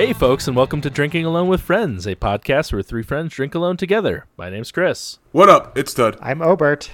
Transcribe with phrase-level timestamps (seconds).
[0.00, 3.54] Hey, folks, and welcome to Drinking Alone with Friends, a podcast where three friends drink
[3.54, 4.24] alone together.
[4.38, 5.18] My name's Chris.
[5.30, 5.76] What up?
[5.76, 6.16] It's Dud.
[6.22, 6.90] I'm Obert.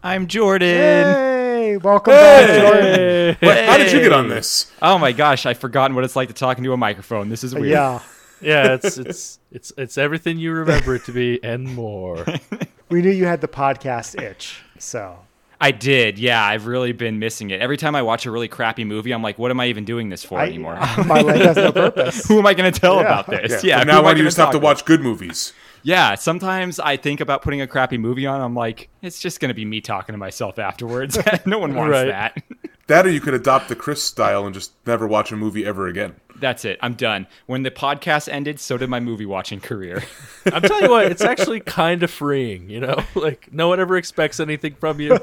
[0.00, 0.68] I'm Jordan.
[0.68, 3.36] Hey, welcome back, Jordan.
[3.40, 4.70] What, how did you get on this?
[4.80, 7.30] Oh my gosh, I've forgotten what it's like to talk into a microphone.
[7.30, 7.70] This is weird.
[7.70, 8.00] Yeah,
[8.40, 12.24] Yeah, it's it's it's it's everything you remember it to be and more.
[12.90, 15.18] we knew you had the podcast itch, so
[15.60, 16.18] I did.
[16.18, 17.60] Yeah, I've really been missing it.
[17.60, 20.10] Every time I watch a really crappy movie, I'm like, what am I even doing
[20.10, 20.74] this for I, anymore?
[21.06, 22.24] my life has no purpose.
[22.28, 23.00] who am I going to tell Yeah.
[23.02, 23.64] about this?
[23.64, 23.70] Yeah.
[23.70, 23.78] Yeah.
[23.80, 25.52] From who now am I you just have to talk watch good movies.
[25.82, 28.40] Yeah, sometimes I think about putting a crappy movie on.
[28.40, 31.16] I'm like, it's just going to be me talking to myself afterwards.
[31.46, 32.06] no one wants Right.
[32.08, 32.42] that.
[32.88, 35.86] That or you could adopt the Chris style and just never watch a movie ever
[35.88, 36.14] again.
[36.36, 36.78] That's it.
[36.82, 37.26] I'm done.
[37.46, 40.04] When the podcast ended, so did my movie watching career.
[40.52, 43.02] I'm telling you what, it's actually kind of freeing, you know?
[43.14, 45.18] Like, no one ever expects anything from you.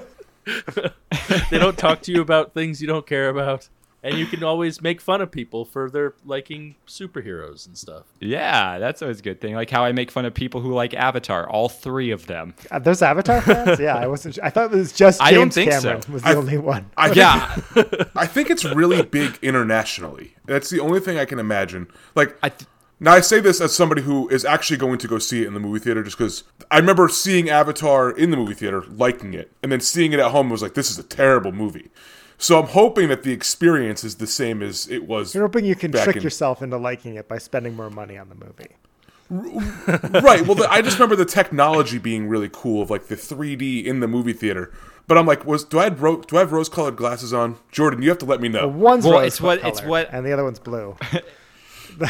[1.50, 3.70] they don't talk to you about things you don't care about.
[4.06, 8.04] And you can always make fun of people for their liking superheroes and stuff.
[8.20, 9.56] yeah, that's always a good thing.
[9.56, 12.54] Like how I make fun of people who like Avatar, all three of them.
[12.70, 13.80] Uh, there's Avatar fans.
[13.80, 14.40] Yeah, I wasn't.
[14.44, 16.12] I thought it was just James I don't think Cameron so.
[16.12, 16.90] was the I- only one.
[16.98, 17.56] I Yeah.
[18.14, 20.36] I think it's really big internationally.
[20.48, 21.88] That's the only thing I can imagine.
[22.14, 22.68] Like, I th-
[23.04, 25.54] now I say this as somebody who is actually going to go see it in
[25.54, 29.52] the movie theater just because I remember seeing Avatar in the movie theater, liking it,
[29.62, 31.92] and then seeing it at home was like, this is a terrible movie.
[32.38, 35.36] So I'm hoping that the experience is the same as it was.
[35.36, 38.30] You're hoping you can trick in- yourself into liking it by spending more money on
[38.30, 38.76] the movie.
[40.22, 40.46] right.
[40.46, 44.00] Well, the, I just remember the technology being really cool of like the 3D in
[44.00, 44.72] the movie theater.
[45.08, 47.58] But I'm like, was do I have ro- do I have rose-colored glasses on?
[47.72, 48.68] Jordan, you have to let me know.
[48.68, 50.96] One's Well, rose it's what- it's what- and the other one's blue.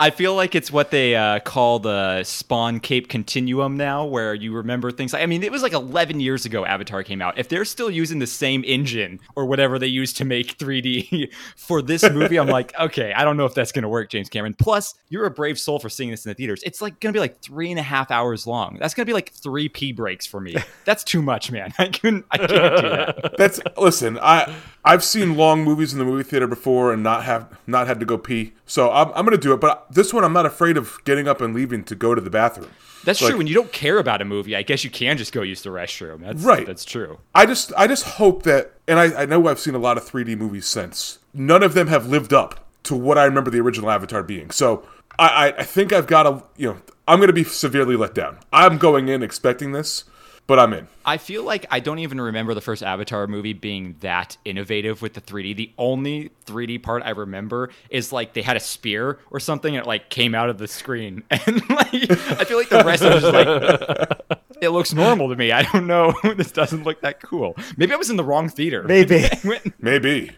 [0.00, 4.52] I feel like it's what they uh, call the Spawn Cape Continuum now, where you
[4.52, 5.12] remember things.
[5.12, 7.38] Like, I mean, it was like 11 years ago Avatar came out.
[7.38, 11.82] If they're still using the same engine or whatever they used to make 3D for
[11.82, 14.54] this movie, I'm like, okay, I don't know if that's going to work, James Cameron.
[14.54, 16.62] Plus, you're a brave soul for seeing this in the theaters.
[16.64, 18.78] It's like going to be like three and a half hours long.
[18.80, 20.56] That's going to be like three pee breaks for me.
[20.84, 21.72] That's too much, man.
[21.78, 22.26] I couldn't.
[22.30, 23.34] I can't do that.
[23.38, 24.18] That's listen.
[24.20, 28.00] I I've seen long movies in the movie theater before and not have not had
[28.00, 28.52] to go pee.
[28.66, 29.60] So I'm I'm gonna do it.
[29.60, 32.30] But this one, I'm not afraid of getting up and leaving to go to the
[32.30, 32.70] bathroom.
[33.04, 33.38] That's Like- true.
[33.38, 35.70] When you don't care about a movie, I guess you can just go use the
[35.70, 36.20] restroom.
[36.20, 36.66] That's Right.
[36.66, 37.18] That's true.
[37.34, 40.04] I just I just hope that, and I, I know I've seen a lot of
[40.04, 41.18] 3D movies since.
[41.32, 44.50] None of them have lived up to what I remember the original Avatar being.
[44.50, 44.84] So
[45.18, 46.76] I I, I think I've got to you know
[47.08, 48.38] I'm gonna be severely let down.
[48.52, 50.04] I'm going in expecting this,
[50.46, 50.88] but I'm in.
[51.04, 55.14] I feel like I don't even remember the first Avatar movie being that innovative with
[55.14, 55.56] the 3D.
[55.56, 59.84] The only 3D part I remember is like they had a spear or something and
[59.84, 61.22] it like came out of the screen.
[61.46, 65.36] And like I feel like the rest of it was like it looks normal to
[65.36, 65.52] me.
[65.52, 66.14] I don't know.
[66.36, 67.56] this doesn't look that cool.
[67.76, 68.82] Maybe I was in the wrong theater.
[68.82, 69.26] Maybe.
[69.78, 70.30] Maybe.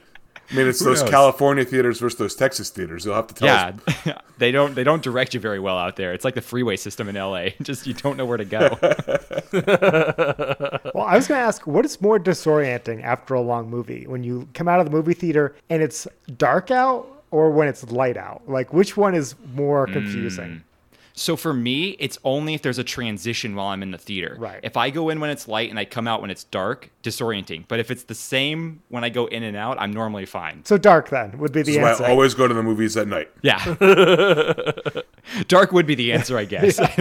[0.51, 1.11] I mean, it's those knows?
[1.11, 3.05] California theaters versus those Texas theaters.
[3.05, 3.97] You'll have to tell us.
[4.05, 6.13] yeah, they don't they don't direct you very well out there.
[6.13, 7.49] It's like the freeway system in LA.
[7.63, 8.79] Just you don't know where to go.
[10.95, 14.07] Well, I was going to ask, what is more disorienting after a long movie?
[14.07, 16.09] When you come out of the movie theater and it's
[16.39, 18.43] dark out or when it's light out?
[18.49, 19.93] Like, which one is more hmm.
[19.93, 20.63] confusing?
[21.19, 24.37] So for me, it's only if there's a transition while I'm in the theater.
[24.39, 24.61] Right.
[24.63, 27.65] If I go in when it's light and I come out when it's dark, disorienting.
[27.69, 30.63] But if it's the same when I go in and out, I'm normally fine.
[30.67, 32.05] So dark then would be the That's answer.
[32.05, 33.31] I always go to the movies at night.
[33.41, 33.65] Yeah.
[35.49, 36.77] dark would be the answer, I guess.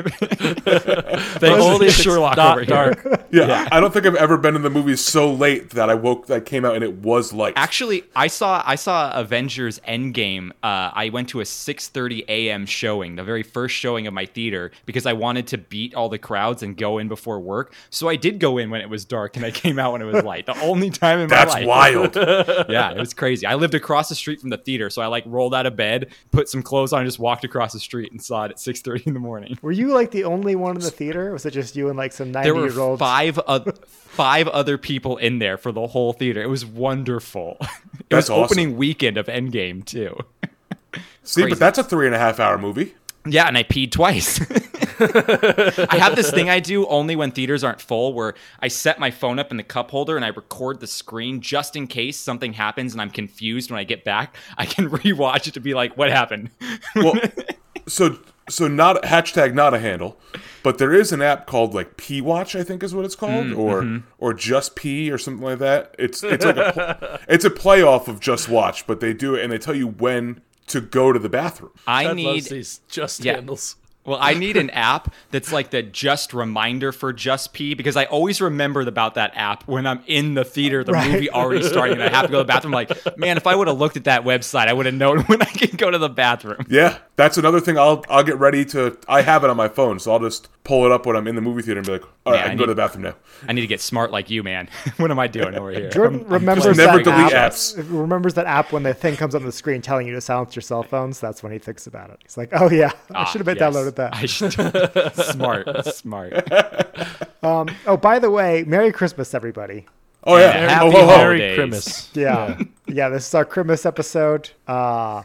[0.55, 2.93] Thanks, Only if it's Sherlock not over here.
[3.03, 3.25] dark.
[3.31, 6.27] Yeah, I don't think I've ever been in the movies so late that I woke,
[6.27, 7.53] that came out and it was light.
[7.57, 10.51] Actually, I saw I saw Avengers Endgame.
[10.63, 12.65] Uh, I went to a 6:30 a.m.
[12.65, 16.17] showing, the very first showing of my theater, because I wanted to beat all the
[16.17, 17.73] crowds and go in before work.
[17.89, 20.05] So I did go in when it was dark, and I came out when it
[20.05, 20.45] was light.
[20.45, 21.65] The only time in my That's life.
[21.65, 22.15] wild.
[22.69, 23.45] yeah, it was crazy.
[23.45, 26.11] I lived across the street from the theater, so I like rolled out of bed,
[26.31, 29.07] put some clothes on, and just walked across the street and saw it at 6:30
[29.07, 29.57] in the morning.
[29.61, 31.29] Were you like the only one in the theater?
[31.29, 32.99] Or was it just you and like some 90 There were year olds?
[32.99, 36.41] five oth- five other people in there for the whole theater.
[36.41, 37.57] It was wonderful.
[37.97, 38.43] It That's was awesome.
[38.59, 40.15] opening weekend of Endgame too.
[41.23, 41.49] See, crazy.
[41.49, 42.93] but that's a three and a half hour movie.
[43.25, 44.39] Yeah, and I peed twice.
[44.99, 49.11] I have this thing I do only when theaters aren't full where I set my
[49.11, 52.53] phone up in the cup holder and I record the screen just in case something
[52.53, 54.35] happens and I'm confused when I get back.
[54.57, 56.51] I can rewatch it to be like, what happened?
[56.95, 57.15] Well,
[57.87, 58.17] so
[58.47, 60.17] so not hashtag not a handle,
[60.61, 63.47] but there is an app called like P Watch, I think is what it's called,
[63.47, 64.07] Mm, or mm-hmm.
[64.19, 65.95] or just P or something like that.
[65.97, 69.43] It's it's like a it's a play off of Just Watch, but they do it
[69.43, 71.71] and they tell you when to go to the bathroom.
[71.87, 73.35] I Ted need loves these just Yeah.
[73.35, 73.75] handles.
[74.05, 78.05] Well, I need an app that's like the just reminder for just pee because I
[78.05, 81.11] always remember about that app when I'm in the theater, the Right.
[81.11, 82.73] movie already starting, and I have to go to the bathroom.
[82.73, 85.41] Like, man, if I would have looked at that website, I would have known when
[85.41, 86.65] I can go to the bathroom.
[86.69, 87.77] Yeah, that's another thing.
[87.79, 88.97] I'll I'll get ready to.
[89.07, 91.35] I have it on my phone, so I'll just pull it up when I'm in
[91.35, 92.75] the movie theater and be like, all right, Yeah, I I can go to the
[92.75, 93.15] bathroom now.
[93.47, 94.67] I need to get smart like you, man.
[94.97, 95.89] what am I doing over here?
[95.89, 97.75] Jordan remembers just never delete app, apps.
[97.89, 100.61] Remembers that app when the thing comes on the screen telling you to silence your
[100.61, 101.19] cell phones.
[101.19, 102.19] That's when he thinks about it.
[102.23, 103.73] He's like, "Oh yeah, I Ah, should have been yes.
[103.75, 104.53] downloaded that." I should.
[105.13, 106.33] smart, smart.
[107.43, 109.85] Oh, by the way, Merry Christmas, everybody.
[110.23, 111.17] Oh yeah, Merry- oh, Happy ho, ho.
[111.17, 111.55] Merry.
[111.55, 112.09] Christmas.
[112.15, 113.09] Yeah, yeah.
[113.09, 114.49] This is our Christmas episode.
[114.67, 115.21] Uh,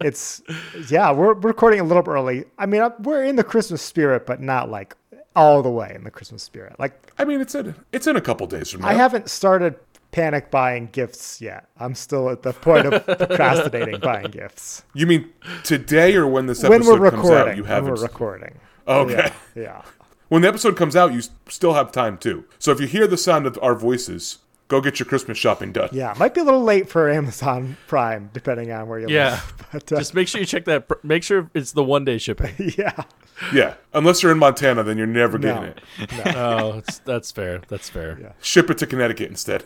[0.00, 0.42] it's
[0.90, 1.10] yeah.
[1.12, 2.44] We're, we're recording a little bit early.
[2.58, 4.94] I mean, uh, we're in the Christmas spirit, but not like
[5.34, 6.78] all the way in the Christmas spirit.
[6.78, 8.88] Like I mean, it's in it's in a couple days from now.
[8.88, 9.76] I haven't started
[10.16, 11.68] panic buying gifts yet.
[11.78, 14.82] I'm still at the point of procrastinating buying gifts.
[14.94, 15.30] You mean
[15.62, 17.56] today or when this when we're comes recording, out?
[17.58, 17.90] You haven't.
[17.90, 18.58] we're recording.
[18.88, 19.30] okay.
[19.54, 19.82] Yeah, yeah.
[20.28, 22.46] When the episode comes out, you still have time too.
[22.58, 25.88] So if you hear the sound of our voices, go get your Christmas shopping done.
[25.92, 29.30] Yeah, might be a little late for Amazon Prime, depending on where you Yeah.
[29.30, 29.52] live.
[29.72, 30.86] But uh, Just make sure you check that.
[31.04, 32.54] Make sure it's the one day shipping.
[32.78, 33.02] yeah,
[33.52, 35.68] Yeah, unless you're in Montana, then you're never getting no,
[35.98, 36.10] it.
[36.36, 37.60] Oh, it's, that's fair.
[37.68, 38.18] That's fair.
[38.20, 38.32] Yeah.
[38.40, 39.64] Ship it to Connecticut instead.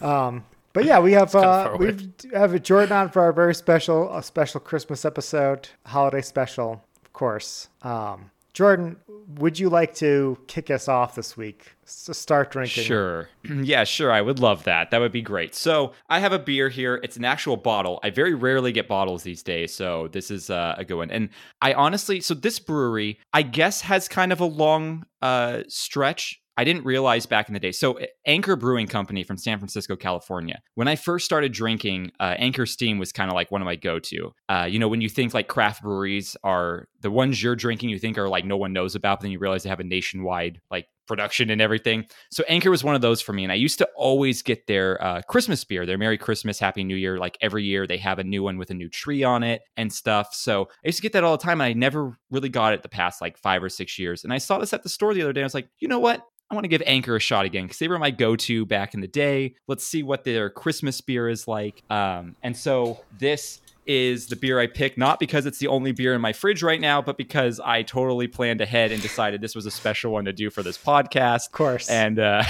[0.00, 1.96] Um, But yeah, we have kinda uh, we
[2.32, 7.68] have Jordan on for our very special a special Christmas episode, holiday special, of course.
[7.82, 8.96] Um, Jordan,
[9.36, 11.76] would you like to kick us off this week?
[11.84, 12.84] S- start drinking.
[12.84, 13.28] Sure.
[13.62, 14.10] Yeah, sure.
[14.10, 14.90] I would love that.
[14.90, 15.54] That would be great.
[15.54, 17.00] So I have a beer here.
[17.02, 18.00] It's an actual bottle.
[18.02, 21.10] I very rarely get bottles these days, so this is uh, a good one.
[21.10, 21.28] And
[21.60, 26.39] I honestly, so this brewery, I guess, has kind of a long uh, stretch.
[26.56, 27.72] I didn't realize back in the day.
[27.72, 30.60] So Anchor Brewing Company from San Francisco, California.
[30.74, 33.76] When I first started drinking, uh, Anchor Steam was kind of like one of my
[33.76, 34.32] go-to.
[34.48, 37.98] Uh, you know, when you think like craft breweries are the ones you're drinking, you
[37.98, 40.60] think are like no one knows about, but then you realize they have a nationwide
[40.70, 42.06] like production and everything.
[42.30, 45.02] So Anchor was one of those for me, and I used to always get their
[45.02, 47.18] uh, Christmas beer, their Merry Christmas, Happy New Year.
[47.18, 49.92] Like every year, they have a new one with a new tree on it and
[49.92, 50.32] stuff.
[50.32, 52.82] So I used to get that all the time, and I never really got it
[52.82, 54.22] the past like five or six years.
[54.22, 55.40] And I saw this at the store the other day.
[55.40, 56.22] I was like, you know what?
[56.50, 59.00] I want to give Anchor a shot again because they were my go-to back in
[59.00, 59.54] the day.
[59.68, 61.82] Let's see what their Christmas beer is like.
[61.88, 66.12] Um, and so this is the beer I picked, not because it's the only beer
[66.14, 69.64] in my fridge right now, but because I totally planned ahead and decided this was
[69.64, 71.46] a special one to do for this podcast.
[71.46, 71.88] Of course.
[71.88, 72.42] And uh,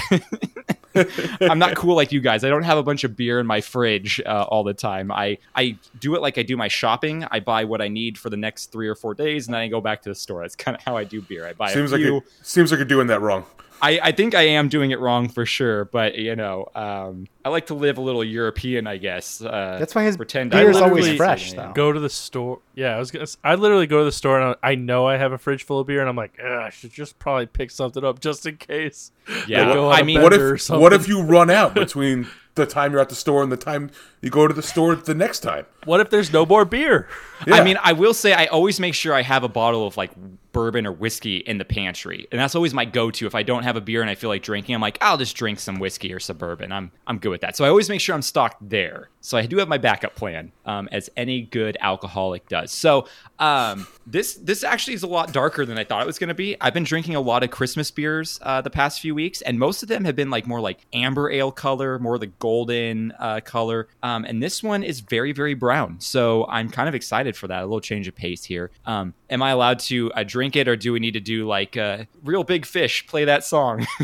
[1.41, 2.43] I'm not cool like you guys.
[2.43, 5.11] I don't have a bunch of beer in my fridge uh, all the time.
[5.11, 7.25] I, I do it like I do my shopping.
[7.31, 9.67] I buy what I need for the next three or four days, and then I
[9.67, 10.41] go back to the store.
[10.41, 11.45] That's kind of how I do beer.
[11.47, 12.17] I buy Seems a like few.
[12.17, 13.45] it, seems like you're doing that wrong.
[13.81, 17.49] I, I think I am doing it wrong for sure, but you know, um, I
[17.49, 19.41] like to live a little European, I guess.
[19.41, 21.71] Uh, That's why his pretend beer is always fresh, though.
[21.73, 22.59] Go to the store.
[22.75, 23.23] Yeah, I was gonna.
[23.23, 25.63] s- I literally go to the store and I I know I have a fridge
[25.63, 28.57] full of beer, and I'm like, I should just probably pick something up just in
[28.57, 29.11] case.
[29.47, 32.91] Yeah, They go I mean- What if what if you run out between the time
[32.91, 33.89] you're at the store and the time
[34.21, 35.65] you go to the store the next time?
[35.85, 37.07] What if there's no more beer?
[37.47, 37.55] Yeah.
[37.55, 40.11] I mean, I will say I always make sure I have a bottle of like
[40.51, 43.25] bourbon or whiskey in the pantry, and that's always my go-to.
[43.25, 45.35] If I don't have a beer and I feel like drinking, I'm like, I'll just
[45.35, 46.71] drink some whiskey or some bourbon.
[46.71, 47.55] I'm I'm good with that.
[47.55, 49.09] So I always make sure I'm stocked there.
[49.21, 52.71] So I do have my backup plan, um, as any good alcoholic does.
[52.71, 53.07] So
[53.39, 56.35] um, this this actually is a lot darker than I thought it was going to
[56.35, 56.57] be.
[56.61, 59.81] I've been drinking a lot of Christmas beers uh, the past few weeks, and most
[59.81, 63.87] of them have been like more like amber ale color, more the golden uh, color.
[64.03, 65.99] Um, and this one is very very brown.
[65.99, 67.59] So I'm kind of excited for that.
[67.61, 68.71] A little change of pace here.
[68.85, 71.77] Um, am I allowed to uh, drink it, or do we need to do like
[71.77, 73.05] uh, Reel Big Fish?
[73.07, 73.85] Play that song.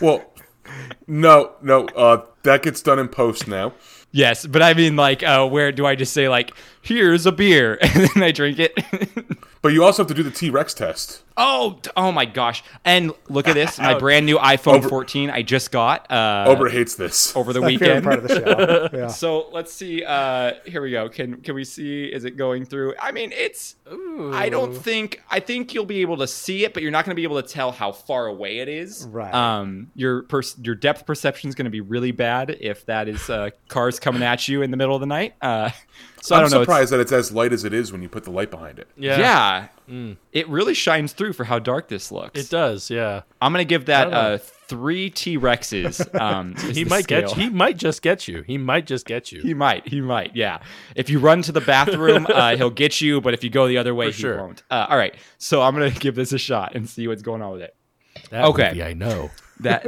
[0.00, 0.24] Well,
[1.06, 3.72] no, no, uh, that gets done in post now.
[4.10, 6.52] yes, but I mean like, uh, where do I just say like,
[6.82, 8.72] here's a beer, and then I drink it?
[9.62, 11.22] But you also have to do the T Rex test.
[11.36, 12.62] Oh, oh my gosh!
[12.84, 15.30] And look at this, my brand new iPhone Over- 14.
[15.30, 17.34] I just got uh, Ober hates this.
[17.36, 18.04] over the My favorite weekend.
[18.04, 18.88] part of the show.
[18.98, 19.08] Yeah.
[19.08, 20.04] So let's see.
[20.04, 21.08] Uh, here we go.
[21.08, 22.04] Can can we see?
[22.06, 22.94] Is it going through?
[23.00, 23.76] I mean, it's.
[24.32, 25.22] I don't think.
[25.30, 27.40] I think you'll be able to see it, but you're not going to be able
[27.40, 29.06] to tell how far away it is.
[29.10, 29.32] Right.
[29.32, 29.90] Um.
[29.94, 33.50] Your pers- your depth perception is going to be really bad if that is uh,
[33.68, 35.34] cars coming at you in the middle of the night.
[35.40, 35.70] Uh.
[36.24, 36.56] So I I'm don't know.
[36.62, 38.78] it's- surprised that it's as light as it is when you put the light behind
[38.78, 38.86] it.
[38.96, 39.68] Yeah, Yeah.
[40.32, 42.38] It really shines through for how dark this looks.
[42.40, 42.90] it does.
[42.90, 46.14] Yeah, I'm gonna give that uh, three T Rexes.
[46.18, 47.28] Um, he might get.
[47.30, 47.38] scale.
[47.42, 48.42] He might just get you.
[48.42, 49.42] He might just get you.
[49.42, 49.86] He might.
[49.88, 50.34] He might.
[50.34, 50.60] Yeah.
[50.96, 53.20] If you run to the bathroom, uh, he'll get you.
[53.20, 54.38] But if you go the other way, For he sure.
[54.38, 54.62] won't.
[54.70, 55.14] Uh, all right.
[55.38, 57.76] So I'm gonna give this a shot and see what's going on with it.
[58.30, 58.82] That Okay.
[58.82, 59.30] I know.
[59.60, 59.84] That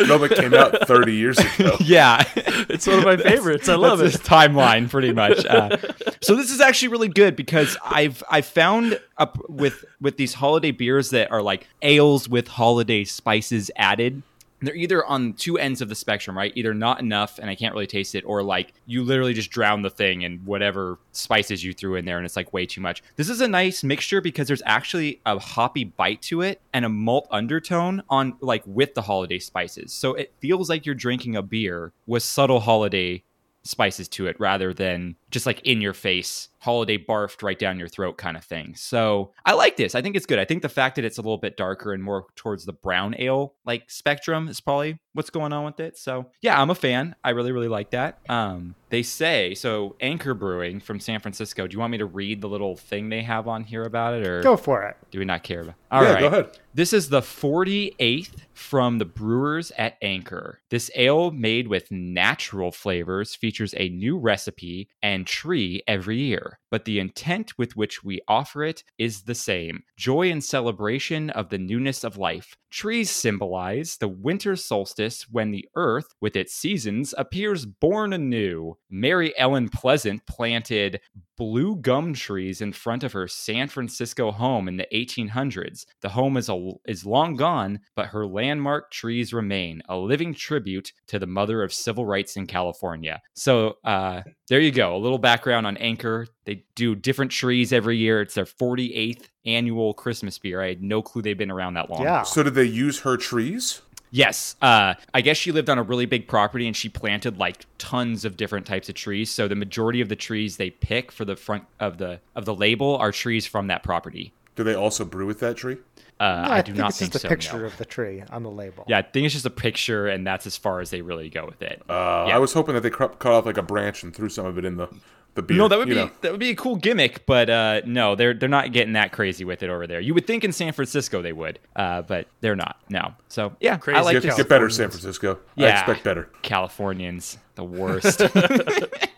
[0.00, 1.76] No, that came out 30 years ago.
[1.80, 2.24] Yeah.
[2.36, 3.68] It's one of my favorites.
[3.68, 4.20] I love That's it.
[4.20, 5.44] his timeline, pretty much.
[5.46, 5.76] Uh,
[6.20, 10.70] so this is actually really good because I've I found up with with these holiday
[10.72, 14.22] beers that are like ales with holiday spices added.
[14.66, 16.52] They're either on two ends of the spectrum, right?
[16.54, 19.82] Either not enough and I can't really taste it, or like you literally just drown
[19.82, 23.02] the thing in whatever spices you threw in there and it's like way too much.
[23.16, 26.88] This is a nice mixture because there's actually a hoppy bite to it and a
[26.88, 29.92] malt undertone on like with the holiday spices.
[29.92, 33.22] So it feels like you're drinking a beer with subtle holiday
[33.66, 37.86] spices to it rather than just like in your face holiday barfed right down your
[37.86, 38.74] throat kind of thing.
[38.74, 39.94] So I like this.
[39.94, 40.38] I think it's good.
[40.38, 43.14] I think the fact that it's a little bit darker and more towards the brown
[43.18, 45.98] ale like spectrum is probably what's going on with it.
[45.98, 47.14] So yeah, I'm a fan.
[47.22, 48.18] I really really like that.
[48.30, 49.96] Um, they say so.
[50.00, 51.66] Anchor Brewing from San Francisco.
[51.66, 54.26] Do you want me to read the little thing they have on here about it,
[54.26, 54.96] or Go for it.
[55.10, 55.74] do we not care about?
[55.90, 56.20] All yeah, right.
[56.20, 56.58] go ahead.
[56.72, 60.60] This is the 48th from the brewers at Anchor.
[60.70, 66.84] This ale made with natural flavors features a new recipe and tree every year, but
[66.84, 71.58] the intent with which we offer it is the same joy and celebration of the
[71.58, 72.56] newness of life.
[72.76, 78.76] Trees symbolize the winter solstice when the earth, with its seasons, appears born anew.
[78.90, 81.00] Mary Ellen Pleasant planted
[81.38, 85.86] blue gum trees in front of her San Francisco home in the 1800s.
[86.02, 90.92] The home is a, is long gone, but her landmark trees remain, a living tribute
[91.08, 93.22] to the mother of civil rights in California.
[93.34, 96.26] So uh, there you go, a little background on Anchor.
[96.44, 98.20] They do different trees every year.
[98.20, 100.60] It's their 48th annual Christmas beer.
[100.60, 102.02] I had no clue they've been around that long.
[102.02, 102.22] Yeah.
[102.22, 103.82] So did they use her trees?
[104.10, 104.56] Yes.
[104.62, 108.24] Uh, I guess she lived on a really big property and she planted like tons
[108.24, 109.30] of different types of trees.
[109.30, 112.54] So the majority of the trees they pick for the front of the of the
[112.54, 114.32] label are trees from that property.
[114.54, 115.76] Do they also brew with that tree?
[116.18, 117.28] Uh, No, I, I, do think not it's think just so.
[117.28, 117.64] a picture no.
[117.66, 118.84] of the tree on the label.
[118.88, 121.44] Yeah, I think it's just a picture, and that's as far as they really go
[121.44, 121.82] with it.
[121.88, 122.36] Uh, Yeah.
[122.36, 124.56] I was hoping that they cr- cut off like a branch and threw some of
[124.58, 124.88] it in the
[125.34, 125.58] the beer.
[125.58, 126.10] no, that would be know.
[126.22, 129.44] that would be a cool gimmick, but uh, no, they're they're not getting that crazy
[129.44, 130.00] with it over there.
[130.00, 132.78] You would think in San Francisco they would, uh, but they're not.
[132.88, 134.36] No, so yeah, Crazy I like Get, this.
[134.36, 135.34] get better, San Francisco.
[135.58, 135.78] I Yeah.
[135.78, 136.30] expect better.
[136.40, 138.22] Californians, the worst.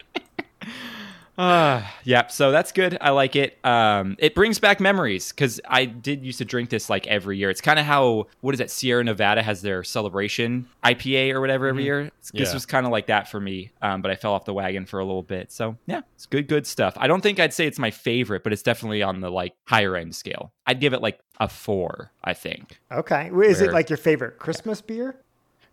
[1.49, 2.99] Uh, yeah, so that's good.
[3.01, 3.65] I like it.
[3.65, 7.49] Um, it brings back memories because I did used to drink this like every year.
[7.49, 8.71] It's kind of how what is that?
[8.73, 12.11] Sierra Nevada has their celebration IPA or whatever every year.
[12.35, 12.55] This Yeah.
[12.55, 14.99] was kind of like that for me, um, but I fell off the wagon for
[14.99, 15.53] a little bit.
[15.53, 16.95] So yeah, it's good, good stuff.
[16.97, 19.95] I don't think I'd say it's my favorite, but it's definitely on the like higher
[19.95, 20.53] end scale.
[20.67, 22.11] I'd give it like a four.
[22.25, 22.81] I think.
[22.91, 23.27] Okay.
[23.29, 25.17] Is Where- it like your favorite Christmas beer?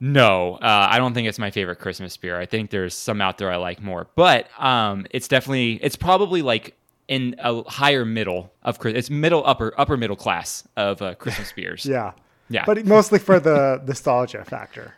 [0.05, 2.39] No, uh, I don't think it's my favorite Christmas beer.
[2.39, 6.43] I think there's some out there I like more, but um, it's definitely it's probably
[6.43, 6.75] like
[7.07, 11.87] in a higher middle of it's middle upper upper middle class of uh, Christmas beers.
[11.87, 12.11] Yeah.
[12.49, 12.65] Yeah.
[12.67, 14.93] But mostly for the nostalgia factor.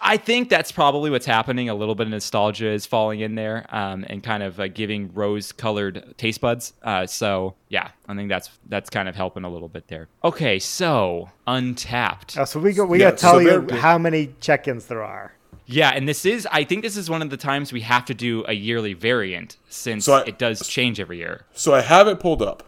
[0.00, 1.68] I think that's probably what's happening.
[1.68, 5.12] A little bit of nostalgia is falling in there, um, and kind of uh, giving
[5.12, 6.72] rose-colored taste buds.
[6.82, 10.08] Uh, so yeah, I think that's that's kind of helping a little bit there.
[10.24, 12.38] Okay, so Untappd.
[12.38, 12.84] Oh, so we go.
[12.84, 15.34] We Yeah, got to tell so you how many check-ins there are.
[15.66, 18.14] Yeah, and this is I think this is one of the times we have to
[18.14, 21.46] do a yearly variant since So I- it does change every year.
[21.52, 22.64] So I have it pulled up.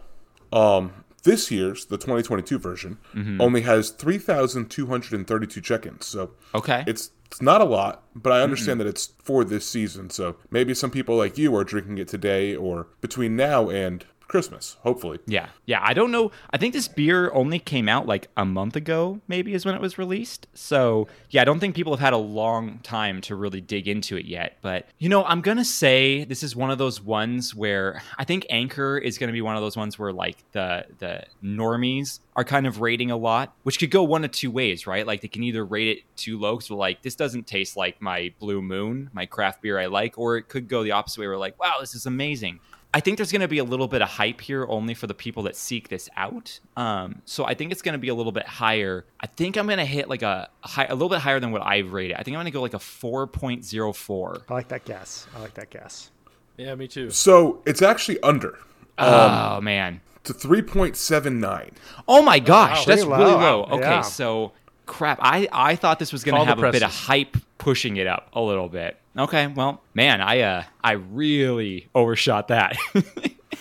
[0.53, 0.93] Um,
[1.25, 3.41] this year's the 2022 version Mm-hmm.
[3.41, 6.05] only has 3,232 check-ins.
[6.05, 6.83] So Okay.
[6.87, 10.09] it's it's not a lot, but I understand that it's for this season.
[10.11, 14.77] So maybe some people like you are drinking it today or between now and Christmas,
[14.81, 15.19] hopefully.
[15.27, 15.79] Yeah, yeah.
[15.83, 16.31] I don't know.
[16.51, 19.81] I think this beer only came out like a month ago, maybe is when it
[19.81, 20.47] was released.
[20.53, 24.17] So yeah, I don't think people have had a long time to really dig into
[24.17, 24.57] it yet.
[24.61, 28.47] But you know, I'm gonna say this is one of those ones where I think
[28.49, 32.65] Anchor is gonna be one of those ones where like the the normies are kind
[32.65, 35.05] of rating a lot, which could go one of two ways, right?
[35.05, 38.33] Like they can either rate it too low, so like this doesn't taste like my
[38.39, 41.37] Blue Moon, my craft beer I like, or it could go the opposite way, where
[41.37, 42.59] like, wow, this is amazing.
[42.95, 45.13] I think there's going to be a little bit of hype here only for the
[45.13, 46.61] people that seek this out.
[46.77, 49.03] Um, so I think it's going to be a little bit higher.
[49.19, 51.51] I think I'm going to hit like a, a high, a little bit higher than
[51.51, 52.15] what I've rated.
[52.15, 54.43] I think I'm going to go like a 4.04.
[54.47, 55.27] I like that guess.
[55.35, 56.09] I like that guess.
[56.55, 57.09] Yeah, me too.
[57.09, 58.59] So it's actually under
[58.97, 59.99] oh man.
[60.23, 61.71] to 3.79.
[62.07, 62.95] Oh my gosh, wow.
[62.95, 63.39] that's really low.
[63.39, 63.63] low.
[63.71, 64.01] Okay, Yeah.
[64.03, 64.53] so
[64.85, 65.19] crap.
[65.21, 68.29] I I thought this was going to have a bit of hype pushing it up
[68.31, 68.97] a little bit.
[69.17, 72.77] Okay, well, man, I uh I really overshot that.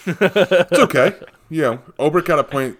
[0.07, 1.15] It's okay.
[1.49, 2.77] you know, Obrick got a point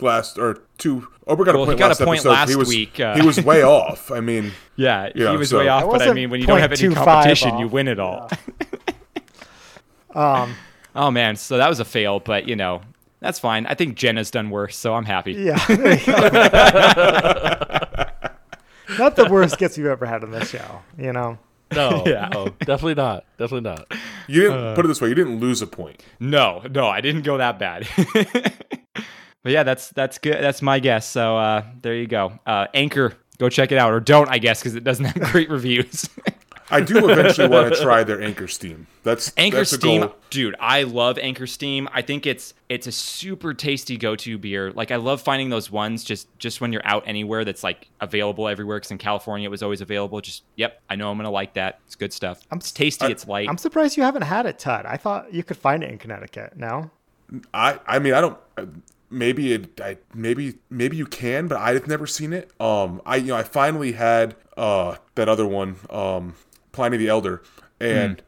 [0.00, 1.06] last or two.
[1.26, 2.30] Obrick got Well, a he point got a last point episode.
[2.30, 3.14] last he was, week, uh.
[3.16, 4.10] he was way off.
[4.10, 6.60] I mean, yeah, Yeah, he was so- way off, but I mean, when you don't
[6.60, 8.30] have any competition, you win it all.
[10.14, 10.54] Um,
[10.94, 12.80] Oh man, so that was a fail, but you know,
[13.20, 13.66] that's fine.
[13.66, 15.32] I think Jenna's done worse, so I'm happy.
[15.32, 15.58] yeah.
[15.66, 16.12] there you go.
[18.98, 20.80] not the worst gifts you've ever had on this show.
[20.96, 21.38] You know.
[21.72, 22.28] No, Yeah.
[22.32, 23.24] no, definitely not.
[23.38, 23.92] Definitely not.
[24.28, 25.08] You didn't put it this way.
[25.08, 26.02] You didn't lose a point.
[26.20, 27.86] No, no, I didn't go that bad.
[29.42, 30.42] but yeah, that's that's good.
[30.42, 31.08] That's my guess.
[31.08, 32.38] So uh, there you go.
[32.46, 35.50] Uh, Anchor, go check it out, or don't, I guess, because it doesn't have great
[35.50, 36.08] reviews.
[36.74, 38.86] I do eventually want to try their Anchor Steam.
[39.02, 40.14] That's Anchor that's a Steam, goal.
[40.30, 41.88] dude, I love Anchor Steam.
[41.92, 44.72] I think it's it's a super tasty go-to beer.
[44.72, 48.48] Like I love finding those ones just just when you're out anywhere that's like available
[48.48, 48.78] everywhere.
[48.78, 50.20] Because in California it was always available.
[50.20, 51.80] Just yep, I know I'm gonna like that.
[51.86, 52.40] It's good stuff.
[52.50, 53.06] I'm, it's tasty.
[53.06, 53.48] it's light.
[53.48, 54.86] I'm surprised you haven't had it, Todd.
[54.86, 56.56] I thought you could find it in Connecticut.
[56.56, 56.90] No.
[57.52, 58.38] I I mean I don't.
[59.10, 59.80] Maybe it.
[59.80, 62.50] I maybe maybe you can, but I've never seen it.
[62.60, 65.76] Um, I you know I finally had uh that other one.
[65.88, 66.34] Um,
[66.74, 67.42] Pliny the Elder,
[67.80, 68.20] and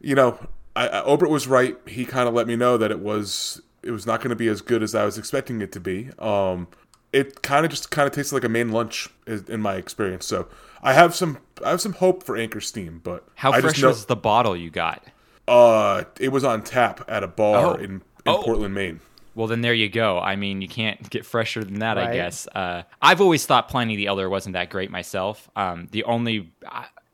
[0.00, 0.38] you know
[0.74, 1.76] I, I Obert was right.
[1.86, 4.48] He kind of let me know that it was it was not going to be
[4.48, 6.10] as good as I was expecting it to be.
[6.18, 6.68] Um,
[7.12, 10.26] it kind of just kind of tasted like a Maine Lunch in my experience.
[10.26, 10.48] So
[10.82, 13.82] I have some I have some hope for Anchor Steam, but How I fresh just
[13.82, 15.04] know, was the bottle you got?
[15.46, 17.74] Uh, it was on tap at a bar Oh.
[17.74, 18.42] in, in Oh.
[18.42, 19.00] Portland, Maine.
[19.34, 20.18] Well, then there you go.
[20.18, 22.48] I mean, you can't get fresher than that, I guess.
[22.48, 25.48] Uh, I've always thought Pliny the Elder wasn't that great myself.
[25.54, 26.52] Um, the only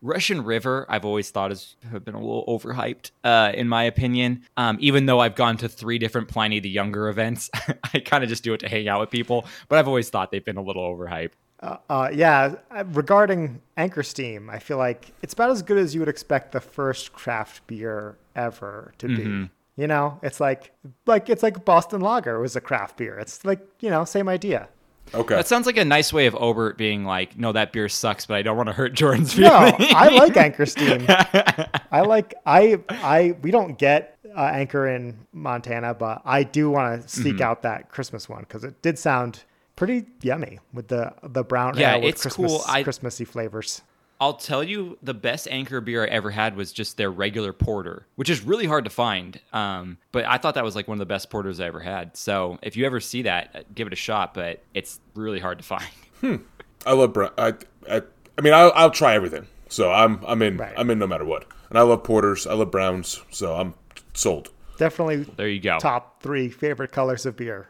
[0.05, 4.43] Russian River I've always thought has been a little overhyped, uh, in my opinion.
[4.59, 7.51] Um, even though I've gone to three different Pliny the Younger events,
[7.95, 9.47] I kind of just do it to hang out with people.
[9.69, 11.33] But I've always thought they've been a little overhyped.
[11.61, 15.95] Uh, uh, yeah, uh, regarding Anchor Steam, I feel like it's about as good as
[15.95, 19.49] you would expect the first craft beer ever to be.
[19.77, 20.73] You know, it's like
[21.07, 23.19] like it's like Boston Lager was a craft beer.
[23.19, 24.69] It's like you know, same idea.
[25.13, 25.35] Okay.
[25.37, 28.35] That sounds like a nice way of Obert being like, "No, that beer sucks, but
[28.37, 29.53] I don't want to hurt Jordan's feelings.
[29.53, 31.05] No, feelings." I like Anchor Steam.
[31.09, 37.03] I like I I we don't get uh, Anchor in Montana, but I do want
[37.03, 39.45] to seek out that Christmas one because it did sound
[39.77, 42.63] pretty yummy with the the brown Yeah, ale with it's Christmas cool.
[42.67, 43.83] I- Christmassy flavors.
[44.21, 48.07] I'll tell you the best Anchor beer I ever had was just their regular porter,
[48.17, 49.41] which is really hard to find.
[49.53, 52.17] Um, but I thought that was like one of the best porters I ever had.
[52.17, 54.35] So if you ever see that, uh, give it a shot.
[54.35, 55.85] But it's really hard to find.
[56.87, 57.33] I love brown.
[57.37, 57.55] I,
[57.91, 58.03] I,
[58.39, 59.47] I mean, I'll, I'll try everything.
[59.69, 60.57] So I'm, I'm in.
[60.57, 60.75] Right.
[60.77, 61.47] I'm in no matter what.
[61.71, 62.47] And I love porters.
[62.47, 63.21] I love browns.
[63.31, 63.75] So I'm
[64.13, 64.51] sold.
[64.79, 65.79] Definitely There you go.
[65.79, 67.69] top three favorite colors of beer.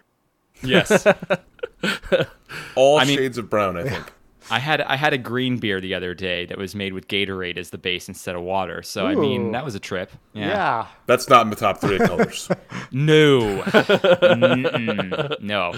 [0.63, 1.07] Yes,
[2.77, 3.77] All I mean- shades of brown.
[3.77, 4.13] I think.
[4.51, 7.57] I had I had a green beer the other day that was made with Gatorade
[7.57, 8.83] as the base instead of water.
[8.83, 10.11] So I mean that was a trip.
[10.33, 10.49] Yeah.
[10.49, 10.87] Yeah.
[11.07, 12.49] That's not in the top three of colors.
[12.93, 13.63] No.
[13.63, 15.41] Mm-mm.
[15.41, 15.73] no.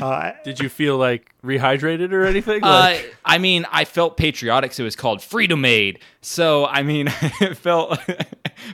[0.00, 2.62] Uh, Did you feel like rehydrated or anything?
[2.62, 6.00] Uh, I mean, I felt patriotic, so it was called Freedom Aid.
[6.20, 7.08] So, I mean,
[7.40, 8.18] it felt, felt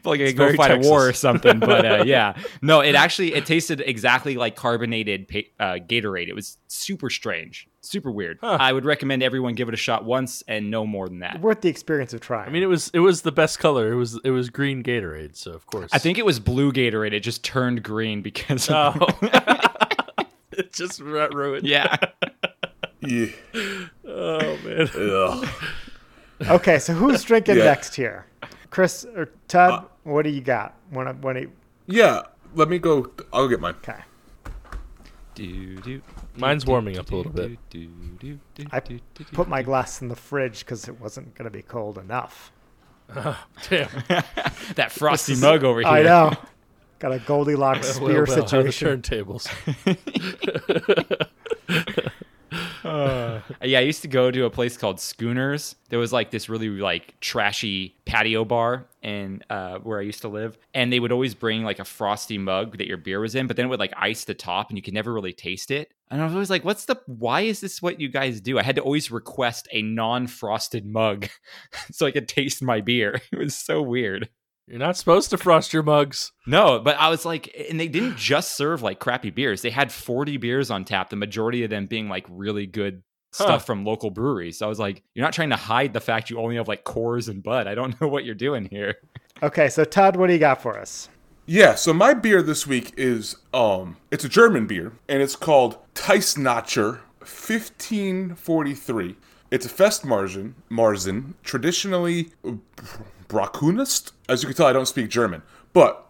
[0.05, 1.61] like I could go very fight a war or something.
[1.61, 6.29] But uh, yeah, no, it actually it tasted exactly like carbonated pa- uh, Gatorade.
[6.29, 8.39] It was super strange, super weird.
[8.43, 11.41] I would recommend everyone give it a shot once and no more than that.
[11.41, 12.49] worth the experience of trying.
[12.49, 13.91] I mean, it was it was the best color.
[13.93, 15.91] It was it was green Gatorade, so of course.
[15.93, 17.13] I think it was blue Gatorade.
[17.13, 18.95] It just turned green because Oh.
[20.53, 21.67] it just ru- ruined.
[21.67, 21.97] yeah.
[23.01, 23.27] yeah.
[24.07, 24.89] Oh man.
[24.95, 25.49] Ugh.
[26.51, 27.65] okay, so who's drinking Yeah.
[27.65, 28.27] next here?
[28.71, 29.71] Chris or Tud?
[29.73, 30.75] Uh, what do you got?
[30.91, 31.51] When when it,
[31.87, 32.23] Yeah.
[32.55, 33.11] Let me go.
[33.33, 33.75] I'll get mine.
[33.83, 34.01] okay.
[35.39, 36.03] Do, do,
[36.37, 37.57] Mine's warming up a little bit.
[38.73, 38.81] I
[39.33, 42.51] put my glass in the fridge because it wasn't going to be cold enough.
[43.15, 43.89] Damn.
[44.75, 45.89] that frosty mug over here.
[45.89, 46.33] I know.
[46.99, 49.01] Got a Goldilocks Well, beer well, how the situation.
[49.01, 49.47] turntables.
[52.89, 55.77] Uh, yeah, I used to go to a place called Schooners.
[55.91, 60.29] There was like this really like trashy patio bar and uh, where I used to
[60.29, 63.47] live, and they would always bring like a frosty mug that your beer was in,
[63.47, 65.93] but then it would like ice the top, and you could never really taste it.
[66.11, 66.97] And I was always like, "What's the?
[67.07, 71.29] Why is this what you guys do?" I had to always request a non-frosted mug
[71.93, 73.21] so I could taste my beer.
[73.33, 74.29] It was so weird.
[74.69, 76.33] You're not supposed to frost your mugs.
[76.47, 79.63] No, but I was like, and they didn't just serve like crappy beers.
[79.63, 83.03] They had 40 beers on tap, the majority of them being like really good
[83.35, 83.45] Huh.
[83.45, 84.59] stuff from local breweries.
[84.59, 86.85] So I was like, you're not trying to hide the fact you only have like
[86.85, 87.67] Coors and Bud.
[87.67, 88.95] I don't know what you're doing here.
[89.43, 91.11] Okay, so Todd, what do you got for us?
[91.45, 91.75] Yeah.
[91.75, 97.01] So my beer this week is um, it's a German beer, and it's called Teisnacher
[97.21, 99.17] 1543.
[99.51, 102.31] It's a Festmarzen, Marzen, traditionally
[103.29, 104.13] Brackunist.
[104.29, 106.05] As you can tell, I don't speak German, but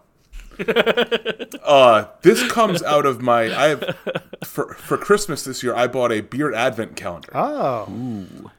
[1.63, 3.43] uh, this comes out of my.
[3.55, 3.97] I have
[4.43, 5.73] for for Christmas this year.
[5.75, 7.29] I bought a beer advent calendar.
[7.35, 7.87] Oh,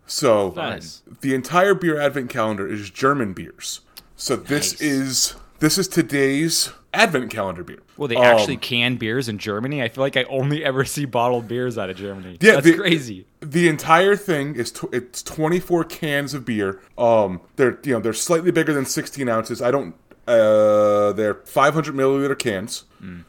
[0.06, 1.02] So Nice.
[1.20, 3.80] the entire beer advent calendar is German beers.
[4.16, 4.80] So this Nice.
[4.80, 7.78] is This is today's advent calendar beer.
[7.96, 9.82] Well, they Um, actually can beers in Germany.
[9.82, 12.38] I feel like I only ever see bottled beers out of Germany.
[12.40, 13.26] Yeah, that's the- crazy.
[13.40, 16.80] the entire thing is tw- it's 24 cans of beer.
[16.98, 19.60] Um, they're you know they're slightly bigger than 16 ounces.
[19.62, 19.94] I don't.
[20.26, 22.84] Uh, they're 500 milliliter cans,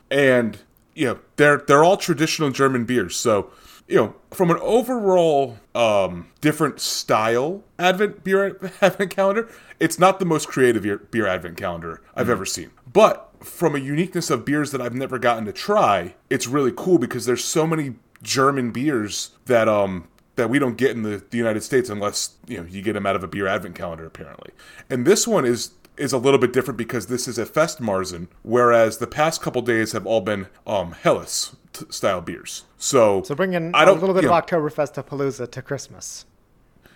[0.10, 0.58] and
[0.96, 3.16] you know they're they're all traditional German beers.
[3.16, 3.50] So
[3.92, 9.50] you know from an overall um different style Advent beer Advent calendar,
[9.80, 13.28] it's not the most creative beer, beer Advent calendar I've ever seen, but.
[13.42, 17.26] From a uniqueness of beers that I've never gotten to try, it's really cool because
[17.26, 21.64] there's so many German beers that um that we don't get in the, the United
[21.64, 24.52] States unless you know you get them out of a beer advent calendar apparently.
[24.92, 29.00] And this one is is a little bit different because this is a Festmarzen, whereas
[29.00, 32.64] the past couple days have all been um Helles t- style beers.
[32.78, 36.26] So So bringing I a don't- a little bit know, of Oktoberfest Palooza to Christmas.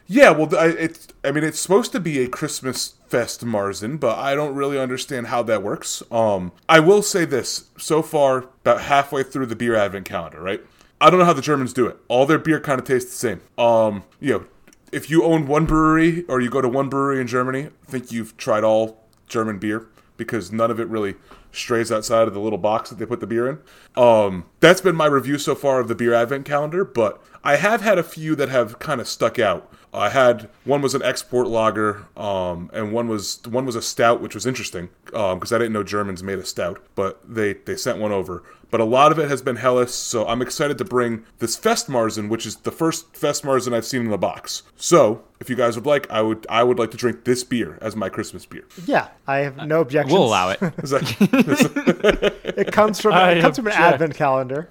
[0.08, 4.20] Yeah, well, I, it's I mean it's supposed to be a Christmas fest Marzen, but
[4.20, 6.04] I don't really understand how that works.
[6.12, 10.62] Um, I will say this: so far, about halfway through the beer advent calendar, right?
[11.02, 11.98] I don't know how the Germans do it.
[12.08, 13.42] All their beer kind of tastes the same.
[13.58, 14.46] Um, you know,
[14.92, 18.12] if you own one brewery or you go to one brewery in Germany, I think
[18.12, 21.16] you've tried all German beer because none of it really
[21.56, 23.60] strays outside of the little box that they put the beer in.
[24.02, 27.82] Um, that's been my review so far of the beer advent calendar, but I have
[27.82, 29.72] had a few that have kind of stuck out.
[29.98, 34.22] I had one was an export lager, um, and one was one was a stout,
[34.22, 37.98] which was interesting because I didn't know Germans made a stout, but they they sent
[38.00, 38.44] one over.
[38.72, 42.28] But a lot of it has been Helles, so I'm excited to bring this Festmarzen,
[42.30, 44.64] which is the first Festmarzen I've seen in the box.
[44.76, 47.78] So if you guys would like, I would I would like to drink this beer
[47.82, 48.66] as my Christmas beer.
[48.86, 50.12] Yeah, I have no objections.
[50.14, 50.60] We'll allow it.
[50.84, 54.70] Is that- It comes from I it comes from an advent calendar.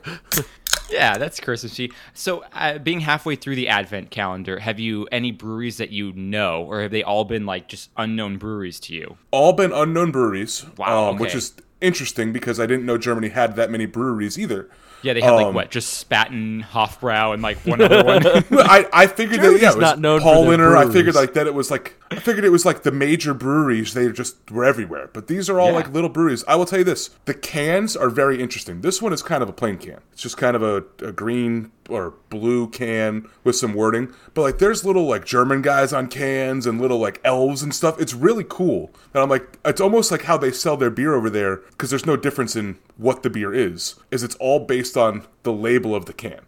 [0.90, 1.92] Yeah, that's Christmas Christmassy.
[2.12, 6.64] So, uh, being halfway through the Advent calendar, have you any breweries that you know,
[6.64, 9.16] or have they all been like just unknown breweries to you?
[9.30, 13.56] all been unknown breweries, Wow, um, which is interesting because I didn't know Germany had
[13.56, 14.68] that many breweries either.
[15.04, 18.26] Yeah, they had like Um, what, just Spaten, Hofbrau, and like one other one.
[18.52, 21.46] I, I figured that yeah, it was not known for their I figured like that
[21.46, 23.92] it was like I figured it was like the major breweries.
[23.94, 25.74] They just were everywhere, but these are all Yeah.
[25.76, 26.42] like little breweries.
[26.48, 28.80] I will tell you this: the cans are very interesting.
[28.80, 30.00] This one is kind of a plain can.
[30.12, 34.12] It's just kind of a, a green or blue can with some wording.
[34.32, 38.00] But like, there's little like German guys on cans and little like elves and stuff.
[38.00, 38.90] It's really cool.
[39.12, 42.06] And I'm like, it's almost like how they sell their beer over there because there's
[42.06, 43.96] no difference in what the beer is.
[44.10, 46.40] Is it's all based on the label of the can.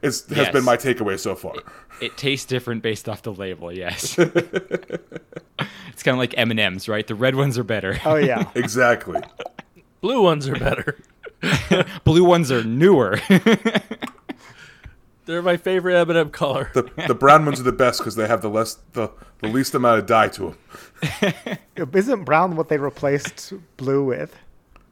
[0.00, 1.54] It's, has been my takeaway so far.
[2.00, 3.72] it tastes different based off the label.
[3.72, 7.04] Yes, it's kind of like M and M's, right?
[7.04, 7.98] The red ones are better.
[8.04, 8.48] Oh yeah.
[8.54, 9.20] Exactly.
[10.00, 10.98] Blue ones are better.
[12.04, 13.18] Blue ones are newer.
[15.28, 16.70] They're my favorite M&M color.
[16.72, 19.10] The the brown ones are the best because they have the less the,
[19.40, 20.54] the least amount of dye to
[21.76, 21.88] them.
[21.94, 24.34] Isn't brown what they replaced blue with?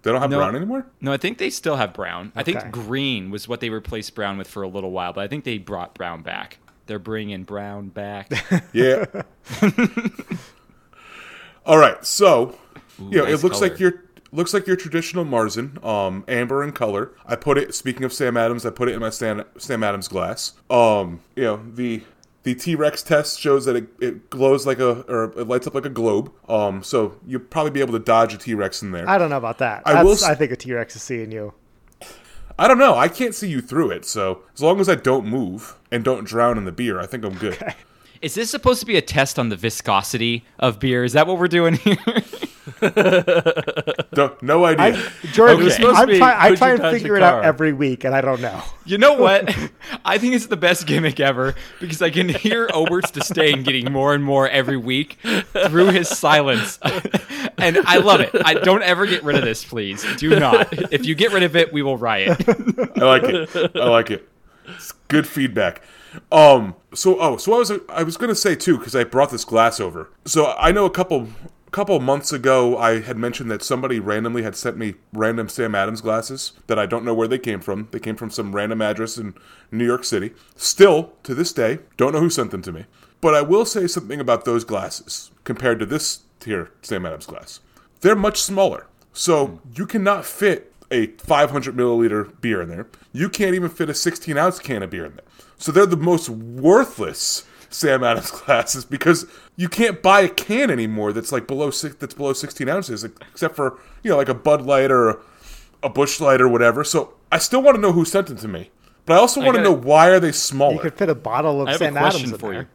[0.03, 0.37] They don't have No.
[0.37, 0.87] brown anymore.
[1.01, 2.33] no, I think they still have brown.
[2.37, 5.27] I think green was what they replaced brown with for a little while, but I
[5.29, 6.59] think they brought brown back.
[6.85, 8.31] They're bringing brown back.
[8.75, 9.07] Yeah.
[11.65, 12.05] All right.
[12.05, 12.57] So,
[12.99, 13.71] you know, nice it looks color.
[13.71, 17.13] like your looks like your traditional Marzen, um, amber in color.
[17.27, 17.75] I put it.
[17.75, 20.55] Speaking of Sam Adams, I put it in my Sam, Sam Adams glass.
[20.71, 22.03] Um, you know the.
[22.43, 25.75] The T Rex test shows that it, it glows like a, or it lights up
[25.75, 26.31] like a globe.
[26.49, 29.09] Um, so you'll probably be able to dodge a T Rex in there.
[29.11, 29.83] I don't know about that.
[29.85, 31.55] I That's, will I, s- think a T Rex is seeing you.
[32.57, 32.95] I don't know.
[32.95, 34.05] I can't see you through it.
[34.05, 37.25] So as long as I don't move and don't drown in the beer, I think
[37.25, 37.59] I'm good.
[38.23, 41.03] Is this supposed to be a test on the viscosity of beer?
[41.03, 41.97] Is that what we're doing here?
[44.17, 44.97] No, no idea.
[44.97, 45.77] I, Jordan, Okay.
[45.77, 48.41] To I'm be, try, I try and figure it out every week, and I don't
[48.41, 48.63] know.
[48.85, 49.55] You know what?
[50.05, 54.15] I think it's the best gimmick ever because I can hear Obert's disdain getting more
[54.15, 55.19] and more every week
[55.69, 56.79] through his silence.
[57.59, 58.31] and I love it.
[58.45, 60.05] I don't ever get rid of this, please.
[60.17, 60.69] Do not.
[60.93, 62.43] If you get rid of it, we will riot.
[62.97, 63.77] I like it.
[63.77, 64.29] I like it.
[64.67, 65.83] It's good feedback.
[66.33, 66.75] Um.
[66.95, 67.37] So oh.
[67.37, 70.09] So I was I was gonna say too because I brought this glass over.
[70.25, 71.29] So I know a couple
[71.77, 76.01] couple months ago I had mentioned that somebody randomly had sent me random Sam Adams
[76.01, 77.89] glasses that I don't know where they came from.
[77.91, 79.35] They came from some random address in
[79.71, 80.33] New York City.
[80.55, 82.87] Still to this day, don't know who sent them to me.
[83.21, 87.61] But I will say something about those glasses compared to this here Sam Adams glass.
[88.01, 88.87] They're much smaller.
[89.13, 89.71] So hmm.
[89.75, 92.87] you cannot fit a 500 milliliter beer in there.
[93.13, 95.27] You can't even fit a 16 ounce can of beer in there.
[95.59, 99.27] So they're the most worthless Sam Adams glasses because
[99.57, 103.57] you can't buy a can anymore that's like below six, that's below 16 ounces, except
[103.57, 105.17] for you know like a Bud Light or a,
[105.83, 106.85] a Busch Light or whatever.
[106.85, 108.71] So I still want to know who sent them to me,
[109.05, 110.73] but I also want to gotta- know why are they smaller.
[110.73, 110.91] You smaller?
[110.91, 112.61] could fit a bottle of I have Sam a Adams question in for there.
[112.63, 112.69] you.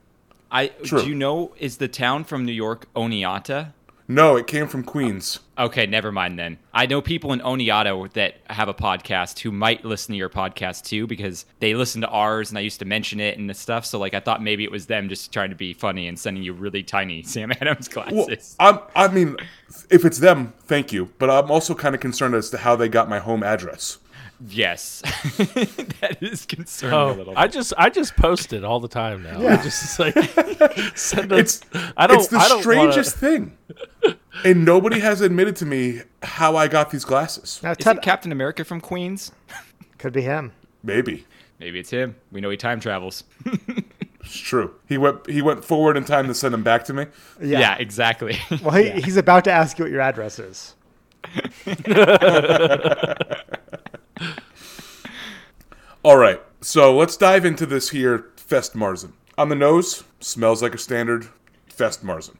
[0.53, 1.01] I True.
[1.03, 3.73] do you know is the town from New York Oneonta?
[4.13, 5.39] No, it came from Queens.
[5.57, 6.57] Okay, never mind then.
[6.73, 10.83] I know people in Oneonta that have a podcast who might listen to your podcast
[10.83, 13.85] too because they listen to ours and I used to mention it and the stuff.
[13.85, 16.43] So like I thought maybe it was them just trying to be funny and sending
[16.43, 18.57] you really tiny Sam Adams Well, glasses.
[18.59, 19.37] I'm, I mean,
[19.89, 21.09] if it's them, thank you.
[21.17, 23.97] But I'm also kind of concerned as to how they got my home address.
[24.47, 25.01] Yes,
[25.37, 27.33] that is concerning a Oh, little.
[27.37, 29.39] I just I just post it all the time now.
[29.47, 30.13] I just like
[30.97, 31.61] send a, It's
[31.97, 33.57] I don't it's the I don't strangest wanna, thing,
[34.43, 37.59] and nobody has admitted to me how I got these glasses.
[37.63, 39.31] Now, Is Ted, it Captain America from Queens?
[39.97, 40.51] could be him.
[40.83, 41.25] Maybe
[41.59, 42.15] Maybe it's him.
[42.31, 43.23] We know he time travels.
[44.19, 44.73] it's true.
[44.89, 47.05] He went he went forward in time to send them back to me.
[47.39, 47.59] Yeah.
[47.59, 48.39] Yeah, exactly.
[48.63, 50.73] Well, he, he's about to ask you what your address is.
[56.03, 59.13] All right, so let's dive into this here Fest Marzen.
[59.37, 61.27] On the nose, smells like a standard
[61.67, 62.35] Fest Marzen.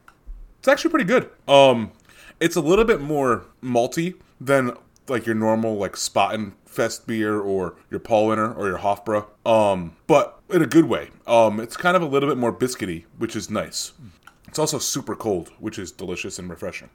[0.60, 1.30] It's actually pretty good.
[1.48, 1.91] Um,
[2.39, 4.76] it's a little bit more malty than
[5.08, 9.26] like your normal like Spaten Fest beer or your Paulaner or your Hofbräu.
[9.46, 11.10] Um, but in a good way.
[11.28, 13.94] Um, it's kind of a little bit more biscuity, which is nice.
[14.48, 16.89] It's also super cold, which is delicious and refreshing.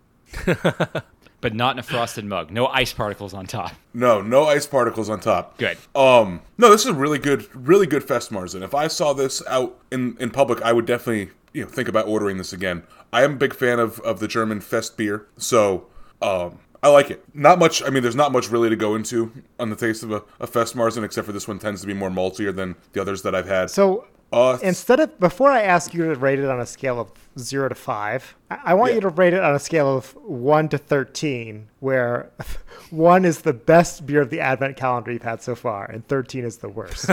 [1.41, 2.51] but not in a frosted mug.
[2.51, 3.73] No ice particles on top.
[3.95, 5.59] No, no ice particles on top.
[5.59, 5.79] Good.
[5.95, 8.63] Um, no, this is a really good, really good Fest Marzen.
[8.63, 12.07] If I saw this out in, in public, I would definitely, you know, think about
[12.07, 12.83] ordering this again.
[13.13, 15.87] I am a big fan of, of the German Fest beer, so
[16.21, 17.25] um, I like it.
[17.35, 17.83] Not much.
[17.83, 20.47] I mean, there's not much really to go into on the taste of a, a
[20.47, 23.35] Fest Marzen, except for this one tends to be more maltier than the others that
[23.35, 23.71] I've had.
[23.71, 27.11] So uh, instead of before I ask you to rate it on a scale of
[27.39, 28.95] zero to five, I, I want Yeah.
[28.97, 32.31] you to rate it on a scale of one to thirteen, where
[32.91, 36.45] one is the best beer of the Advent calendar you've had so far, and thirteen
[36.45, 37.11] is the worst.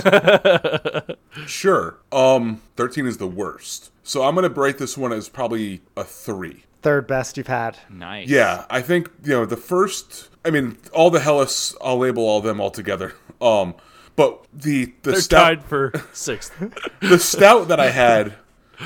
[1.47, 1.97] sure.
[2.11, 3.91] Um, 13 is the worst.
[4.03, 6.63] So I'm gonna rate this one as probably a three.
[6.81, 7.77] Third best you've had.
[7.89, 8.27] Nice.
[8.27, 10.29] Yeah, I think you know the first.
[10.43, 11.75] I mean, all the Helles.
[11.81, 13.13] I'll label all of them all together.
[13.41, 13.75] Um,
[14.15, 16.53] but the the They're stout for sixth.
[17.01, 18.35] the stout that I had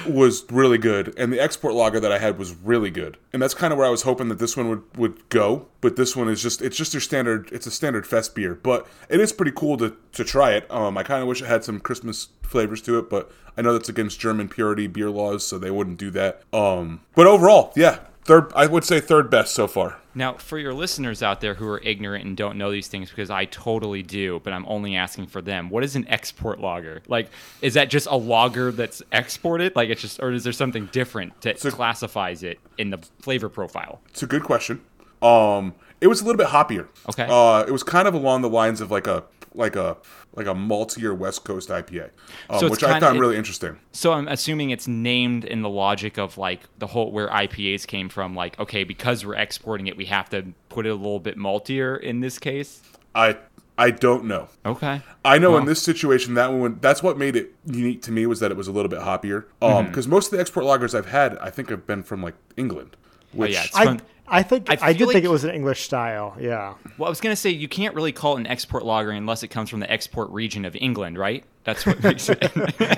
[0.07, 3.17] was really good, and the export lager that I had was really good.
[3.33, 5.67] And that's kind of where I was hoping that this one would, would go.
[5.81, 7.49] But this one is just it's just your standard.
[7.51, 10.69] It's a standard fest beer, but it is pretty cool to to try it.
[10.71, 13.73] Um, I kind of wish it had some Christmas flavors to it, but I know
[13.73, 16.43] that's against German purity beer laws, so they wouldn't do that.
[16.53, 18.51] Um, but overall, yeah, third.
[18.55, 19.97] I would say third best so far.
[20.13, 23.29] Now, for your listeners out there who are ignorant and don't know these things, because
[23.29, 25.69] I totally do, but I'm only asking for them.
[25.69, 27.01] What is an export lager?
[27.07, 27.29] Like,
[27.61, 29.75] is that just a lager that's exported?
[29.75, 33.49] Like, it's just, or is there something different that a- classifies it in the flavor
[33.49, 34.01] profile?
[34.09, 34.81] It's a good question.
[35.21, 36.87] Um, it was a little bit hoppier.
[37.09, 37.27] Okay.
[37.29, 39.23] Uh, it was kind of along the lines of like a
[39.57, 39.97] like a
[40.33, 42.09] like a maltier West Coast IPA,
[42.49, 43.77] um, So which I kinda- found it- really interesting.
[43.91, 48.07] So I'm assuming it's named in the logic of like the whole where IPAs came
[48.09, 48.35] from.
[48.35, 51.99] Like, okay, because we're exporting it, we have to put it a little bit maltier
[51.99, 52.81] in this case.
[53.15, 53.37] I
[53.79, 54.47] I don't know.
[54.65, 55.01] Okay.
[55.23, 58.39] I know in this situation that one that's what made it unique to me was
[58.39, 59.45] that it was a little bit hoppier.
[59.61, 62.35] Um, because most of the export lagers I've had, I think have been from like
[62.55, 62.95] England.
[63.33, 64.01] Which Oh, yeah, it's I fun.
[64.29, 66.35] I think I I, did feel think it was an English style.
[66.39, 66.73] Yeah.
[66.97, 69.47] Well, I was gonna say you can't really call it an export lager unless it
[69.49, 71.43] comes from the export region of England, right?
[71.63, 72.41] That's what makes it.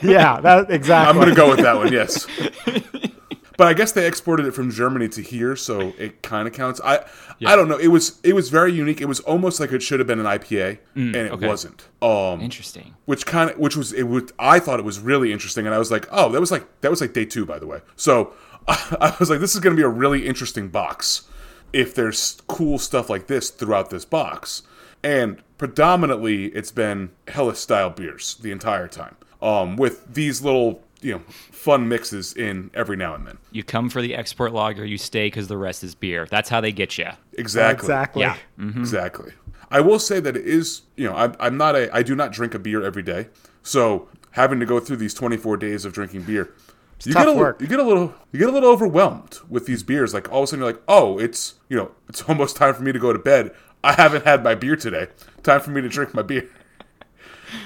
[0.04, 0.42] Yeah.
[0.42, 1.10] That exactly.
[1.10, 1.92] I'm gonna go with that one.
[1.94, 2.26] Yes.
[3.58, 6.80] But I guess they exported it from Germany to here, so it kind of counts.
[6.82, 7.00] I
[7.46, 7.76] I don't know.
[7.78, 9.02] It was it was very unique.
[9.02, 11.48] It was almost like it should have been an IPA, and it Mm, okay.
[11.48, 11.86] wasn't.
[12.02, 12.96] Um, Interesting.
[13.04, 15.78] which kind of which was it would I thought it was really interesting and I
[15.78, 18.32] was like oh that was like that was like day two by the way so
[19.02, 21.24] I was like this is going to be a really interesting box
[21.74, 24.64] if there's cool stuff like this throughout this box
[25.04, 31.14] and predominantly it's been Helles style beers the entire time um with these little you
[31.14, 34.98] know fun mixes in every now and then You come for the export lager, you
[34.98, 36.28] stay because the rest is beer.
[36.30, 37.08] That's how they get you.
[37.34, 38.22] exactly Exactly.
[38.22, 38.38] Yeah.
[38.80, 39.34] Exactly.
[39.72, 42.32] I will say that it is, you know, I'm, I'm not a, I do not
[42.32, 43.28] drink a beer every day.
[43.62, 46.54] So having to go through these 24 days of drinking beer,
[47.06, 47.62] you tough get a, work.
[47.62, 50.14] you get a little, you get a little overwhelmed with these beers.
[50.14, 52.84] Like all of a sudden you're like, oh, it's, you know, it's almost time for
[52.84, 53.52] me to go to bed.
[53.84, 55.08] I haven't had my beer today.
[55.44, 56.50] Time for me to drink my beer.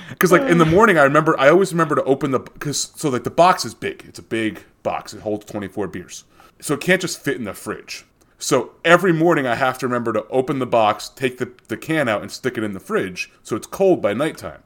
[0.07, 3.09] Because like in the morning, I remember, I always remember to open the, because so
[3.09, 4.05] like the box is big.
[4.07, 5.13] It's a big box.
[5.13, 6.23] It holds 24 beers.
[6.61, 8.05] So it can't just fit in the fridge.
[8.37, 12.07] So every morning I have to remember to open the box, take the, the can
[12.07, 14.63] out, and stick it in the fridge so it's cold by nighttime.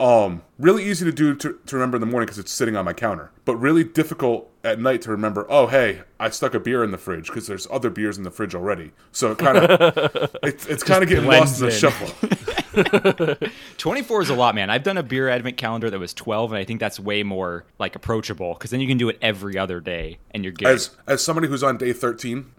[0.00, 2.84] Um, really easy to do to, to remember in the morning because it's sitting on
[2.84, 5.44] my counter, but really difficult at night to remember.
[5.48, 8.30] Oh, hey, I stuck a beer in the fridge because there's other beers in the
[8.30, 8.92] fridge already.
[9.10, 13.48] So it kind of it's, it's kind of getting lost blends in the shuffle.
[13.78, 14.70] 24 is a lot, man.
[14.70, 17.64] I've done a beer advent calendar that was 12, and I think that's way more
[17.80, 20.68] like approachable because then you can do it every other day and you're good.
[20.68, 22.52] As as somebody who's on day thirteen,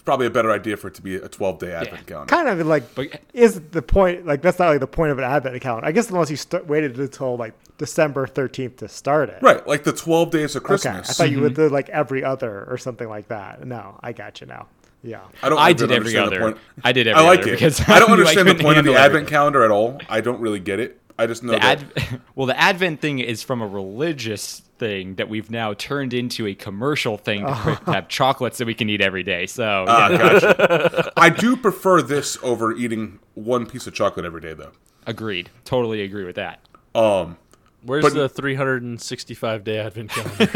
[0.00, 2.34] It's probably a better idea for it to be a 12 day advent calendar.
[2.34, 5.24] kind of like But- is the point like that's not like the point of an
[5.24, 5.86] advent calendar.
[5.86, 9.42] I guess unless you st- waited until like December 13th to start it.
[9.42, 10.68] Right, like the 12 days of Okay.
[10.68, 11.10] Christmas.
[11.10, 11.42] I thought you mm-hmm.
[11.44, 13.66] would do like every other or something like that.
[13.66, 14.68] No, I got you now.
[15.02, 15.20] Yeah.
[15.42, 15.58] I don't.
[15.58, 16.56] I did every other.
[16.82, 17.26] I did every other.
[17.26, 19.04] I like other it because I don't knew understand the point of the handle advent
[19.04, 19.28] everything.
[19.28, 19.98] calendar at all.
[20.08, 20.98] I don't really get it.
[21.22, 21.82] I just know The that.
[21.96, 26.46] ad- well, the Advent thing is from a religious thing that we've now turned into
[26.46, 29.46] a commercial thing to have chocolates that we can eat every day.
[29.46, 31.12] So Ah, gotcha.
[31.18, 34.72] I do prefer this over eating one piece of chocolate every day, though.
[35.06, 35.50] agreed.
[35.64, 36.60] Totally agree with that.
[36.94, 37.36] Um,
[37.82, 40.46] Where's But- the 365 day advent calendar?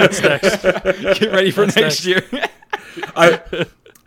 [0.00, 0.62] What's next?
[0.62, 2.04] Get ready for next next?
[2.04, 2.24] year.
[3.16, 3.40] I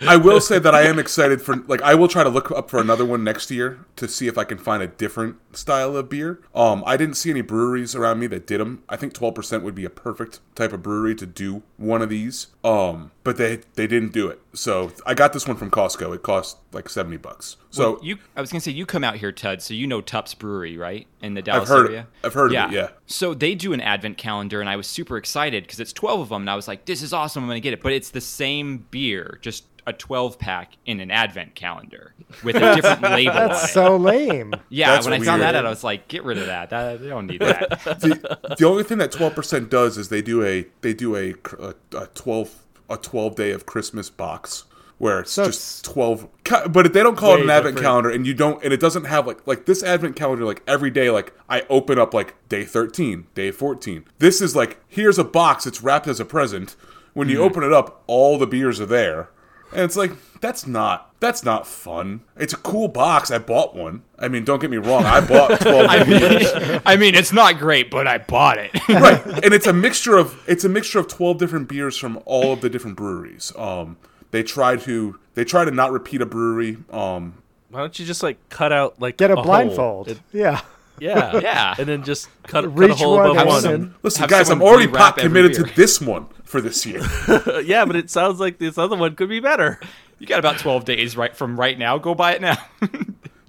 [0.07, 2.69] I will say that I am excited for like I will try to look up
[2.69, 6.09] for another one next year to see if I can find a different style of
[6.09, 6.41] beer.
[6.55, 8.83] Um, I didn't see any breweries around me that did them.
[8.89, 12.09] I think twelve percent would be a perfect type of brewery to do one of
[12.09, 12.47] these.
[12.63, 14.39] Um, but they they didn't do it.
[14.53, 16.13] So I got this one from Costco.
[16.15, 17.57] It cost like seventy bucks.
[17.69, 20.35] So you, I was gonna say you come out here, Tud, so you know Tupps
[20.35, 21.89] Brewery, right, in the Dallas heard it.
[21.89, 22.07] area.
[22.23, 22.89] I've heard of it, yeah.
[23.07, 26.29] So they do an advent calendar, and I was super excited because it's twelve of
[26.29, 27.43] them, and I was like, "This is awesome!
[27.43, 31.11] I'm gonna get it." But it's the same beer, just a twelve pack in an
[31.11, 33.49] advent calendar with a different label on it.
[33.49, 34.53] That's so lame.
[34.69, 36.69] yeah, That's when I found that out, I was like, "Get rid of that.
[36.69, 40.21] that they don't need that." the, the only thing that twelve percent does is they
[40.21, 44.65] do a they do a, a, a twelve a twelve day of Christmas box
[44.97, 46.27] where it's So just twelve.
[46.45, 47.85] ca- But they don't call it an advent different.
[47.85, 50.45] calendar, and you don't, and it doesn't have like like this advent calendar.
[50.45, 54.05] Like every day, like I open up like day thirteen, day fourteen.
[54.19, 55.65] This is like here's a box.
[55.67, 56.75] It's wrapped as a present.
[57.13, 57.43] When you hmm.
[57.43, 59.29] open it up, all the beers are there.
[59.73, 62.21] And it's like that's not that's not fun.
[62.37, 63.31] It's a cool box.
[63.31, 64.03] I bought one.
[64.19, 65.05] I mean, don't get me wrong.
[65.05, 68.71] I bought twelve I mean, I mean, it's not great, but I bought it.
[68.89, 72.53] right and it's a mixture of it's a mixture of 12 different beers from all
[72.53, 73.97] of the different breweries um
[74.31, 77.35] they try to they try to not repeat a brewery um
[77.69, 79.43] Why don't you just like cut out like Get a, hole?
[79.43, 80.07] blindfold.
[80.09, 80.61] It- yeah.
[80.99, 81.75] yeah, Yeah.
[81.77, 83.55] and then just cut, cut a Reach hole one above and one.
[83.55, 83.95] listen.
[84.03, 87.01] listen Have guys i'm already rewrap pot every committed to this one for this year
[87.63, 89.79] yeah, but it sounds like this other one could be better.
[90.19, 91.97] You got about twelve days right from right now.
[91.97, 92.55] Go buy it now.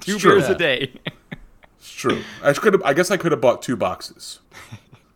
[0.00, 0.32] Two It's true.
[0.38, 0.90] beers a day.
[1.78, 4.40] it's true i could i guess i could have bought two boxes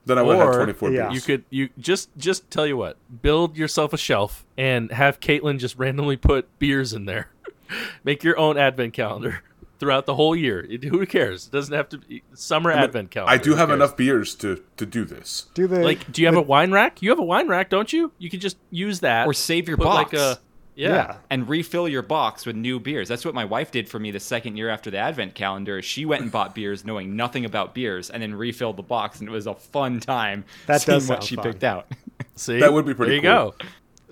[0.05, 1.09] then i would have 24 yeah.
[1.09, 5.19] beers You could you just just tell you what, build yourself a shelf and have
[5.21, 7.31] Caitlin just randomly put beers in there.
[8.05, 9.43] Make your own advent calendar
[9.79, 10.67] throughout the whole year.
[10.69, 11.47] It, who cares?
[11.47, 13.33] It doesn't have to be summer advent calendar.
[13.33, 16.37] i do have enough beers to to do this Do they Like, do you have
[16.37, 17.01] a wine rack?
[17.03, 18.13] You have a wine rack, don't you?
[18.19, 20.13] You could just use that Or save your put box.
[20.13, 20.39] Like a,
[20.75, 20.89] yeah.
[20.91, 21.17] yeah.
[21.31, 23.09] and refill your box with new beers.
[23.09, 25.83] That's what my wife did for me the second year after the advent calendar.
[25.83, 29.29] She went and bought beers knowing nothing about beers and then refilled the box and
[29.29, 31.45] it was a fun time That seeing does what she fun.
[31.45, 31.87] picked out.
[32.37, 33.23] See, That would be pretty cool.
[33.23, 33.55] There you cool.
[33.59, 33.65] go.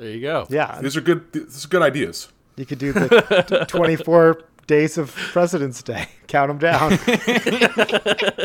[0.02, 0.46] There you go.
[0.50, 0.80] Yeah.
[0.82, 5.14] these are good these are good ideas You could do the t- 24 days of
[5.14, 6.08] President's Day.
[6.26, 6.92] Count them down.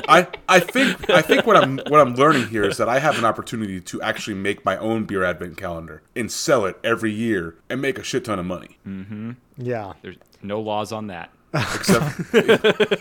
[0.08, 3.18] I, I think I think what I'm what I'm learning here is that I have
[3.18, 7.56] an opportunity to actually make my own beer advent calendar and sell it every year
[7.70, 8.78] and make a shit ton of money.
[8.88, 9.32] Mm-hmm.
[9.58, 9.94] yeah.
[10.02, 11.32] There's no laws on that.
[11.54, 12.34] Except,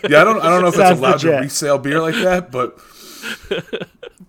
[0.09, 2.51] yeah, I don't I don't know if it's Sounds allowed to resell beer like that,
[2.51, 2.79] but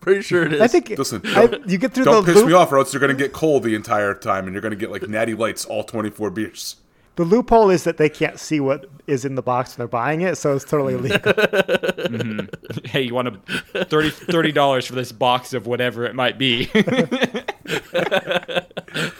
[0.00, 0.60] Pretty sure it is.
[0.60, 2.92] I think listen, I, you get through don't the piss loop, me off, or else
[2.92, 5.84] you're gonna get cold the entire time, and you're gonna get like natty lights all
[5.84, 6.76] 24 beers.
[7.16, 10.22] The loophole is that they can't see what is in the box when they're buying
[10.22, 11.34] it, so it's totally illegal.
[12.84, 16.70] Hey, you want to 30 dollars for this box of whatever it might be?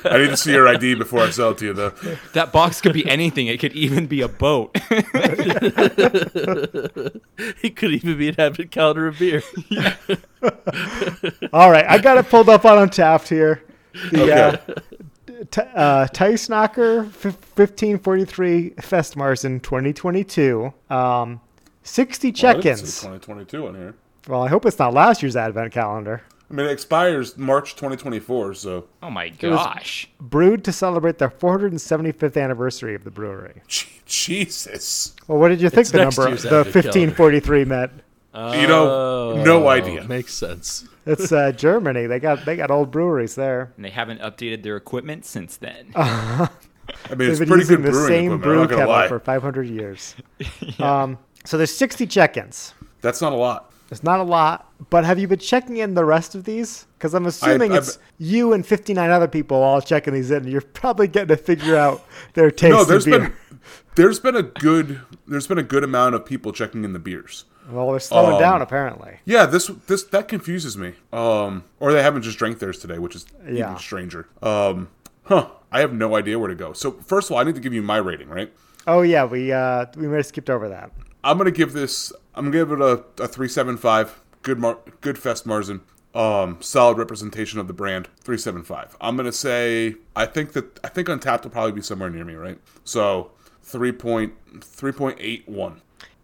[0.04, 1.90] I need to see your ID before I sell it to you, though.
[2.32, 3.46] that box could be anything.
[3.48, 4.70] It could even be a boat.
[7.62, 9.42] it could even be an advent calendar of beer.
[11.52, 13.62] All right, I got it pulled up on Untappd here.
[14.10, 14.32] The Okay.
[14.32, 14.56] uh,
[15.52, 20.72] t- uh, Teissnacher fif- 1543 Festmarsen 2022.
[20.90, 21.40] Um,
[21.84, 23.00] 60 Oh, I didn't see check-ins.
[23.00, 23.94] 2022 in here.
[24.28, 26.22] Well, I hope it's not last year's advent calendar.
[26.50, 30.08] I mean, it expires March 2024, so Oh my gosh.
[30.20, 33.62] Brewed to celebrate the 475th anniversary of the brewery.
[34.06, 35.14] Jesus.
[35.26, 37.92] Well, what did you think It's the number, year's the 1543 meant?
[38.34, 40.04] You know, no Oh, idea.
[40.04, 40.86] Makes sense.
[41.04, 42.06] It's uh, Germany.
[42.06, 43.72] They got they got old breweries there.
[43.76, 45.92] And they haven't updated their equipment since then.
[45.96, 46.48] I
[47.10, 48.42] mean, They've it's been pretty using good the brewing same equipment.
[48.42, 49.08] brew I'm not gonna kettle lie.
[49.08, 50.14] for 500 years.
[50.78, 52.74] um, so there's 60 check-ins.
[53.00, 53.72] That's not a lot.
[53.90, 56.86] It's not a lot, but have you been checking in the rest of these?
[56.96, 60.46] Because I'm assuming I've- it's you and 59 other people all checking these in.
[60.48, 62.02] You're probably getting to figure out
[62.32, 63.18] their taste No, in there's beer.
[63.18, 63.32] been
[63.96, 67.44] there's been a good there's been a good amount of people checking in the beers.
[67.70, 69.18] Well, they're slowing um, down apparently.
[69.24, 70.94] Yeah, this this that confuses me.
[71.12, 73.66] Um, or they haven't just drank theirs today, which is Yeah.
[73.70, 74.28] even stranger.
[74.42, 74.88] Um,
[75.24, 75.48] huh?
[75.70, 76.72] I have no idea where to go.
[76.72, 78.52] So first of all, I need to give you my rating, right?
[78.86, 80.90] Oh yeah, we uh we might have skipped over that.
[81.24, 82.12] I'm gonna give this.
[82.34, 84.20] I'm gonna give it a, a three seven five.
[84.42, 85.80] Good mar, good fest Marzen.
[86.14, 88.08] Um, solid representation of the brand.
[88.20, 88.96] Three seven five.
[89.00, 89.94] I'm gonna say.
[90.16, 92.58] I think that I think Untappd will probably be somewhere near me, right?
[92.84, 93.30] So
[93.62, 95.80] three point three point eight one.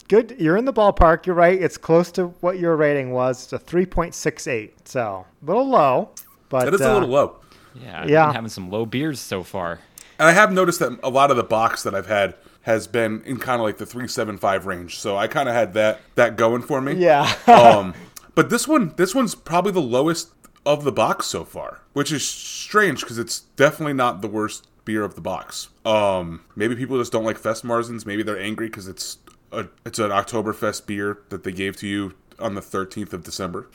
[0.09, 1.27] Good, you're in the ballpark.
[1.27, 1.61] You're right.
[1.61, 3.45] It's close to what your rating was.
[3.45, 4.71] It's a 3.68.
[4.85, 6.11] So a little low,
[6.49, 7.37] but That is uh, a little low.
[7.75, 8.27] Yeah, I've Yeah.
[8.27, 9.81] been having some low beers so far.
[10.19, 13.23] And I have noticed that a lot of the box that I've had has been
[13.25, 14.99] in kind of like the three seven five range.
[14.99, 16.95] So I kind of had that that going for me.
[16.95, 17.31] Yeah.
[17.47, 17.95] um,
[18.35, 20.31] but this one, this one's probably the lowest
[20.67, 25.05] of the box so far, which is strange because it's definitely not the worst beer
[25.05, 25.69] of the box.
[25.85, 28.05] Um, maybe people just don't like Fest Marzens.
[28.05, 29.19] Maybe they're angry because it's
[29.53, 33.69] a it's an Oktoberfest beer that they gave to you on the thirteenth of December.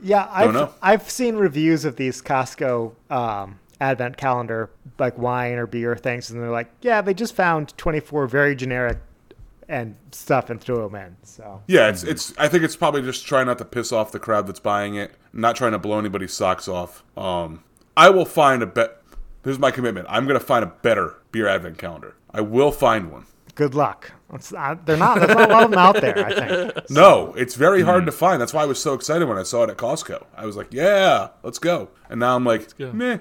[0.00, 0.72] Yeah, I've know.
[0.80, 6.40] I've seen reviews of these Costco um, advent calendar like wine or beer things, and
[6.40, 8.98] they're like, yeah, they just found 24 very generic
[9.68, 11.16] and stuff and threw them in.
[11.22, 12.36] So Yeah, it's it's.
[12.38, 15.12] I think it's probably just trying not to piss off the crowd that's buying it,
[15.32, 17.04] not trying to blow anybody's socks off.
[17.16, 17.64] Um,
[17.96, 19.02] I will find a bet.
[19.44, 20.06] Here's my commitment.
[20.08, 22.14] I'm gonna find a better beer advent calendar.
[22.30, 23.26] I will find one.
[23.58, 24.12] Good luck.
[24.32, 25.18] It's, uh, they're not.
[25.18, 26.18] There's not a lot of them out there.
[26.24, 26.32] I
[26.72, 26.90] think.
[26.90, 28.40] No, it's very hard to find.
[28.40, 30.24] That's why I was so excited when I saw it at Costco.
[30.36, 33.18] I was like, "Yeah, let's go." And now I'm like, "Meh."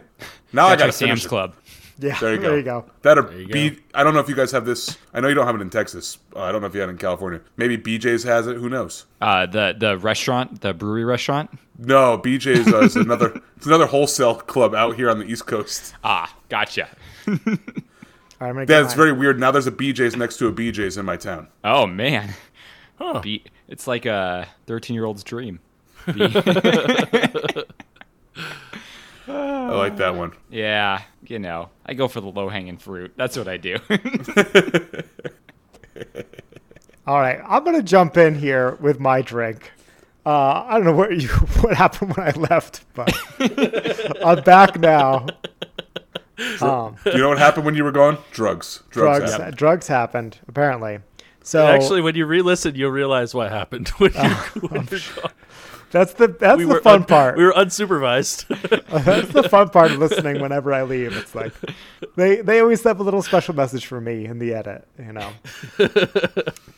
[0.53, 1.27] Now I Got got your to finish Sam's it.
[1.29, 1.55] Club.
[1.99, 2.49] Yeah, There you go.
[2.49, 2.85] There you go.
[3.01, 3.69] That'll be.
[3.71, 3.75] go.
[3.95, 4.97] I don't know if you guys have this.
[5.15, 6.19] I know you don't have it in Texas.
[6.35, 7.41] Uh, I don't know if you have it in California.
[7.57, 8.55] Maybe BJ's has it.
[8.57, 9.05] Who knows?
[9.19, 11.49] Uh, the the restaurant, the brewery restaurant.
[11.79, 13.41] No, BJ's uh, is another.
[13.55, 15.95] It's another wholesale club out here on the East Coast.
[16.03, 16.87] Ah, gotcha.
[18.39, 19.39] All right, I'm gonna That's very weird.
[19.39, 21.47] Now there's a BJ's next to a BJ's in my town.
[21.63, 22.33] Oh man,
[22.99, 23.19] Huh.
[23.19, 25.59] Be- it's like a thirteen-year-old's dream.
[26.05, 26.31] Be-
[29.29, 30.31] I like that one.
[30.49, 33.11] yeah, you know, I go for the low-hanging fruit.
[33.17, 33.75] That's what I do.
[37.05, 39.71] All right, I'm gonna jump in here with my drink.
[40.25, 41.27] Uh, I don't know what you
[41.61, 43.13] what happened when I left, but
[44.23, 45.27] I'm back now.
[46.61, 48.17] Um, Do you know what happened when you were gone?
[48.31, 48.83] Drugs.
[48.91, 49.19] Drugs.
[49.19, 49.55] drugs happened.
[49.57, 50.99] drugs happened apparently.
[51.41, 54.19] So Actually, when you re-listen, you'll realize what happened when you
[54.69, 55.31] when you're gone.
[55.91, 57.37] that's the that's We the fun un- part.
[57.37, 58.45] We were unsupervised.
[59.05, 61.15] that's the fun part of listening whenever I leave.
[61.15, 61.53] It's like
[62.17, 65.31] they they always have a little special message for me in the edit, you know.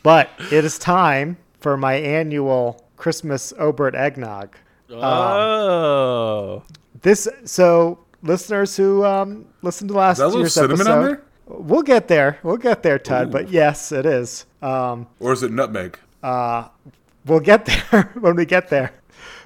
[0.02, 4.56] but it is time for my annual Christmas Obert eggnog.
[4.90, 6.62] oh,
[7.02, 11.22] This so listeners who um, listened to last Is that year's cinnamon episode, on there?
[11.46, 12.38] we'll get there.
[12.42, 13.30] We'll get there, Tud.
[13.30, 14.46] But yes, it is.
[14.62, 15.98] Um, Or is it nutmeg?
[16.22, 18.92] we'll get there when we get there.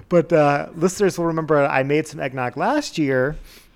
[0.09, 3.35] But uh, listeners will remember I made some eggnog last year,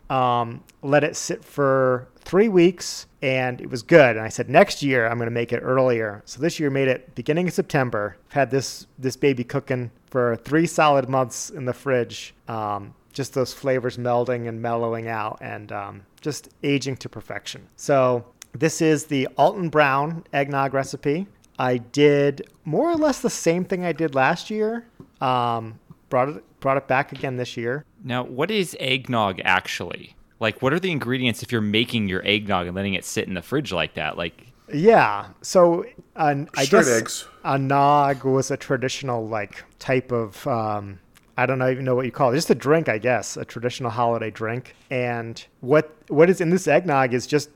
[0.09, 4.15] um, let it sit for three weeks, and it was good.
[4.15, 6.21] And I said next year I'm going to make it earlier.
[6.25, 8.15] So this year made it beginning of September.
[8.27, 12.33] I've had this this baby cooking for three solid months in the fridge.
[12.47, 17.67] Um, just those flavors melding and mellowing out, and um, just aging to perfection.
[17.75, 21.27] So this is the Alton Brown eggnog recipe.
[21.59, 24.85] I did more or less the same thing I did last year.
[25.19, 27.83] Um, brought it brought it back again this year.
[28.01, 30.15] now, what is eggnog actually?
[30.39, 33.33] Like, what are the ingredients if you're making your eggnog and letting it sit in
[33.33, 34.17] the fridge like that?
[34.17, 35.27] Like, Yeah.
[35.41, 35.83] So
[36.15, 37.27] uh, I Straight guess eggs.
[37.43, 40.99] a nog was a traditional like type of um,
[41.39, 42.35] I don't know even know what you call it.
[42.35, 44.75] Just a drink, I guess, a traditional holiday drink.
[44.91, 47.49] And what what is in this eggnog is just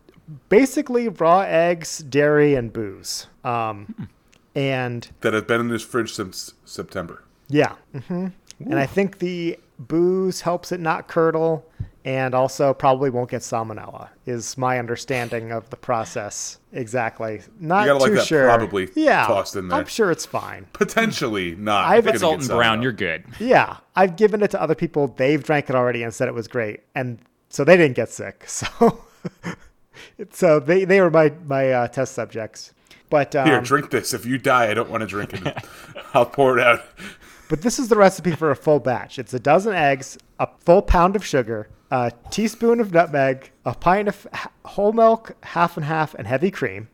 [0.47, 3.27] basically raw eggs, dairy, and booze.
[3.43, 4.07] Um,
[4.55, 7.23] and That has been in this fridge since September.
[7.49, 7.75] Yeah.
[7.93, 8.27] Mm-hmm.
[8.59, 11.65] And I think the booze helps it not curdle
[12.05, 16.59] and also probably won't get salmonella, is my understanding of the process.
[16.73, 17.41] Exactly.
[17.59, 18.45] Not you gotta like too that sure.
[18.45, 19.79] probably yeah, tossed in there.
[19.79, 20.67] I'm sure it's fine.
[20.73, 21.87] Potentially not.
[21.87, 23.23] I've- gonna it's get Alton Brown, you're good.
[23.39, 23.77] Yeah.
[23.95, 25.07] I've given it to other people.
[25.07, 26.81] They've drank it already and said it was great.
[26.95, 28.45] And so they didn't get sick.
[28.57, 29.05] So
[30.31, 32.73] so they, they were my, my uh, test subjects.
[33.09, 34.13] But um, Here, drink this.
[34.13, 35.57] If you die, I don't want to drink it.
[36.13, 36.81] I'll pour it out.
[37.49, 39.19] But this is the recipe for a full batch.
[39.19, 44.07] It's a dozen eggs, a full pound of sugar, a teaspoon of nutmeg, a pint
[44.07, 44.27] of
[44.65, 46.89] whole milk, half and half, and heavy cream,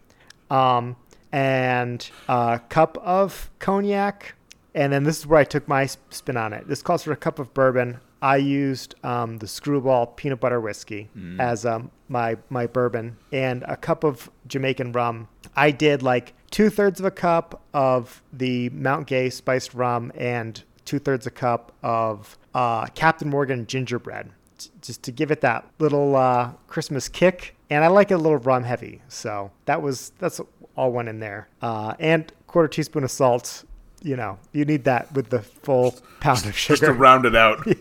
[0.51, 0.97] um,
[1.31, 4.35] and a cup of cognac.
[4.75, 6.67] And then this is where I took my spin on it.
[6.67, 8.01] This calls for a cup of bourbon.
[8.21, 13.77] I used um, the Screwball peanut butter whiskey as um, my my bourbon, and a
[13.77, 15.29] cup of Jamaican rum.
[15.55, 20.61] I did like two thirds of a cup of the Mount Gay spiced rum and
[20.83, 24.31] two thirds a cup of uh, Captain Morgan gingerbread.
[24.59, 27.55] T- just to give it that little uh, Christmas kick.
[27.69, 30.41] And I like it a little rum heavy, so that was that's
[30.75, 31.47] all went in there.
[31.61, 33.63] Uh, and quarter teaspoon of salt.
[34.01, 37.67] You know, you need that with the full pound of Just to round it out.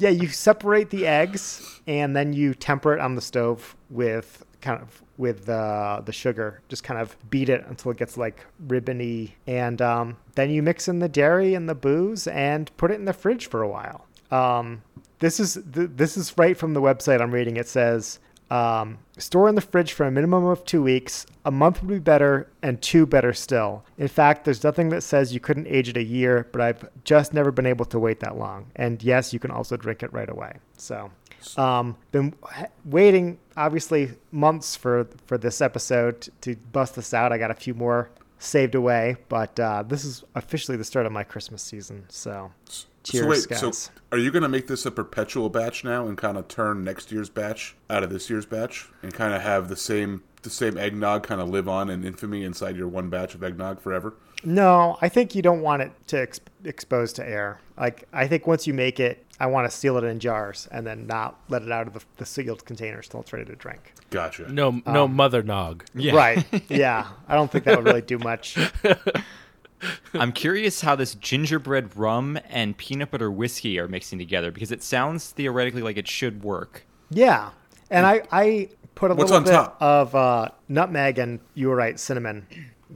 [0.00, 4.80] Yeah, you separate the eggs and then you temper it on the stove with kind
[4.80, 6.62] of with uh, the sugar.
[6.70, 10.88] Just kind of beat it until it gets like ribbony, and um, then you mix
[10.88, 14.06] in the dairy and the booze and put it in the fridge for a while.
[14.30, 14.82] Um,
[15.18, 17.56] this is th- this is right from the website I'm reading.
[17.56, 18.18] It says
[18.50, 21.24] um, store in the fridge for a minimum of two weeks.
[21.44, 23.84] A month would be better, and two better still.
[23.96, 27.32] In fact, there's nothing that says you couldn't age it a year, but I've just
[27.32, 28.66] never been able to wait that long.
[28.76, 30.56] And yes, you can also drink it right away.
[30.76, 31.10] So,
[31.56, 32.34] um, been
[32.84, 37.32] waiting obviously months for for this episode to, bust this out.
[37.32, 38.10] I got a few more
[38.40, 42.04] saved away, but uh, this is officially the start of my Christmas season.
[42.08, 42.50] So,
[43.02, 43.76] cheers, so wait, guys.
[43.76, 46.84] so are you going to make this a perpetual batch now and kind of turn
[46.84, 50.50] next year's batch out of this year's batch and kind of have the same the
[50.50, 54.14] same eggnog kind of live on in infamy inside your one batch of eggnog forever?
[54.42, 57.60] No, I think you don't want it to ex- expose to air.
[57.78, 60.86] Like I think once you make it, I want to seal it in jars and
[60.86, 63.94] then not let it out of the, the sealed containers till it's ready to drink.
[64.10, 64.52] Gotcha.
[64.52, 65.84] No, no um, mother nog.
[65.94, 66.14] Yeah.
[66.14, 66.44] Right?
[66.68, 67.06] Yeah.
[67.28, 68.58] I don't think that would really do much.
[70.14, 74.82] I'm curious how this gingerbread rum and peanut butter whiskey are mixing together because it
[74.82, 76.84] sounds theoretically like it should work.
[77.10, 77.50] Yeah,
[77.90, 79.76] and I I put a What's little on bit top?
[79.80, 82.46] of uh, nutmeg and you were right, cinnamon,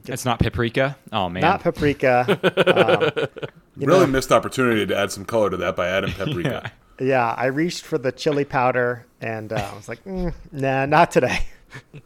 [0.05, 0.97] It's not paprika.
[1.11, 1.41] Oh man.
[1.41, 2.25] not paprika.
[3.47, 6.71] um, you really know, missed opportunity to add some color to that by adding paprika.
[6.99, 11.11] yeah, I reached for the chili powder and uh, I was like, mm, nah, not
[11.11, 11.39] today.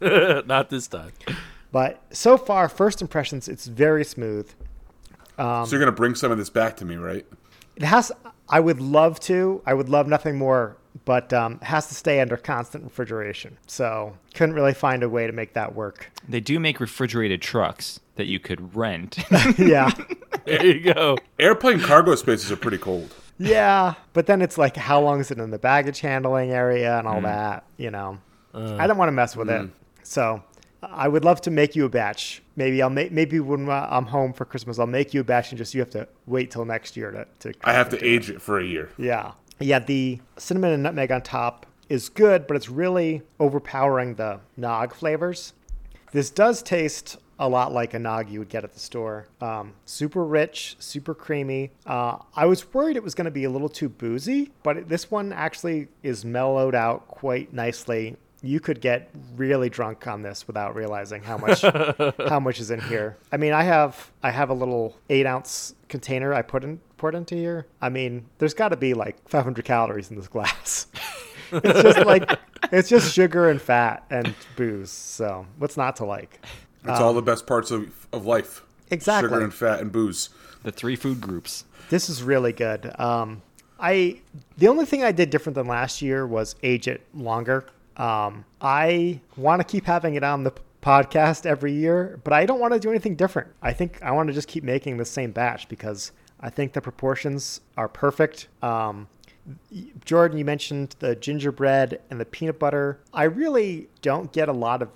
[0.00, 1.12] Not this time.
[1.70, 4.50] But so far, first impressions, it's very smooth.
[5.40, 7.26] Um, so you're going to bring some of this back to me, right?
[7.76, 8.12] It has.
[8.48, 9.62] I would love to.
[9.64, 10.76] I would love nothing more,
[11.06, 13.56] but um, it has to stay under constant refrigeration.
[13.66, 16.10] So couldn't really find a way to make that work.
[16.28, 19.18] They do make refrigerated trucks that you could rent.
[19.58, 19.90] yeah,
[20.44, 21.16] There you go.
[21.38, 23.14] Airplane cargo spaces are pretty cold.
[23.38, 23.94] yeah.
[24.12, 27.20] But then it's like, how long is it in the baggage handling area and all
[27.20, 27.22] mm.
[27.22, 27.64] that?
[27.78, 28.18] You know,
[28.52, 28.76] uh.
[28.76, 29.62] I don't want to mess with it.
[29.62, 29.70] Mm.
[30.02, 30.42] So
[30.82, 32.42] I would love to make you a batch.
[32.56, 33.12] Maybe I'll make.
[33.12, 35.90] Maybe when I'm home for Christmas, I'll make you a batch, and just you have
[35.90, 37.26] to wait till next year to.
[37.50, 38.90] to I have to age it for a year.
[38.96, 39.32] Yeah.
[39.58, 44.94] Yeah, the cinnamon and nutmeg on top is good, but it's really overpowering the nog
[44.94, 45.52] flavors.
[46.12, 49.26] This does taste a lot like a nog you would get at the store.
[49.40, 51.70] Um, super rich, super creamy.
[51.86, 55.10] Uh, I was worried it was going to be a little too boozy, but this
[55.10, 58.16] one actually is mellowed out quite nicely.
[58.42, 61.60] You could get really drunk on this without realizing how much
[62.28, 63.16] how much is in here.
[63.32, 67.14] I mean, I have I have a little eight ounce container I put in poured
[67.14, 67.66] into here.
[67.80, 70.86] I mean, there's got to be like 500 calories in this glass.
[71.52, 72.38] it's just like
[72.72, 74.90] it's just sugar and fat and booze.
[74.90, 76.44] So what's not to like?
[76.84, 78.62] It's all the best parts of, of life.
[78.90, 79.28] Exactly.
[79.28, 80.30] Sugar and fat and booze.
[80.62, 81.64] the three food groups.
[81.90, 82.98] This is really good.
[82.98, 83.42] Um,
[83.78, 84.20] I
[84.58, 87.66] the only thing I did different than last year was age it longer.
[87.96, 92.60] Um, I want to keep having it on the podcast every year, but I don't
[92.60, 93.48] want to do anything different.
[93.62, 96.80] I think I want to just keep making the same batch because I think the
[96.80, 98.48] proportions are perfect.
[98.62, 99.08] Um,
[100.04, 103.00] Jordan, you mentioned the gingerbread and the peanut butter.
[103.12, 104.88] I really don't get a lot of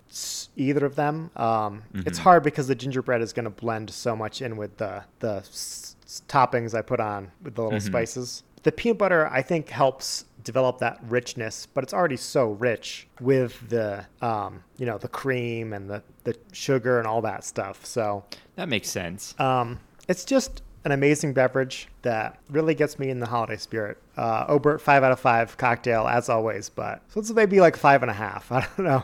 [0.57, 1.31] either of them.
[1.37, 5.05] Um, It's hard because the gingerbread is going to blend so much in with the
[5.21, 8.43] the s- s- toppings I put on with the little spices.
[8.63, 13.69] The peanut butter, I think, helps develop that richness, but it's already so rich with
[13.69, 17.85] the um, you know the cream and the the sugar and all that stuff.
[17.85, 18.25] So
[18.57, 19.35] That makes sense.
[19.41, 23.97] um, it's just an amazing beverage that really gets me in the holiday spirit.
[24.19, 28.03] Uh, Obert, five out of five cocktail as always, but so it's maybe like five
[28.03, 28.53] and a half.
[28.53, 29.03] I don't know.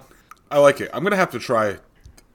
[0.51, 0.91] I like it.
[0.93, 1.79] I'm gonna have to try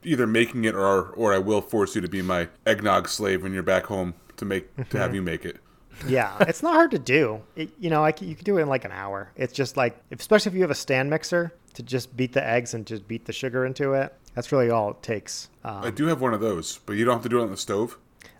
[0.02, 3.52] either making it or or I will force you to be my eggnog slave when
[3.52, 5.58] you're back home to make to have you make it.
[6.06, 7.42] Yeah, it's not hard to do.
[7.54, 9.30] It, you know, like you can do it in like an hour.
[9.36, 12.74] It's just like, especially if you have a stand mixer to just beat the eggs
[12.74, 14.14] and just beat the sugar into it.
[14.34, 15.48] That's really all it takes.
[15.64, 17.50] Um, I do have one of those, but you don't have to do it on
[17.50, 17.98] the stove.